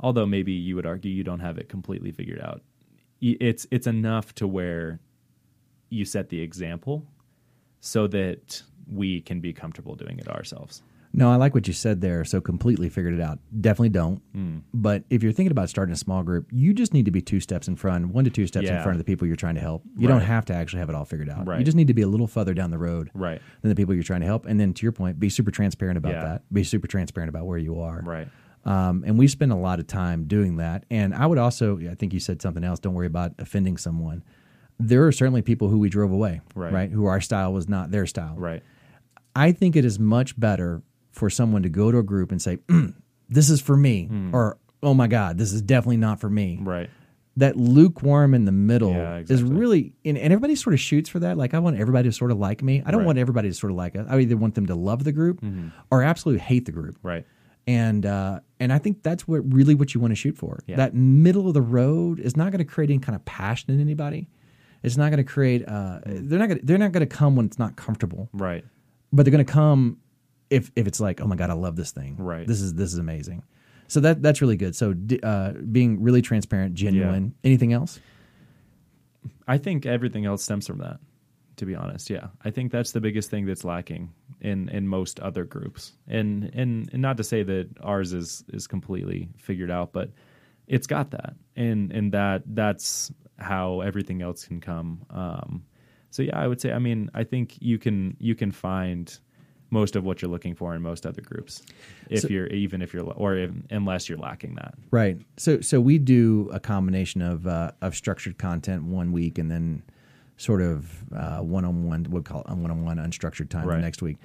although 0.00 0.26
maybe 0.26 0.52
you 0.52 0.74
would 0.76 0.86
argue 0.86 1.10
you 1.10 1.24
don't 1.24 1.40
have 1.40 1.58
it 1.58 1.68
completely 1.68 2.10
figured 2.10 2.40
out, 2.40 2.62
it's 3.20 3.66
it's 3.70 3.86
enough 3.86 4.34
to 4.36 4.48
where 4.48 5.00
you 5.90 6.04
set 6.04 6.28
the 6.28 6.40
example 6.40 7.06
so 7.80 8.06
that 8.08 8.62
we 8.90 9.20
can 9.20 9.40
be 9.40 9.52
comfortable 9.52 9.94
doing 9.94 10.18
it 10.18 10.28
ourselves. 10.28 10.82
No, 11.16 11.30
I 11.30 11.36
like 11.36 11.54
what 11.54 11.68
you 11.68 11.72
said 11.72 12.00
there. 12.00 12.24
So 12.24 12.40
completely 12.40 12.88
figured 12.88 13.14
it 13.14 13.20
out. 13.20 13.38
Definitely 13.60 13.90
don't. 13.90 14.20
Hmm. 14.32 14.58
But 14.74 15.04
if 15.10 15.22
you're 15.22 15.30
thinking 15.32 15.52
about 15.52 15.70
starting 15.70 15.92
a 15.92 15.96
small 15.96 16.24
group, 16.24 16.48
you 16.50 16.74
just 16.74 16.92
need 16.92 17.04
to 17.04 17.12
be 17.12 17.20
two 17.22 17.38
steps 17.38 17.68
in 17.68 17.76
front, 17.76 18.08
one 18.08 18.24
to 18.24 18.30
two 18.30 18.48
steps 18.48 18.68
in 18.68 18.74
front 18.82 18.90
of 18.90 18.98
the 18.98 19.04
people 19.04 19.26
you're 19.26 19.36
trying 19.36 19.54
to 19.54 19.60
help. 19.60 19.84
You 19.96 20.08
don't 20.08 20.20
have 20.22 20.44
to 20.46 20.54
actually 20.54 20.80
have 20.80 20.88
it 20.88 20.94
all 20.96 21.04
figured 21.04 21.28
out. 21.30 21.46
You 21.58 21.64
just 21.64 21.76
need 21.76 21.86
to 21.86 21.94
be 21.94 22.02
a 22.02 22.08
little 22.08 22.26
further 22.26 22.52
down 22.52 22.70
the 22.72 22.78
road 22.78 23.10
Right. 23.14 23.40
than 23.62 23.68
the 23.68 23.76
people 23.76 23.94
you're 23.94 24.02
trying 24.02 24.20
to 24.22 24.26
help. 24.26 24.44
And 24.46 24.58
then 24.58 24.74
to 24.74 24.82
your 24.82 24.92
point, 24.92 25.20
be 25.20 25.28
super 25.28 25.52
transparent 25.52 25.96
about 25.98 26.12
Yeah. 26.12 26.24
that. 26.24 26.52
Be 26.52 26.64
super 26.64 26.88
transparent 26.88 27.28
about 27.28 27.46
where 27.46 27.58
you 27.58 27.78
are. 27.80 28.02
Right. 28.04 28.28
Um, 28.64 29.04
and 29.06 29.16
we 29.18 29.28
spend 29.28 29.52
a 29.52 29.56
lot 29.56 29.78
of 29.78 29.86
time 29.86 30.24
doing 30.24 30.56
that. 30.56 30.84
And 30.90 31.14
I 31.14 31.26
would 31.26 31.38
also, 31.38 31.78
I 31.78 31.94
think 31.94 32.12
you 32.12 32.18
said 32.20 32.42
something 32.42 32.64
else. 32.64 32.80
Don't 32.80 32.94
worry 32.94 33.06
about 33.06 33.34
offending 33.38 33.76
someone. 33.76 34.24
There 34.80 35.06
are 35.06 35.12
certainly 35.12 35.42
people 35.42 35.68
who 35.68 35.78
we 35.78 35.88
drove 35.90 36.10
away, 36.10 36.40
Right. 36.56 36.90
Who 36.90 37.04
our 37.06 37.20
style 37.20 37.52
was 37.52 37.68
not 37.68 37.90
their 37.92 38.06
style, 38.06 38.34
Right. 38.36 38.62
I 39.36 39.52
think 39.52 39.76
it 39.76 39.84
is 39.84 39.98
much 40.00 40.38
better 40.40 40.82
for 41.14 41.30
someone 41.30 41.62
to 41.62 41.68
go 41.68 41.90
to 41.90 41.98
a 41.98 42.02
group 42.02 42.30
and 42.32 42.42
say, 42.42 42.58
"Mm, 42.68 42.94
"This 43.28 43.48
is 43.50 43.60
for 43.60 43.76
me," 43.76 44.10
or 44.32 44.58
"Oh 44.82 44.92
my 44.94 45.06
God, 45.06 45.38
this 45.38 45.52
is 45.52 45.62
definitely 45.62 45.96
not 45.96 46.20
for 46.20 46.28
me." 46.28 46.56
Hmm. 46.56 46.68
Right. 46.68 46.90
That 47.36 47.56
lukewarm 47.56 48.32
in 48.32 48.44
the 48.44 48.52
middle 48.52 48.92
Yeah, 48.92 49.22
is 49.28 49.42
really, 49.42 49.92
and, 50.04 50.16
and 50.16 50.32
everybody 50.32 50.54
sort 50.54 50.72
of 50.72 50.78
shoots 50.78 51.08
for 51.08 51.18
that. 51.18 51.36
Like, 51.36 51.52
I 51.52 51.58
want 51.58 51.76
everybody 51.78 52.08
to 52.08 52.12
sort 52.12 52.30
of 52.30 52.38
like 52.38 52.62
me. 52.62 52.80
I 52.86 52.92
don't 52.92 53.00
Right. 53.00 53.06
want 53.06 53.18
everybody 53.18 53.48
to 53.48 53.54
sort 53.54 53.72
of 53.72 53.76
like 53.76 53.96
us. 53.96 54.06
I 54.08 54.20
either 54.20 54.36
want 54.36 54.54
them 54.54 54.66
to 54.66 54.76
love 54.76 55.02
the 55.02 55.10
group 55.10 55.42
or 55.90 56.04
absolutely 56.04 56.42
hate 56.42 56.64
the 56.66 56.70
group. 56.72 56.96
Right. 57.02 57.26
And 57.66 58.04
uh, 58.06 58.38
and 58.60 58.72
I 58.72 58.78
think 58.78 59.02
that's 59.02 59.26
what 59.26 59.40
really 59.52 59.74
what 59.74 59.94
you 59.94 60.00
want 60.00 60.12
to 60.12 60.16
shoot 60.16 60.36
for. 60.36 60.60
Yeah. 60.68 60.76
That 60.76 60.94
middle 60.94 61.48
of 61.48 61.54
the 61.54 61.62
road 61.62 62.20
is 62.20 62.36
not 62.36 62.52
going 62.52 62.58
to 62.58 62.64
create 62.64 62.90
any 62.90 62.98
kind 63.00 63.16
of 63.16 63.24
passion 63.24 63.72
in 63.74 63.80
anybody. 63.80 64.28
It's 64.84 64.96
not 64.98 65.08
going 65.08 65.16
to 65.16 65.24
create. 65.24 65.66
Uh, 65.66 66.00
they're 66.04 66.38
not. 66.38 66.48
Gonna, 66.50 66.60
they're 66.62 66.78
not 66.78 66.92
going 66.92 67.08
to 67.08 67.16
come 67.16 67.34
when 67.36 67.46
it's 67.46 67.58
not 67.58 67.74
comfortable 67.74 68.28
Right. 68.34 68.64
but 69.12 69.24
they're 69.24 69.32
going 69.32 69.44
to 69.44 69.50
come 69.52 69.96
if 70.54 70.70
if 70.76 70.86
it's 70.86 71.00
like, 71.00 71.20
oh 71.20 71.26
my 71.26 71.36
god, 71.36 71.50
I 71.50 71.54
love 71.54 71.76
this 71.76 71.90
thing. 71.90 72.16
Right. 72.18 72.46
This 72.46 72.60
is 72.60 72.74
this 72.74 72.92
is 72.92 72.98
amazing. 72.98 73.42
So 73.88 74.00
that 74.00 74.22
that's 74.22 74.40
really 74.40 74.56
good. 74.56 74.74
So 74.74 74.94
uh, 75.22 75.52
being 75.52 76.02
really 76.02 76.22
transparent, 76.22 76.74
genuine. 76.74 77.34
Anything 77.44 77.72
else? 77.72 78.00
I 79.46 79.58
think 79.58 79.84
everything 79.84 80.24
else 80.24 80.42
stems 80.42 80.66
from 80.66 80.78
that. 80.78 80.98
To 81.56 81.66
be 81.66 81.76
honest, 81.76 82.10
yeah, 82.10 82.28
I 82.44 82.50
think 82.50 82.72
that's 82.72 82.90
the 82.92 83.00
biggest 83.00 83.30
thing 83.30 83.46
that's 83.46 83.64
lacking 83.64 84.12
in 84.40 84.68
in 84.70 84.88
most 84.88 85.20
other 85.20 85.44
groups, 85.44 85.92
and 86.08 86.50
and, 86.52 86.90
and 86.92 87.00
not 87.00 87.16
to 87.18 87.24
say 87.24 87.44
that 87.44 87.68
ours 87.80 88.12
is 88.12 88.44
is 88.52 88.66
completely 88.66 89.28
figured 89.38 89.70
out, 89.70 89.92
but 89.92 90.10
it's 90.66 90.88
got 90.88 91.12
that, 91.12 91.34
and 91.54 91.92
and 91.92 92.10
that 92.12 92.42
that's 92.46 93.12
how 93.38 93.82
everything 93.82 94.20
else 94.20 94.44
can 94.46 94.60
come. 94.60 95.04
Um, 95.10 95.64
so 96.10 96.22
yeah, 96.22 96.38
I 96.38 96.48
would 96.48 96.60
say, 96.60 96.72
I 96.72 96.78
mean, 96.80 97.10
I 97.14 97.22
think 97.22 97.56
you 97.60 97.78
can 97.78 98.16
you 98.18 98.34
can 98.34 98.50
find 98.50 99.16
most 99.70 99.96
of 99.96 100.04
what 100.04 100.22
you're 100.22 100.30
looking 100.30 100.54
for 100.54 100.74
in 100.74 100.82
most 100.82 101.06
other 101.06 101.22
groups. 101.22 101.62
If 102.10 102.20
So- 102.20 102.28
you're 102.28 102.46
even 102.48 102.82
if 102.82 102.92
you're 102.94 103.04
or 103.04 103.36
if, 103.36 103.50
unless 103.70 104.08
you're 104.08 104.18
lacking 104.18 104.54
that. 104.56 104.74
Right. 104.90 105.20
So 105.36 105.60
so 105.60 105.80
we 105.80 105.98
do 105.98 106.48
a 106.52 106.60
combination 106.60 107.22
of 107.22 107.46
uh, 107.46 107.72
of 107.80 107.94
structured 107.94 108.38
content 108.38 108.84
one 108.84 109.12
week 109.12 109.38
and 109.38 109.50
then 109.50 109.82
sort 110.36 110.62
of 110.62 111.04
one 111.40 111.64
on 111.64 111.84
one. 111.84 112.06
We'll 112.08 112.22
call 112.22 112.42
it 112.42 112.48
one 112.50 112.70
on 112.70 112.84
one 112.84 112.98
unstructured 112.98 113.48
time 113.48 113.66
the 113.66 113.78
next 113.78 114.02
week. 114.02 114.18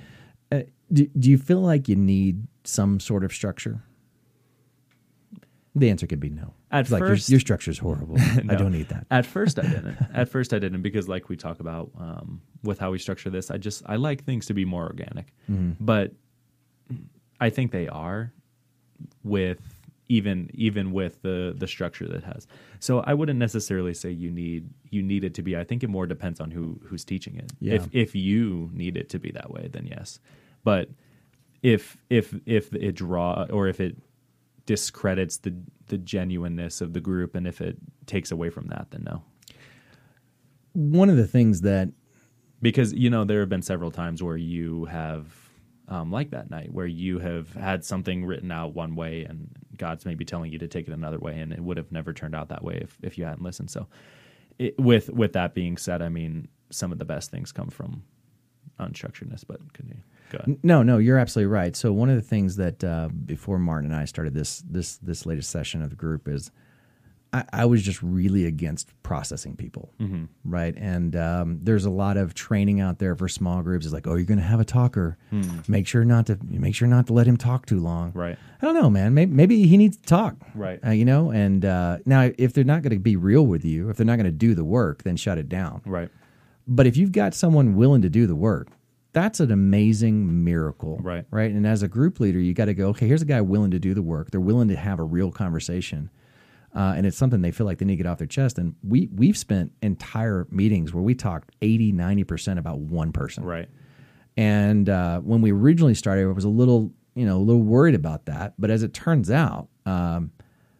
Uh, 0.52 0.62
do, 0.92 1.06
do 1.20 1.30
you 1.30 1.38
feel 1.38 1.62
like 1.62 1.88
you 1.88 1.96
need 1.96 2.48
some 2.64 3.00
sort 3.00 3.24
of 3.24 3.32
structure? 3.32 3.84
The 5.76 5.90
answer 5.90 6.08
could 6.08 6.20
be 6.20 6.30
no. 6.30 6.54
At 6.72 6.82
It's 6.82 6.92
like 6.92 7.00
your, 7.00 7.10
first- 7.10 7.30
your 7.30 7.40
structure 7.40 7.72
is 7.72 7.78
horrible. 7.78 8.16
I 8.20 8.56
don't 8.56 8.72
need 8.72 8.90
that. 8.90 9.06
At 9.12 9.26
first, 9.26 9.60
I 9.60 9.64
didn't. 9.64 9.98
At 10.14 10.28
first, 10.30 10.54
I 10.54 10.60
didn't 10.60 10.82
because, 10.82 11.08
like 11.08 11.30
we 11.30 11.36
talk 11.38 11.60
about 11.60 11.92
um, 11.98 12.42
with 12.64 12.80
how 12.80 12.92
we 12.92 12.98
structure 12.98 13.30
this, 13.30 13.52
I 13.52 13.58
just 13.58 13.84
I 13.86 13.96
like 13.98 14.24
things 14.24 14.48
to 14.48 14.54
be 14.54 14.66
more 14.66 14.86
organic. 14.86 15.34
But 15.80 16.14
I 17.40 17.50
think 17.50 17.72
they 17.72 17.88
are 17.88 18.34
with 19.24 19.60
even 20.08 20.50
even 20.54 20.92
with 20.92 21.22
the 21.22 21.54
the 21.58 21.68
structure 21.68 22.08
that 22.08 22.18
it 22.18 22.24
has. 22.24 22.48
So 22.80 23.02
I 23.02 23.14
wouldn't 23.14 23.38
necessarily 23.40 23.94
say 23.94 24.10
you 24.10 24.32
need 24.32 24.70
you 24.90 25.04
need 25.04 25.24
it 25.24 25.36
to 25.36 25.44
be. 25.44 25.56
I 25.56 25.64
think 25.64 25.84
it 25.84 25.90
more 25.90 26.08
depends 26.08 26.40
on 26.40 26.50
who 26.52 26.82
who's 26.86 27.06
teaching 27.06 27.36
it. 27.38 27.52
Yeah. 27.60 27.76
If 27.76 27.88
if 27.94 28.16
you 28.16 28.70
need 28.74 28.98
it 28.98 29.10
to 29.10 29.20
be 29.20 29.32
that 29.32 29.52
way, 29.52 29.70
then 29.72 29.86
yes. 29.86 30.20
But 30.64 30.90
if 31.62 31.98
if 32.10 32.34
if 32.46 32.74
it 32.74 32.94
draw 32.96 33.46
or 33.52 33.68
if 33.68 33.80
it 33.80 33.98
discredits 34.70 35.38
the 35.38 35.56
the 35.88 35.98
genuineness 35.98 36.80
of 36.80 36.94
the 36.94 37.02
group 37.02 37.34
and 37.34 37.48
if 37.48 37.60
it 37.60 37.76
takes 38.06 38.30
away 38.30 38.52
from 38.52 38.68
that 38.68 38.86
then 38.92 39.04
no. 39.04 39.24
One 40.74 41.10
of 41.10 41.18
the 41.18 41.26
things 41.26 41.62
that 41.62 41.90
because 42.62 42.94
you 42.94 43.10
know 43.10 43.26
there 43.26 43.40
have 43.40 43.50
been 43.50 43.64
several 43.64 43.90
times 43.90 44.22
where 44.22 44.38
you 44.38 44.86
have 44.86 45.26
um, 45.88 46.12
like 46.12 46.30
that 46.30 46.52
night 46.52 46.72
where 46.72 46.86
you 46.86 47.18
have 47.18 47.52
had 47.56 47.84
something 47.84 48.24
written 48.24 48.52
out 48.52 48.76
one 48.76 48.96
way 48.96 49.24
and 49.24 49.50
god's 49.76 50.06
maybe 50.06 50.24
telling 50.24 50.52
you 50.52 50.60
to 50.60 50.68
take 50.68 50.88
it 50.88 50.94
another 50.94 51.18
way 51.18 51.40
and 51.40 51.52
it 51.52 51.62
would 51.62 51.78
have 51.78 51.92
never 51.92 52.14
turned 52.14 52.36
out 52.36 52.50
that 52.50 52.64
way 52.64 52.78
if, 52.80 52.96
if 53.02 53.18
you 53.18 53.26
hadn't 53.26 53.42
listened. 53.42 53.72
So 53.72 53.88
it, 54.60 54.80
with 54.80 55.10
with 55.10 55.34
that 55.34 55.56
being 55.56 55.78
said 55.78 56.04
i 56.04 56.10
mean 56.10 56.48
some 56.70 56.92
of 56.92 57.00
the 57.00 57.06
best 57.06 57.32
things 57.32 57.52
come 57.52 57.70
from 57.70 58.04
unstructuredness 58.80 59.44
but 59.48 59.74
continue 59.74 60.04
No, 60.64 60.84
no, 60.84 60.98
you're 60.98 61.18
absolutely 61.18 61.52
right. 61.52 61.76
So 61.76 61.92
one 61.92 62.10
of 62.10 62.16
the 62.16 62.22
things 62.22 62.56
that 62.58 62.84
uh, 62.84 63.10
before 63.26 63.60
Martin 63.60 63.92
and 63.92 64.00
I 64.00 64.06
started 64.06 64.34
this 64.34 64.64
this 64.70 64.98
this 64.98 65.26
latest 65.26 65.50
session 65.50 65.82
of 65.82 65.90
the 65.90 65.96
group 65.96 66.28
is 66.28 66.52
I, 67.32 67.44
I 67.54 67.66
was 67.66 67.84
just 67.84 68.02
really 68.02 68.46
against 68.46 68.92
processing 69.04 69.56
people, 69.56 69.94
mm-hmm. 70.00 70.26
right? 70.44 70.76
And 70.76 71.16
um, 71.16 71.60
there's 71.62 71.86
a 71.86 71.90
lot 71.90 72.18
of 72.18 72.34
training 72.34 72.80
out 72.80 73.00
there 73.00 73.16
for 73.16 73.28
small 73.28 73.62
groups. 73.62 73.86
It's 73.86 73.94
like, 73.94 74.08
oh, 74.08 74.16
you're 74.16 74.26
going 74.26 74.40
to 74.40 74.46
have 74.46 74.60
a 74.60 74.66
talker. 74.66 75.18
Make 75.68 75.88
sure 75.88 76.04
not 76.04 76.26
to 76.28 76.40
make 76.42 76.76
sure 76.76 76.88
not 76.88 77.08
to 77.08 77.14
let 77.14 77.28
him 77.28 77.38
talk 77.38 77.66
too 77.66 77.80
long. 77.80 78.12
right 78.14 78.38
I 78.62 78.66
don't 78.66 78.76
know, 78.76 78.90
man. 78.90 79.14
Maybe, 79.14 79.32
maybe 79.32 79.68
he 79.68 79.78
needs 79.78 79.98
to 79.98 80.04
talk, 80.04 80.36
Right. 80.56 80.80
Uh, 80.86 80.92
you 80.92 81.06
know. 81.06 81.32
And 81.32 81.64
uh, 81.64 82.00
now, 82.06 82.32
if 82.38 82.54
they're 82.54 82.64
not 82.64 82.82
going 82.82 82.94
to 82.94 83.00
be 83.00 83.16
real 83.16 83.46
with 83.46 83.64
you, 83.64 83.90
if 83.90 83.98
they're 83.98 84.06
not 84.06 84.18
going 84.18 84.26
to 84.26 84.32
do 84.32 84.56
the 84.56 84.66
work, 84.66 85.04
then 85.04 85.16
shut 85.16 85.38
it 85.38 85.50
down. 85.50 85.82
right 85.86 86.10
But 86.68 86.88
if 86.88 86.98
you've 86.98 87.12
got 87.12 87.34
someone 87.34 87.76
willing 87.76 88.02
to 88.02 88.10
do 88.10 88.28
the 88.28 88.36
work, 88.36 88.70
that's 89.12 89.40
an 89.40 89.52
amazing 89.52 90.44
miracle. 90.44 91.00
Right. 91.02 91.26
Right. 91.32 91.52
And 91.52 91.66
as 91.66 91.84
a 91.84 91.88
group 91.88 92.20
leader, 92.20 92.40
you 92.40 92.54
got 92.54 92.66
to 92.66 92.74
go, 92.74 92.90
okay, 92.90 93.08
here's 93.08 93.22
a 93.22 93.26
guy 93.26 93.42
willing 93.42 93.72
to 93.72 93.80
do 93.80 93.94
the 93.94 94.02
work. 94.02 94.32
They're 94.32 94.40
willing 94.40 94.68
to 94.70 94.76
have 94.76 95.00
a 95.00 95.04
real 95.04 95.32
conversation. 95.32 96.10
Uh, 96.76 96.94
and 96.96 97.06
it's 97.06 97.18
something 97.18 97.42
they 97.42 97.52
feel 97.52 97.66
like 97.66 97.80
they 97.80 97.86
need 97.86 97.94
to 97.94 98.04
get 98.04 98.10
off 98.10 98.20
their 98.20 98.28
chest. 98.28 98.60
And 98.60 98.76
we, 98.88 99.10
we've 99.14 99.38
spent 99.38 99.72
entire 99.82 100.46
meetings 100.52 100.94
where 100.94 101.04
we 101.04 101.16
talked 101.16 101.52
80, 101.62 101.94
90% 101.94 102.60
about 102.60 102.80
one 102.80 103.12
person. 103.12 103.44
right 103.44 103.68
And 104.38 104.88
uh, 104.88 105.20
when 105.22 105.42
we 105.42 105.52
originally 105.52 105.96
started, 105.96 106.26
I 106.26 106.32
was 106.32 106.46
a 106.46 106.50
little, 106.50 106.92
you 107.16 107.26
know, 107.26 107.38
a 107.38 107.40
little 107.40 107.64
worried 107.64 107.96
about 107.96 108.26
that. 108.28 108.54
But 108.60 108.70
as 108.70 108.84
it 108.84 108.94
turns 108.94 109.32
out, 109.32 109.68
um, 109.88 110.32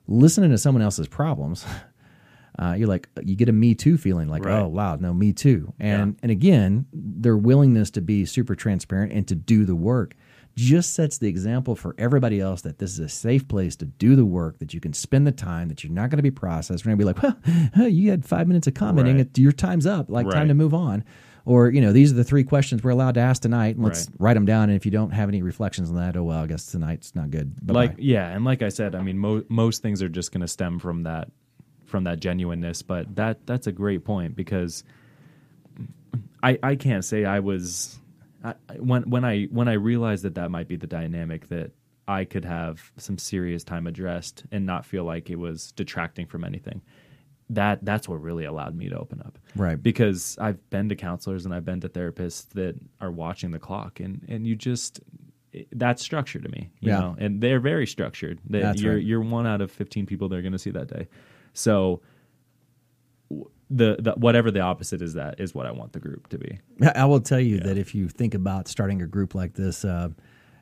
listening 0.08 0.52
to 0.52 0.60
someone 0.60 0.84
else's 0.84 1.08
problems, 1.08 1.66
uh, 2.60 2.74
you're 2.78 2.88
like, 2.88 3.08
you 3.24 3.36
get 3.36 3.48
a 3.50 3.54
me 3.54 3.74
too 3.74 3.98
feeling, 3.98 4.28
like, 4.28 4.44
Right. 4.46 4.60
oh 4.60 4.68
wow, 4.68 4.96
no, 5.00 5.14
me 5.14 5.32
too. 5.34 5.74
And 5.80 6.18
and 6.22 6.32
again, 6.32 6.86
their 6.94 7.38
willingness 7.38 7.90
to 7.92 8.02
be 8.02 8.26
super 8.26 8.54
transparent 8.56 9.14
and 9.14 9.28
to 9.30 9.36
do 9.36 9.64
the 9.66 9.76
work 9.76 10.14
just 10.56 10.94
sets 10.94 11.18
the 11.20 11.28
example 11.30 11.74
for 11.76 11.96
everybody 11.98 12.42
else 12.42 12.62
that 12.64 12.80
this 12.80 12.92
is 12.92 13.00
a 13.00 13.08
safe 13.08 13.48
place 13.48 13.78
to 13.78 13.86
do 13.86 14.16
the 14.18 14.26
work, 14.26 14.60
that 14.60 14.74
you 14.74 14.82
can 14.82 14.92
spend 14.92 15.26
the 15.26 15.32
time, 15.32 15.70
that 15.70 15.84
you're 15.84 15.94
not 15.94 16.10
going 16.10 16.18
to 16.18 16.24
be 16.24 16.32
processed. 16.32 16.86
We're 16.86 16.96
going 16.96 17.00
to 17.00 17.14
be 17.22 17.28
like, 17.30 17.76
well, 17.78 17.88
you 17.90 18.10
had 18.10 18.26
five 18.26 18.46
minutes 18.48 18.68
of 18.68 18.74
commenting, 18.74 19.18
Right. 19.18 19.38
your 19.38 19.54
time's 19.54 19.86
up, 19.86 20.10
like 20.10 20.30
time 20.30 20.50
to 20.50 20.54
move 20.54 20.74
on. 20.74 21.06
Or, 21.46 21.70
you 21.70 21.80
know, 21.80 21.94
these 21.94 22.12
are 22.12 22.16
the 22.16 22.24
three 22.26 22.44
questions 22.44 22.84
we're 22.84 22.92
allowed 22.92 23.14
to 23.14 23.22
ask 23.22 23.42
tonight. 23.42 23.76
and 23.78 23.86
Let's 23.86 24.08
Right. 24.10 24.16
write 24.20 24.34
them 24.34 24.46
down. 24.46 24.64
And 24.70 24.76
if 24.76 24.86
you 24.86 24.92
don't 24.92 25.12
have 25.12 25.30
any 25.30 25.42
reflections 25.42 25.90
on 25.90 25.96
that, 25.96 26.18
oh, 26.18 26.24
well, 26.24 26.44
I 26.44 26.48
guess 26.48 26.66
tonight's 26.66 27.16
not 27.16 27.32
good. 27.32 27.56
Bye-bye. 27.66 27.80
like 27.80 27.96
yeah 27.98 28.28
and 28.30 28.44
like 28.44 28.62
i 28.62 28.70
said 28.70 28.96
i 28.96 29.02
mean 29.02 29.18
mo- 29.18 29.44
most 29.50 29.82
things 29.82 30.04
are 30.04 30.10
just 30.10 30.32
going 30.34 30.42
to 30.42 30.48
stem 30.48 30.78
from 30.80 31.04
that 31.04 31.30
from 31.90 32.04
that 32.06 32.20
genuineness 32.20 32.82
but 32.82 33.14
that 33.16 33.46
that's 33.46 33.68
a 33.68 33.72
great 33.72 34.04
point 34.06 34.36
because 34.36 34.84
i 36.44 36.58
i 36.64 36.76
can't 36.76 37.04
say 37.06 37.26
i 37.26 37.40
was 37.40 38.00
I, 38.44 38.54
when 38.78 39.04
when 39.10 39.26
i 39.26 39.44
when 39.46 39.68
i 39.68 39.74
realized 39.74 40.24
that 40.24 40.36
that 40.36 40.52
might 40.52 40.68
be 40.68 40.76
the 40.76 40.88
dynamic 40.88 41.50
that 41.50 41.72
i 42.08 42.24
could 42.26 42.46
have 42.46 42.92
some 42.98 43.18
serious 43.18 43.64
time 43.64 43.88
addressed 43.88 44.44
and 44.52 44.66
not 44.66 44.86
feel 44.86 45.04
like 45.04 45.30
it 45.30 45.38
was 45.38 45.72
detracting 45.74 46.26
from 46.26 46.44
anything 46.44 46.82
that 47.52 47.84
that's 47.84 48.08
what 48.08 48.22
really 48.22 48.46
allowed 48.46 48.76
me 48.76 48.90
to 48.90 48.98
open 48.98 49.22
up 49.22 49.40
Right. 49.56 49.82
because 49.82 50.38
i've 50.40 50.70
been 50.70 50.90
to 50.90 50.96
counselors 50.96 51.46
and 51.46 51.54
i've 51.54 51.66
been 51.66 51.82
to 51.82 51.90
therapists 51.90 52.50
that 52.50 52.76
are 53.02 53.12
watching 53.12 53.52
the 53.52 53.60
clock 53.60 54.00
and 54.00 54.24
and 54.30 54.46
you 54.48 54.56
just 54.56 55.00
that's 55.72 56.04
structure 56.04 56.40
to 56.40 56.48
me 56.50 56.70
you 56.80 56.90
Yeah. 56.92 57.00
know 57.00 57.16
and 57.18 57.42
they're 57.42 57.60
very 57.60 57.88
structured 57.88 58.40
that 58.52 58.62
That's 58.62 58.82
you're 58.82 58.96
right. 58.96 59.04
you're 59.04 59.22
one 59.22 59.48
out 59.48 59.62
of 59.62 59.72
15 59.72 60.06
people 60.06 60.30
they're 60.30 60.44
going 60.44 60.52
to 60.54 60.60
see 60.60 60.70
that 60.70 60.88
day 60.88 61.08
so 61.60 62.02
the, 63.70 63.98
the 64.00 64.14
whatever 64.18 64.50
the 64.50 64.62
opposite 64.62 65.02
is 65.02 65.14
that 65.14 65.40
is 65.40 65.54
what 65.54 65.66
i 65.68 65.72
want 65.72 65.94
the 65.94 66.00
group 66.00 66.28
to 66.30 66.38
be 66.38 66.60
I 66.96 67.06
will 67.06 67.20
tell 67.20 67.40
you 67.40 67.60
that 67.60 67.78
if 67.78 67.94
you 67.94 68.08
think 68.08 68.34
about 68.34 68.68
starting 68.68 69.02
a 69.02 69.08
group 69.08 69.36
like 69.36 69.54
this, 69.54 69.84
uh, 69.84 70.10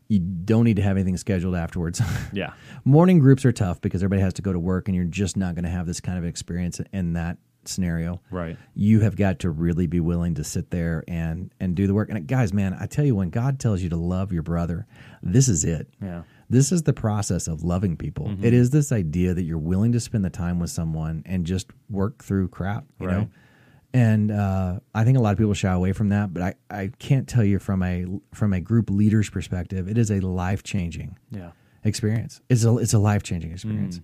you 0.08 0.20
don't 0.20 0.64
need 0.64 0.78
to 0.78 0.82
have 0.82 0.98
anything 0.98 1.16
scheduled 1.18 1.56
afterwards. 1.56 2.02
yeah 2.34 2.54
Morning 2.86 3.20
groups 3.20 3.46
are 3.46 3.52
tough 3.52 3.80
because 3.82 4.02
everybody 4.02 4.22
has 4.22 4.34
to 4.36 4.42
go 4.42 4.52
to 4.52 4.60
work, 4.60 4.88
and 4.88 4.96
you're 4.96 5.06
just 5.06 5.38
not 5.38 5.54
going 5.54 5.64
to 5.66 5.70
have 5.70 5.86
this 5.86 6.00
kind 6.02 6.18
of 6.18 6.26
experience 6.26 6.82
in 6.92 7.14
that 7.14 7.38
scenario. 7.66 8.20
right 8.32 8.58
You 8.74 9.02
have 9.02 9.16
got 9.16 9.40
to 9.40 9.50
really 9.50 9.88
be 9.88 10.00
willing 10.00 10.34
to 10.36 10.44
sit 10.44 10.72
there 10.72 11.04
and 11.08 11.52
and 11.60 11.76
do 11.76 11.86
the 11.86 11.94
work. 11.94 12.10
And 12.10 12.26
guys, 12.28 12.52
man, 12.54 12.76
I 12.80 12.88
tell 12.88 13.06
you, 13.06 13.16
when 13.16 13.30
God 13.30 13.60
tells 13.60 13.82
you 13.82 13.90
to 13.90 13.98
love 13.98 14.32
your 14.32 14.44
brother, 14.44 14.88
this 15.22 15.48
is 15.48 15.64
it. 15.64 15.88
yeah 16.02 16.24
This 16.50 16.72
is 16.72 16.84
the 16.84 16.94
process 16.94 17.48
of 17.48 17.64
loving 17.64 17.98
people. 17.98 18.28
Mm-hmm. 18.28 18.46
It 18.46 18.54
is 18.54 18.70
this 18.70 18.92
idea 18.92 19.34
that 19.34 19.44
you're 19.44 19.58
willing 19.58 19.92
to 19.92 20.00
spend 20.00 20.24
the 20.24 20.30
time 20.30 20.60
with 20.60 20.70
someone 20.70 21.24
and 21.26 21.46
just 21.46 21.68
work 21.90 22.24
through 22.24 22.48
crap, 22.50 22.86
you 23.02 23.08
know. 23.08 23.18
Right. 23.18 23.30
And 23.94 24.32
uh, 24.32 24.80
I 24.94 25.04
think 25.04 25.18
a 25.18 25.22
lot 25.22 25.32
of 25.32 25.38
people 25.38 25.54
shy 25.54 25.72
away 25.72 25.92
from 25.94 26.10
that, 26.10 26.34
but 26.34 26.44
I, 26.44 26.54
I 26.70 26.92
can't 27.00 27.28
tell 27.28 27.44
you 27.44 27.58
from 27.60 27.82
a 27.84 28.06
from 28.34 28.54
a 28.54 28.60
group 28.62 28.90
leader's 28.90 29.30
perspective, 29.30 29.88
it 29.88 29.98
is 29.98 30.12
a 30.12 30.20
life 30.20 30.62
changing 30.64 31.18
yeah 31.32 31.52
experience. 31.84 32.42
It's 32.50 32.64
a 32.64 32.78
it's 32.78 32.94
a 32.94 33.00
life 33.00 33.24
changing 33.24 33.52
experience. 33.52 34.00
Mm. 34.00 34.04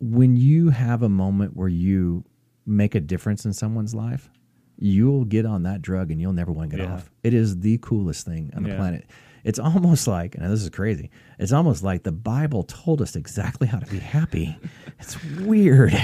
When 0.00 0.36
you 0.36 0.70
have 0.70 1.02
a 1.02 1.08
moment 1.08 1.56
where 1.56 1.68
you 1.68 2.24
make 2.66 2.94
a 2.94 3.00
difference 3.00 3.44
in 3.44 3.52
someone's 3.52 3.94
life, 3.94 4.30
you'll 4.78 5.24
get 5.24 5.44
on 5.46 5.62
that 5.64 5.82
drug 5.82 6.10
and 6.10 6.20
you'll 6.20 6.32
never 6.32 6.52
want 6.52 6.70
to 6.70 6.76
get 6.76 6.84
Yeah. 6.86 6.94
off. 6.94 7.10
It 7.22 7.34
is 7.34 7.60
the 7.60 7.78
coolest 7.78 8.24
thing 8.26 8.52
on 8.56 8.62
the 8.62 8.70
Yeah. 8.70 8.76
planet. 8.76 9.06
It's 9.48 9.58
almost 9.58 10.06
like, 10.06 10.34
and 10.34 10.44
this 10.52 10.62
is 10.62 10.68
crazy. 10.68 11.10
It's 11.38 11.52
almost 11.52 11.82
like 11.82 12.02
the 12.02 12.12
Bible 12.12 12.64
told 12.64 13.00
us 13.00 13.16
exactly 13.16 13.66
how 13.66 13.78
to 13.78 13.86
be 13.86 13.98
happy. 13.98 14.54
It's 15.00 15.16
weird, 15.40 15.94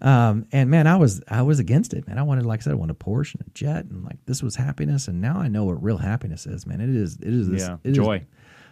um, 0.00 0.46
and 0.50 0.70
man, 0.70 0.86
I 0.86 0.96
was 0.96 1.20
I 1.28 1.42
was 1.42 1.58
against 1.58 1.92
it. 1.92 2.06
Man, 2.08 2.16
I 2.18 2.22
wanted, 2.22 2.46
like 2.46 2.60
I 2.60 2.62
said, 2.62 2.72
I 2.72 2.76
wanted 2.76 2.96
a 3.00 3.04
Porsche 3.04 3.34
and 3.34 3.46
a 3.46 3.50
jet, 3.50 3.84
and 3.84 4.02
like 4.04 4.16
this 4.24 4.42
was 4.42 4.56
happiness. 4.56 5.08
And 5.08 5.20
now 5.20 5.36
I 5.38 5.48
know 5.48 5.64
what 5.64 5.82
real 5.82 5.98
happiness 5.98 6.46
is. 6.46 6.66
Man, 6.66 6.80
it 6.80 6.88
is 6.88 7.16
it 7.20 7.28
is 7.34 7.48
this 7.50 7.62
Yeah. 7.62 7.76
it 7.84 7.90
is- 7.90 7.96
Joy. 7.96 8.24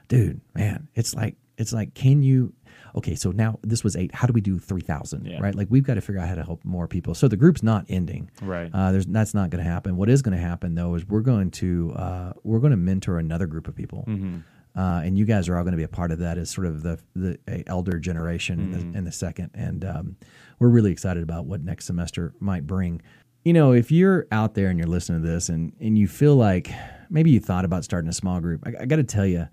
dude. 0.09 0.41
Man, 0.55 0.89
it's 0.95 1.14
like 1.14 1.37
it's 1.59 1.72
like 1.75 1.93
can 1.95 2.22
you? 2.22 2.53
Okay, 2.97 3.14
so 3.16 3.30
now 3.32 3.59
this 3.62 3.82
was 3.82 3.97
eight. 3.97 4.14
How 4.14 4.26
do 4.28 4.32
we 4.32 4.40
do 4.40 4.59
three 4.59 4.80
thousand? 4.80 5.26
Yeah. 5.26 5.40
Right, 5.40 5.55
like 5.55 5.66
we've 5.70 5.82
got 5.82 5.95
to 5.95 6.01
figure 6.01 6.20
out 6.20 6.28
how 6.28 6.36
to 6.36 6.45
help 6.45 6.64
more 6.64 6.86
people. 6.86 7.14
So 7.14 7.26
the 7.28 7.36
group's 7.36 7.62
not 7.62 7.84
ending. 7.88 8.30
Right. 8.40 8.70
Uh, 8.72 8.92
there's 8.92 9.07
that's 9.07 9.34
not 9.34 9.51
going 9.51 9.62
to 9.64 9.68
happen. 9.68 9.97
What 9.97 10.09
is 10.09 10.22
going 10.22 10.36
to 10.36 10.42
happen 10.42 10.74
though 10.74 10.95
is 10.95 11.05
we're 11.07 11.20
going 11.20 11.51
to 11.53 11.92
uh, 11.97 12.32
we're 12.45 12.61
going 12.61 12.70
to 12.70 12.76
mentor 12.76 13.18
another 13.18 13.47
group 13.47 13.66
of 13.68 13.74
people, 13.74 14.05
Mm-hmm. 14.07 14.38
uh, 14.78 15.01
and 15.03 15.18
you 15.18 15.24
guys 15.24 15.49
are 15.49 15.57
all 15.57 15.64
going 15.64 15.72
to 15.72 15.76
be 15.76 15.82
a 15.82 15.88
part 15.88 16.12
of 16.12 16.20
that 16.20 16.38
as 16.38 16.51
sort 16.51 16.66
of 16.68 16.82
the 16.82 16.99
the 17.16 17.38
elder 17.66 17.99
generation 17.99 18.61
in, 18.61 18.72
Mm-hmm. 18.72 18.92
the, 18.92 18.99
in 18.99 19.05
the 19.05 19.12
second, 19.12 19.51
and 19.55 19.84
um, 19.84 20.16
we're 20.61 20.68
really 20.68 20.92
excited 20.92 21.22
about 21.22 21.47
what 21.47 21.62
next 21.62 21.86
semester 21.86 22.32
might 22.38 22.64
bring. 22.66 23.03
You 23.45 23.53
know, 23.55 23.72
if 23.72 23.90
you're 23.90 24.26
out 24.32 24.55
there 24.55 24.68
and 24.68 24.78
you're 24.78 24.88
listening 24.88 25.20
to 25.22 25.28
this, 25.28 25.49
and 25.49 25.72
and 25.80 25.99
you 25.99 26.07
feel 26.07 26.36
like 26.36 26.70
maybe 27.11 27.30
you 27.32 27.40
thought 27.40 27.64
about 27.64 27.82
starting 27.82 28.09
a 28.09 28.12
small 28.14 28.40
group, 28.40 28.62
I, 28.66 28.82
I 28.82 28.86
got 28.86 28.97
to 28.97 29.05
tell 29.05 29.26
you. 29.26 29.49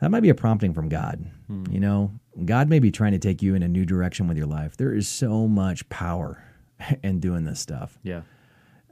That 0.00 0.10
might 0.10 0.20
be 0.20 0.30
a 0.30 0.34
prompting 0.34 0.72
from 0.72 0.88
God. 0.88 1.22
You 1.70 1.78
know, 1.78 2.18
God 2.44 2.68
may 2.68 2.78
be 2.78 2.90
trying 2.90 3.12
to 3.12 3.18
take 3.18 3.42
you 3.42 3.54
in 3.54 3.62
a 3.62 3.68
new 3.68 3.84
direction 3.84 4.28
with 4.28 4.36
your 4.36 4.46
life. 4.46 4.76
There 4.76 4.94
is 4.94 5.08
so 5.08 5.48
much 5.48 5.88
power 5.88 6.42
in 7.02 7.20
doing 7.20 7.44
this 7.44 7.60
stuff. 7.60 7.98
yeah 8.02 8.22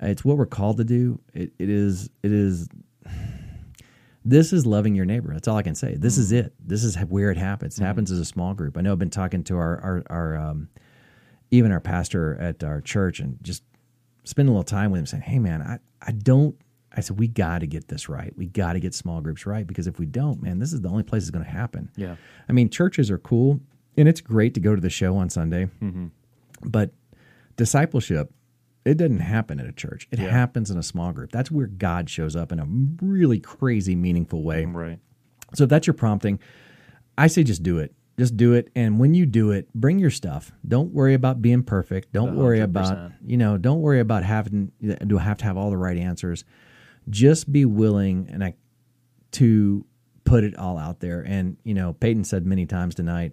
It's 0.01 0.24
what 0.24 0.36
we're 0.36 0.47
called 0.47 0.78
to 0.78 0.84
do. 0.84 1.20
It, 1.34 1.53
it 1.59 1.68
is 1.68 2.11
it 2.22 2.32
is 2.32 2.68
this 4.24 4.53
is 4.53 4.66
loving 4.66 4.95
your 4.95 5.05
neighbor. 5.05 5.32
That's 5.32 5.49
all 5.49 5.57
I 5.57 5.62
can 5.62 5.74
say. 5.74 5.95
This 5.95 6.18
is 6.18 6.32
it. 6.32 6.53
This 6.59 6.84
is 6.84 6.97
where 6.97 7.30
it 7.30 7.39
happens. 7.39 7.78
It 7.78 7.84
happens 7.84 8.11
as 8.11 8.18
a 8.18 8.24
small 8.24 8.55
group. 8.55 8.76
I 8.76 8.80
know 8.80 8.93
I've 8.93 8.99
been 8.99 9.11
talking 9.11 9.45
to 9.45 9.57
our 9.57 9.80
our, 9.80 10.03
our 10.11 10.36
um, 10.36 10.68
even 11.51 11.72
our 11.72 11.80
pastor 11.80 12.36
at 12.41 12.62
our 12.62 12.80
church 12.80 13.20
and 13.20 13.39
just 13.43 13.62
spend 14.24 14.49
a 14.49 14.53
little 14.53 14.64
time 14.64 14.91
with 14.91 14.99
him 15.01 15.07
saying, 15.07 15.22
Hey 15.22 15.39
man, 15.39 15.62
I, 15.62 15.78
I 16.03 16.12
don't 16.12 16.57
I 16.99 17.01
said, 17.01 17.18
we 17.18 17.28
got 17.28 17.61
to 17.61 17.66
get 17.66 17.88
this 17.88 18.09
right. 18.09 18.32
We 18.36 18.46
got 18.46 18.74
to 18.74 18.80
get 18.80 18.92
small 18.94 19.20
groups 19.20 19.46
right 19.46 19.66
because 19.66 19.86
if 19.86 19.99
we 19.99 20.07
don't, 20.07 20.42
man, 20.42 20.59
this 20.59 20.72
is 20.72 20.80
the 20.80 20.88
only 20.88 21.05
place 21.05 21.22
it's 21.22 21.30
going 21.30 21.44
to 21.44 21.51
happen. 21.51 21.90
Yeah. 21.96 22.16
I 22.49 22.53
mean, 22.53 22.68
churches 22.70 23.11
are 23.11 23.18
cool 23.18 23.61
and 23.96 24.09
it's 24.09 24.20
great 24.20 24.55
to 24.55 24.61
go 24.61 24.74
to 24.74 24.80
the 24.80 24.90
show 24.90 25.16
on 25.16 25.30
Sunday, 25.30 25.68
but 26.62 26.90
discipleship, 27.57 28.32
it 28.84 28.96
doesn't 28.96 29.20
happen 29.20 29.61
at 29.61 29.66
a 29.66 29.72
church. 29.72 30.09
It 30.11 30.18
Yeah. 30.18 30.30
happens 30.30 30.70
in 30.70 30.78
a 30.78 30.82
small 30.82 31.12
group. 31.12 31.30
That's 31.32 31.51
where 31.51 31.66
God 31.66 32.09
shows 32.09 32.34
up 32.36 32.53
in 32.53 32.59
a 32.59 32.66
really 33.05 33.38
crazy, 33.40 33.94
meaningful 33.94 34.42
way. 34.42 34.64
Right. 34.64 34.99
So 35.55 35.64
if 35.64 35.70
that's 35.70 35.86
your 35.86 35.94
prompting, 35.94 36.38
I 37.16 37.26
say 37.26 37.42
just 37.42 37.62
do 37.62 37.78
it. 37.78 37.94
Just 38.18 38.36
do 38.36 38.53
it. 38.55 38.70
And 38.74 38.99
when 38.99 39.14
you 39.14 39.26
do 39.26 39.53
it, 39.53 39.68
bring 39.74 39.99
your 40.01 40.11
stuff. 40.11 40.51
Don't 40.66 40.92
worry 40.92 41.14
about 41.14 41.40
being 41.40 41.62
perfect. 41.62 42.12
Don't 42.12 42.34
worry 42.36 42.61
about, 42.61 43.12
you 43.24 43.36
know, 43.36 43.57
don't 43.57 43.80
worry 43.80 44.01
about 44.01 44.24
having 44.24 44.72
do 44.80 45.18
I 45.18 45.22
have 45.22 45.38
to 45.38 45.44
have 45.44 45.57
all 45.57 45.70
the 45.70 45.76
right 45.76 45.96
answers. 45.96 46.44
Just 47.11 47.50
be 47.52 47.64
willing 47.64 48.28
and 48.30 48.42
I 48.44 48.54
to 49.32 49.84
put 50.24 50.44
it 50.44 50.56
all 50.56 50.78
out 50.78 51.00
there. 51.00 51.22
And, 51.26 51.56
you 51.64 51.74
know, 51.74 51.92
Peyton 51.94 52.24
said 52.24 52.46
many 52.46 52.66
times 52.66 52.94
tonight, 52.94 53.32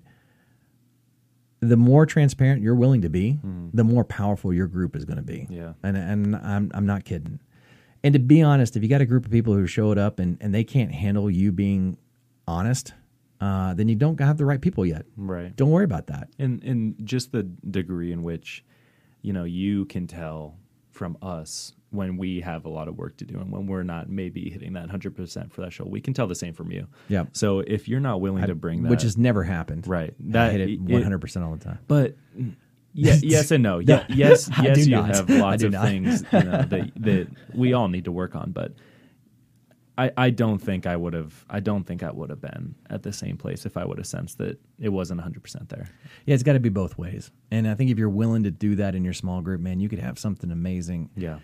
the 1.59 1.77
more 1.77 2.05
transparent 2.05 2.61
you're 2.61 2.75
willing 2.75 3.01
to 3.01 3.09
be, 3.09 3.39
the 3.73 3.83
more 3.83 4.03
powerful 4.03 4.53
your 4.53 4.67
group 4.67 4.95
is 4.95 5.03
going 5.05 5.17
to 5.17 5.23
be. 5.23 5.47
Yeah. 5.49 5.73
And 5.83 5.97
and 5.97 6.35
I'm 6.35 6.71
I'm 6.73 6.85
not 6.85 7.05
kidding. 7.05 7.39
And 8.03 8.13
to 8.13 8.19
be 8.19 8.41
honest, 8.43 8.75
if 8.77 8.83
you 8.83 8.89
got 8.89 9.01
a 9.01 9.05
group 9.05 9.25
of 9.25 9.31
people 9.31 9.53
who 9.53 9.65
showed 9.65 9.97
up 9.97 10.19
and, 10.19 10.37
and 10.39 10.53
they 10.53 10.63
can't 10.63 10.91
handle 10.91 11.29
you 11.29 11.51
being 11.51 11.97
honest, 12.47 12.93
uh, 13.41 13.73
then 13.73 13.87
you 13.89 13.95
don't 13.95 14.19
have 14.19 14.37
the 14.37 14.45
right 14.45 14.61
people 14.61 14.85
yet. 14.85 15.05
Right. 15.17 15.55
Don't 15.55 15.71
worry 15.71 15.85
about 15.85 16.07
that. 16.07 16.29
and 16.37 16.63
and 16.63 16.95
just 17.03 17.31
the 17.31 17.43
degree 17.43 18.11
in 18.11 18.21
which 18.21 18.63
you 19.21 19.33
know 19.33 19.43
you 19.43 19.85
can 19.85 20.05
tell 20.07 20.57
from 20.91 21.17
us 21.21 21.73
when 21.95 22.17
we 22.17 22.41
have 22.41 22.65
a 22.65 22.69
lot 22.69 22.87
of 22.87 22.97
work 22.97 23.17
to 23.17 23.25
do 23.25 23.39
and 23.39 23.51
when 23.51 23.67
we're 23.67 23.83
not 23.83 24.09
maybe 24.09 24.49
hitting 24.49 24.73
that 24.73 24.87
100% 24.89 25.51
for 25.51 25.61
that 25.61 25.71
show 25.73 25.83
we 25.85 26.01
can 26.01 26.13
tell 26.13 26.27
the 26.27 26.35
same 26.35 26.53
from 26.53 26.71
you 26.71 26.87
Yeah. 27.07 27.25
so 27.33 27.59
if 27.59 27.87
you're 27.87 27.99
not 27.99 28.21
willing 28.21 28.45
to 28.45 28.55
bring 28.55 28.83
that 28.83 28.89
Which 28.89 29.01
has 29.03 29.17
never 29.17 29.43
happened. 29.43 29.87
right 29.87 30.11
I 30.19 30.31
that 30.31 30.51
hit 30.51 30.61
it 30.61 30.69
it- 30.71 30.79
100% 30.81 31.43
all 31.45 31.55
the 31.55 31.63
time. 31.63 31.79
but 31.87 32.15
yeah, 32.97 33.15
yes 33.21 33.51
and 33.51 33.61
no. 33.63 33.79
Yeah, 33.79 34.05
yes, 34.09 34.49
yes. 34.63 34.87
You 34.87 34.95
not. 34.95 35.13
have 35.15 35.29
I 35.29 35.37
lots 35.39 35.63
of 35.63 35.71
not. 35.73 35.85
things 35.85 36.23
you 36.31 36.43
know, 36.43 36.61
that 36.63 36.91
that 36.95 37.27
we 37.53 37.73
all 37.73 37.89
need 37.89 38.05
to 38.05 38.11
work 38.13 38.35
on, 38.35 38.51
but 38.51 38.71
I, 39.97 40.11
I 40.17 40.29
don't 40.29 40.59
think 40.59 40.85
I 40.87 40.95
would 40.97 41.13
have. 41.13 41.45
I 41.49 41.61
don't 41.61 41.85
think 41.85 42.03
I 42.03 42.11
would 42.11 42.29
have 42.29 42.41
been 42.41 42.75
at 42.89 43.03
the 43.03 43.13
same 43.13 43.37
place 43.37 43.65
if 43.65 43.77
I 43.77 43.85
would 43.85 43.97
have 43.97 44.07
sensed 44.07 44.37
that 44.39 44.59
it 44.79 44.89
wasn't 44.89 45.19
100 45.19 45.41
percent 45.41 45.69
there. 45.69 45.89
Yeah, 46.25 46.33
it's 46.33 46.43
got 46.43 46.53
to 46.53 46.59
be 46.59 46.67
both 46.69 46.97
ways. 46.97 47.31
And 47.51 47.65
I 47.67 47.75
think 47.75 47.91
if 47.91 47.97
you're 47.97 48.09
willing 48.09 48.43
to 48.43 48.51
do 48.51 48.75
that 48.75 48.93
in 48.95 49.05
your 49.05 49.13
small 49.13 49.41
group, 49.41 49.61
man, 49.61 49.79
you 49.79 49.87
could 49.87 49.99
have 49.99 50.19
something 50.19 50.51
amazing. 50.51 51.09
Yeah, 51.15 51.39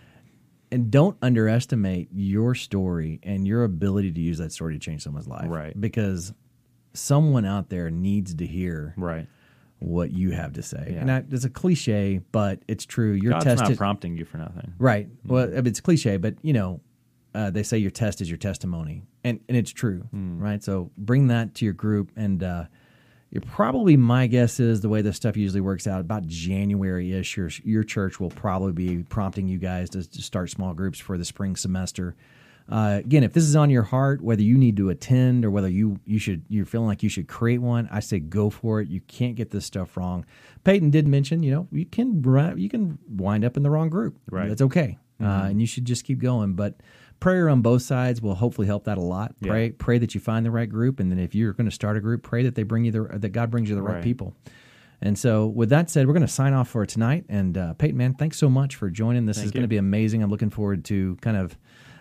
And 0.71 0.89
don't 0.89 1.17
underestimate 1.21 2.07
your 2.13 2.55
story 2.55 3.19
and 3.23 3.45
your 3.45 3.65
ability 3.65 4.11
to 4.13 4.21
use 4.21 4.37
that 4.37 4.53
story 4.53 4.73
to 4.73 4.79
change 4.79 5.03
someone's 5.03 5.27
life. 5.27 5.47
Right. 5.49 5.79
Because 5.79 6.33
someone 6.93 7.45
out 7.45 7.69
there 7.69 7.91
needs 7.91 8.33
to 8.35 8.45
hear 8.45 8.93
right. 8.97 9.27
what 9.79 10.11
you 10.11 10.31
have 10.31 10.53
to 10.53 10.63
say. 10.63 10.91
Yeah. 10.91 11.01
And 11.01 11.11
I, 11.11 11.23
it's 11.29 11.43
a 11.43 11.49
cliche, 11.49 12.21
but 12.31 12.61
it's 12.67 12.85
true. 12.85 13.11
Your 13.11 13.33
God's 13.33 13.45
test 13.45 13.61
not 13.63 13.71
is- 13.71 13.77
prompting 13.77 14.17
you 14.17 14.25
for 14.25 14.37
nothing. 14.37 14.73
Right. 14.79 15.09
Well, 15.25 15.45
I 15.45 15.55
mean, 15.55 15.67
it's 15.67 15.81
cliche, 15.81 16.17
but 16.17 16.35
you 16.41 16.53
know, 16.53 16.79
uh, 17.33 17.49
they 17.49 17.63
say 17.63 17.77
your 17.77 17.91
test 17.91 18.21
is 18.21 18.29
your 18.29 18.37
testimony, 18.37 19.03
and 19.23 19.39
and 19.47 19.57
it's 19.57 19.71
true, 19.71 20.05
right? 20.11 20.61
So 20.61 20.91
bring 20.97 21.27
that 21.27 21.55
to 21.55 21.65
your 21.65 21.73
group, 21.73 22.11
and 22.17 22.43
uh, 22.43 22.65
you're 23.31 23.41
probably 23.41 23.95
my 23.95 24.27
guess 24.27 24.59
is 24.59 24.81
the 24.81 24.89
way 24.89 25.01
this 25.01 25.15
stuff 25.15 25.37
usually 25.37 25.61
works 25.61 25.87
out 25.87 26.01
about 26.01 26.27
January 26.27 27.13
ish. 27.13 27.37
Your 27.37 27.49
your 27.63 27.83
church 27.83 28.19
will 28.19 28.29
probably 28.29 28.73
be 28.73 29.03
prompting 29.03 29.47
you 29.47 29.57
guys 29.57 29.89
to, 29.91 30.07
to 30.07 30.21
start 30.21 30.49
small 30.49 30.73
groups 30.73 30.99
for 30.99 31.17
the 31.17 31.23
spring 31.25 31.55
semester. 31.55 32.15
Uh, 32.69 32.99
again, 32.99 33.23
if 33.23 33.33
this 33.33 33.43
is 33.43 33.55
on 33.55 33.69
your 33.69 33.83
heart, 33.83 34.21
whether 34.21 34.41
you 34.41 34.57
need 34.57 34.77
to 34.77 34.89
attend 34.89 35.45
or 35.45 35.51
whether 35.51 35.69
you 35.69 35.99
you 36.05 36.19
should 36.19 36.43
you're 36.49 36.65
feeling 36.65 36.87
like 36.87 37.03
you 37.03 37.09
should 37.09 37.29
create 37.29 37.59
one, 37.59 37.87
I 37.89 38.01
say 38.01 38.19
go 38.19 38.49
for 38.49 38.81
it. 38.81 38.89
You 38.89 38.99
can't 39.01 39.35
get 39.35 39.49
this 39.49 39.65
stuff 39.65 39.95
wrong. 39.95 40.25
Peyton 40.65 40.89
did 40.89 41.07
mention, 41.07 41.41
you 41.41 41.51
know, 41.51 41.67
you 41.71 41.85
can 41.85 42.21
you 42.57 42.69
can 42.69 42.97
wind 43.07 43.45
up 43.45 43.55
in 43.55 43.63
the 43.63 43.69
wrong 43.69 43.89
group. 43.89 44.19
Right. 44.29 44.49
That's 44.49 44.61
okay, 44.61 44.97
uh, 45.21 45.47
and 45.49 45.61
you 45.61 45.67
should 45.67 45.85
just 45.85 46.03
keep 46.03 46.19
going. 46.19 46.53
But 46.53 46.81
prayer 47.21 47.47
on 47.47 47.61
both 47.61 47.81
sides 47.83 48.21
will 48.21 48.35
hopefully 48.35 48.67
help 48.67 48.83
that 48.83 48.97
a 48.97 49.01
lot. 49.01 49.33
Yeah. 49.39 49.51
Pray 49.51 49.69
pray 49.71 49.97
that 49.99 50.13
you 50.13 50.19
find 50.19 50.45
the 50.45 50.51
right 50.51 50.69
group, 50.69 50.99
and 50.99 51.09
then 51.09 51.17
if 51.19 51.33
you're 51.33 51.53
going 51.53 51.69
to 51.69 51.73
start 51.73 51.95
a 51.95 52.01
group, 52.01 52.23
pray 52.23 52.43
that 52.43 52.55
they 52.55 52.63
bring 52.63 52.83
you 52.83 52.91
the 52.91 53.03
that 53.19 53.29
God 53.29 53.49
brings 53.49 53.69
you 53.69 53.75
the 53.75 53.81
right, 53.81 53.95
Right. 53.95 54.03
people. 54.03 54.35
And 55.03 55.17
so, 55.17 55.47
with 55.47 55.69
that 55.69 55.89
said, 55.89 56.05
we're 56.05 56.13
going 56.13 56.27
to 56.27 56.31
sign 56.31 56.53
off 56.53 56.67
for 56.69 56.85
tonight. 56.85 57.25
And 57.27 57.57
uh, 57.57 57.73
Peyton, 57.75 57.97
man, 57.97 58.13
thanks 58.13 58.37
so 58.37 58.49
much 58.49 58.75
for 58.75 58.89
joining. 58.91 59.25
This 59.25 59.37
is 59.37 59.43
Thank 59.45 59.53
going 59.53 59.61
to 59.63 59.67
be 59.67 59.77
amazing. 59.77 60.21
I'm 60.21 60.29
looking 60.29 60.51
forward 60.51 60.85
to 60.85 61.15
kind 61.21 61.37
of 61.37 61.57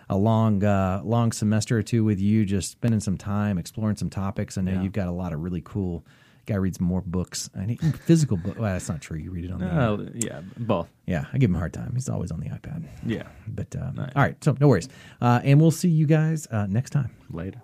a 0.07 0.15
long, 0.17 0.63
uh, 0.63 1.01
long 1.03 1.31
semester 1.31 1.77
or 1.79 1.81
two 1.81 2.03
with 2.03 2.19
you, 2.19 2.45
just 2.45 2.69
spending 2.69 2.99
some 2.99 3.17
time 3.17 3.57
exploring 3.57 3.95
some 3.95 4.09
topics. 4.11 4.55
I 4.57 4.61
know 4.61 4.73
Yeah. 4.73 4.83
you've 4.83 4.93
got 4.93 5.07
a 5.07 5.11
lot 5.11 5.33
of 5.33 5.39
really 5.39 5.61
cool. 5.65 6.05
Guy 6.51 6.57
reads 6.57 6.81
more 6.81 7.01
books. 7.01 7.49
I 7.57 7.65
need 7.65 7.79
physical 8.01 8.35
book. 8.35 8.57
Well, 8.59 8.73
that's 8.73 8.89
not 8.89 8.99
true. 8.99 9.17
You 9.17 9.31
read 9.31 9.45
it 9.45 9.51
on 9.51 9.59
the. 9.59 9.67
Uh, 9.67 10.09
yeah, 10.15 10.41
both. 10.57 10.89
yeah, 11.07 11.25
I 11.31 11.37
give 11.37 11.49
him 11.49 11.55
a 11.55 11.59
hard 11.59 11.73
time. 11.73 11.91
He's 11.93 12.09
always 12.09 12.29
on 12.31 12.39
the 12.41 12.49
iPad. 12.49 12.83
Yeah. 13.05 13.23
But 13.47 13.73
uh, 13.75 13.91
Nice. 13.91 14.11
all 14.15 14.21
right, 14.21 14.43
so 14.43 14.55
no 14.59 14.67
worries. 14.67 14.89
Uh, 15.21 15.39
and 15.43 15.61
we'll 15.61 15.71
see 15.71 15.87
you 15.89 16.05
guys 16.05 16.47
uh, 16.51 16.67
next 16.67 16.89
time. 16.89 17.09
Later. 17.29 17.61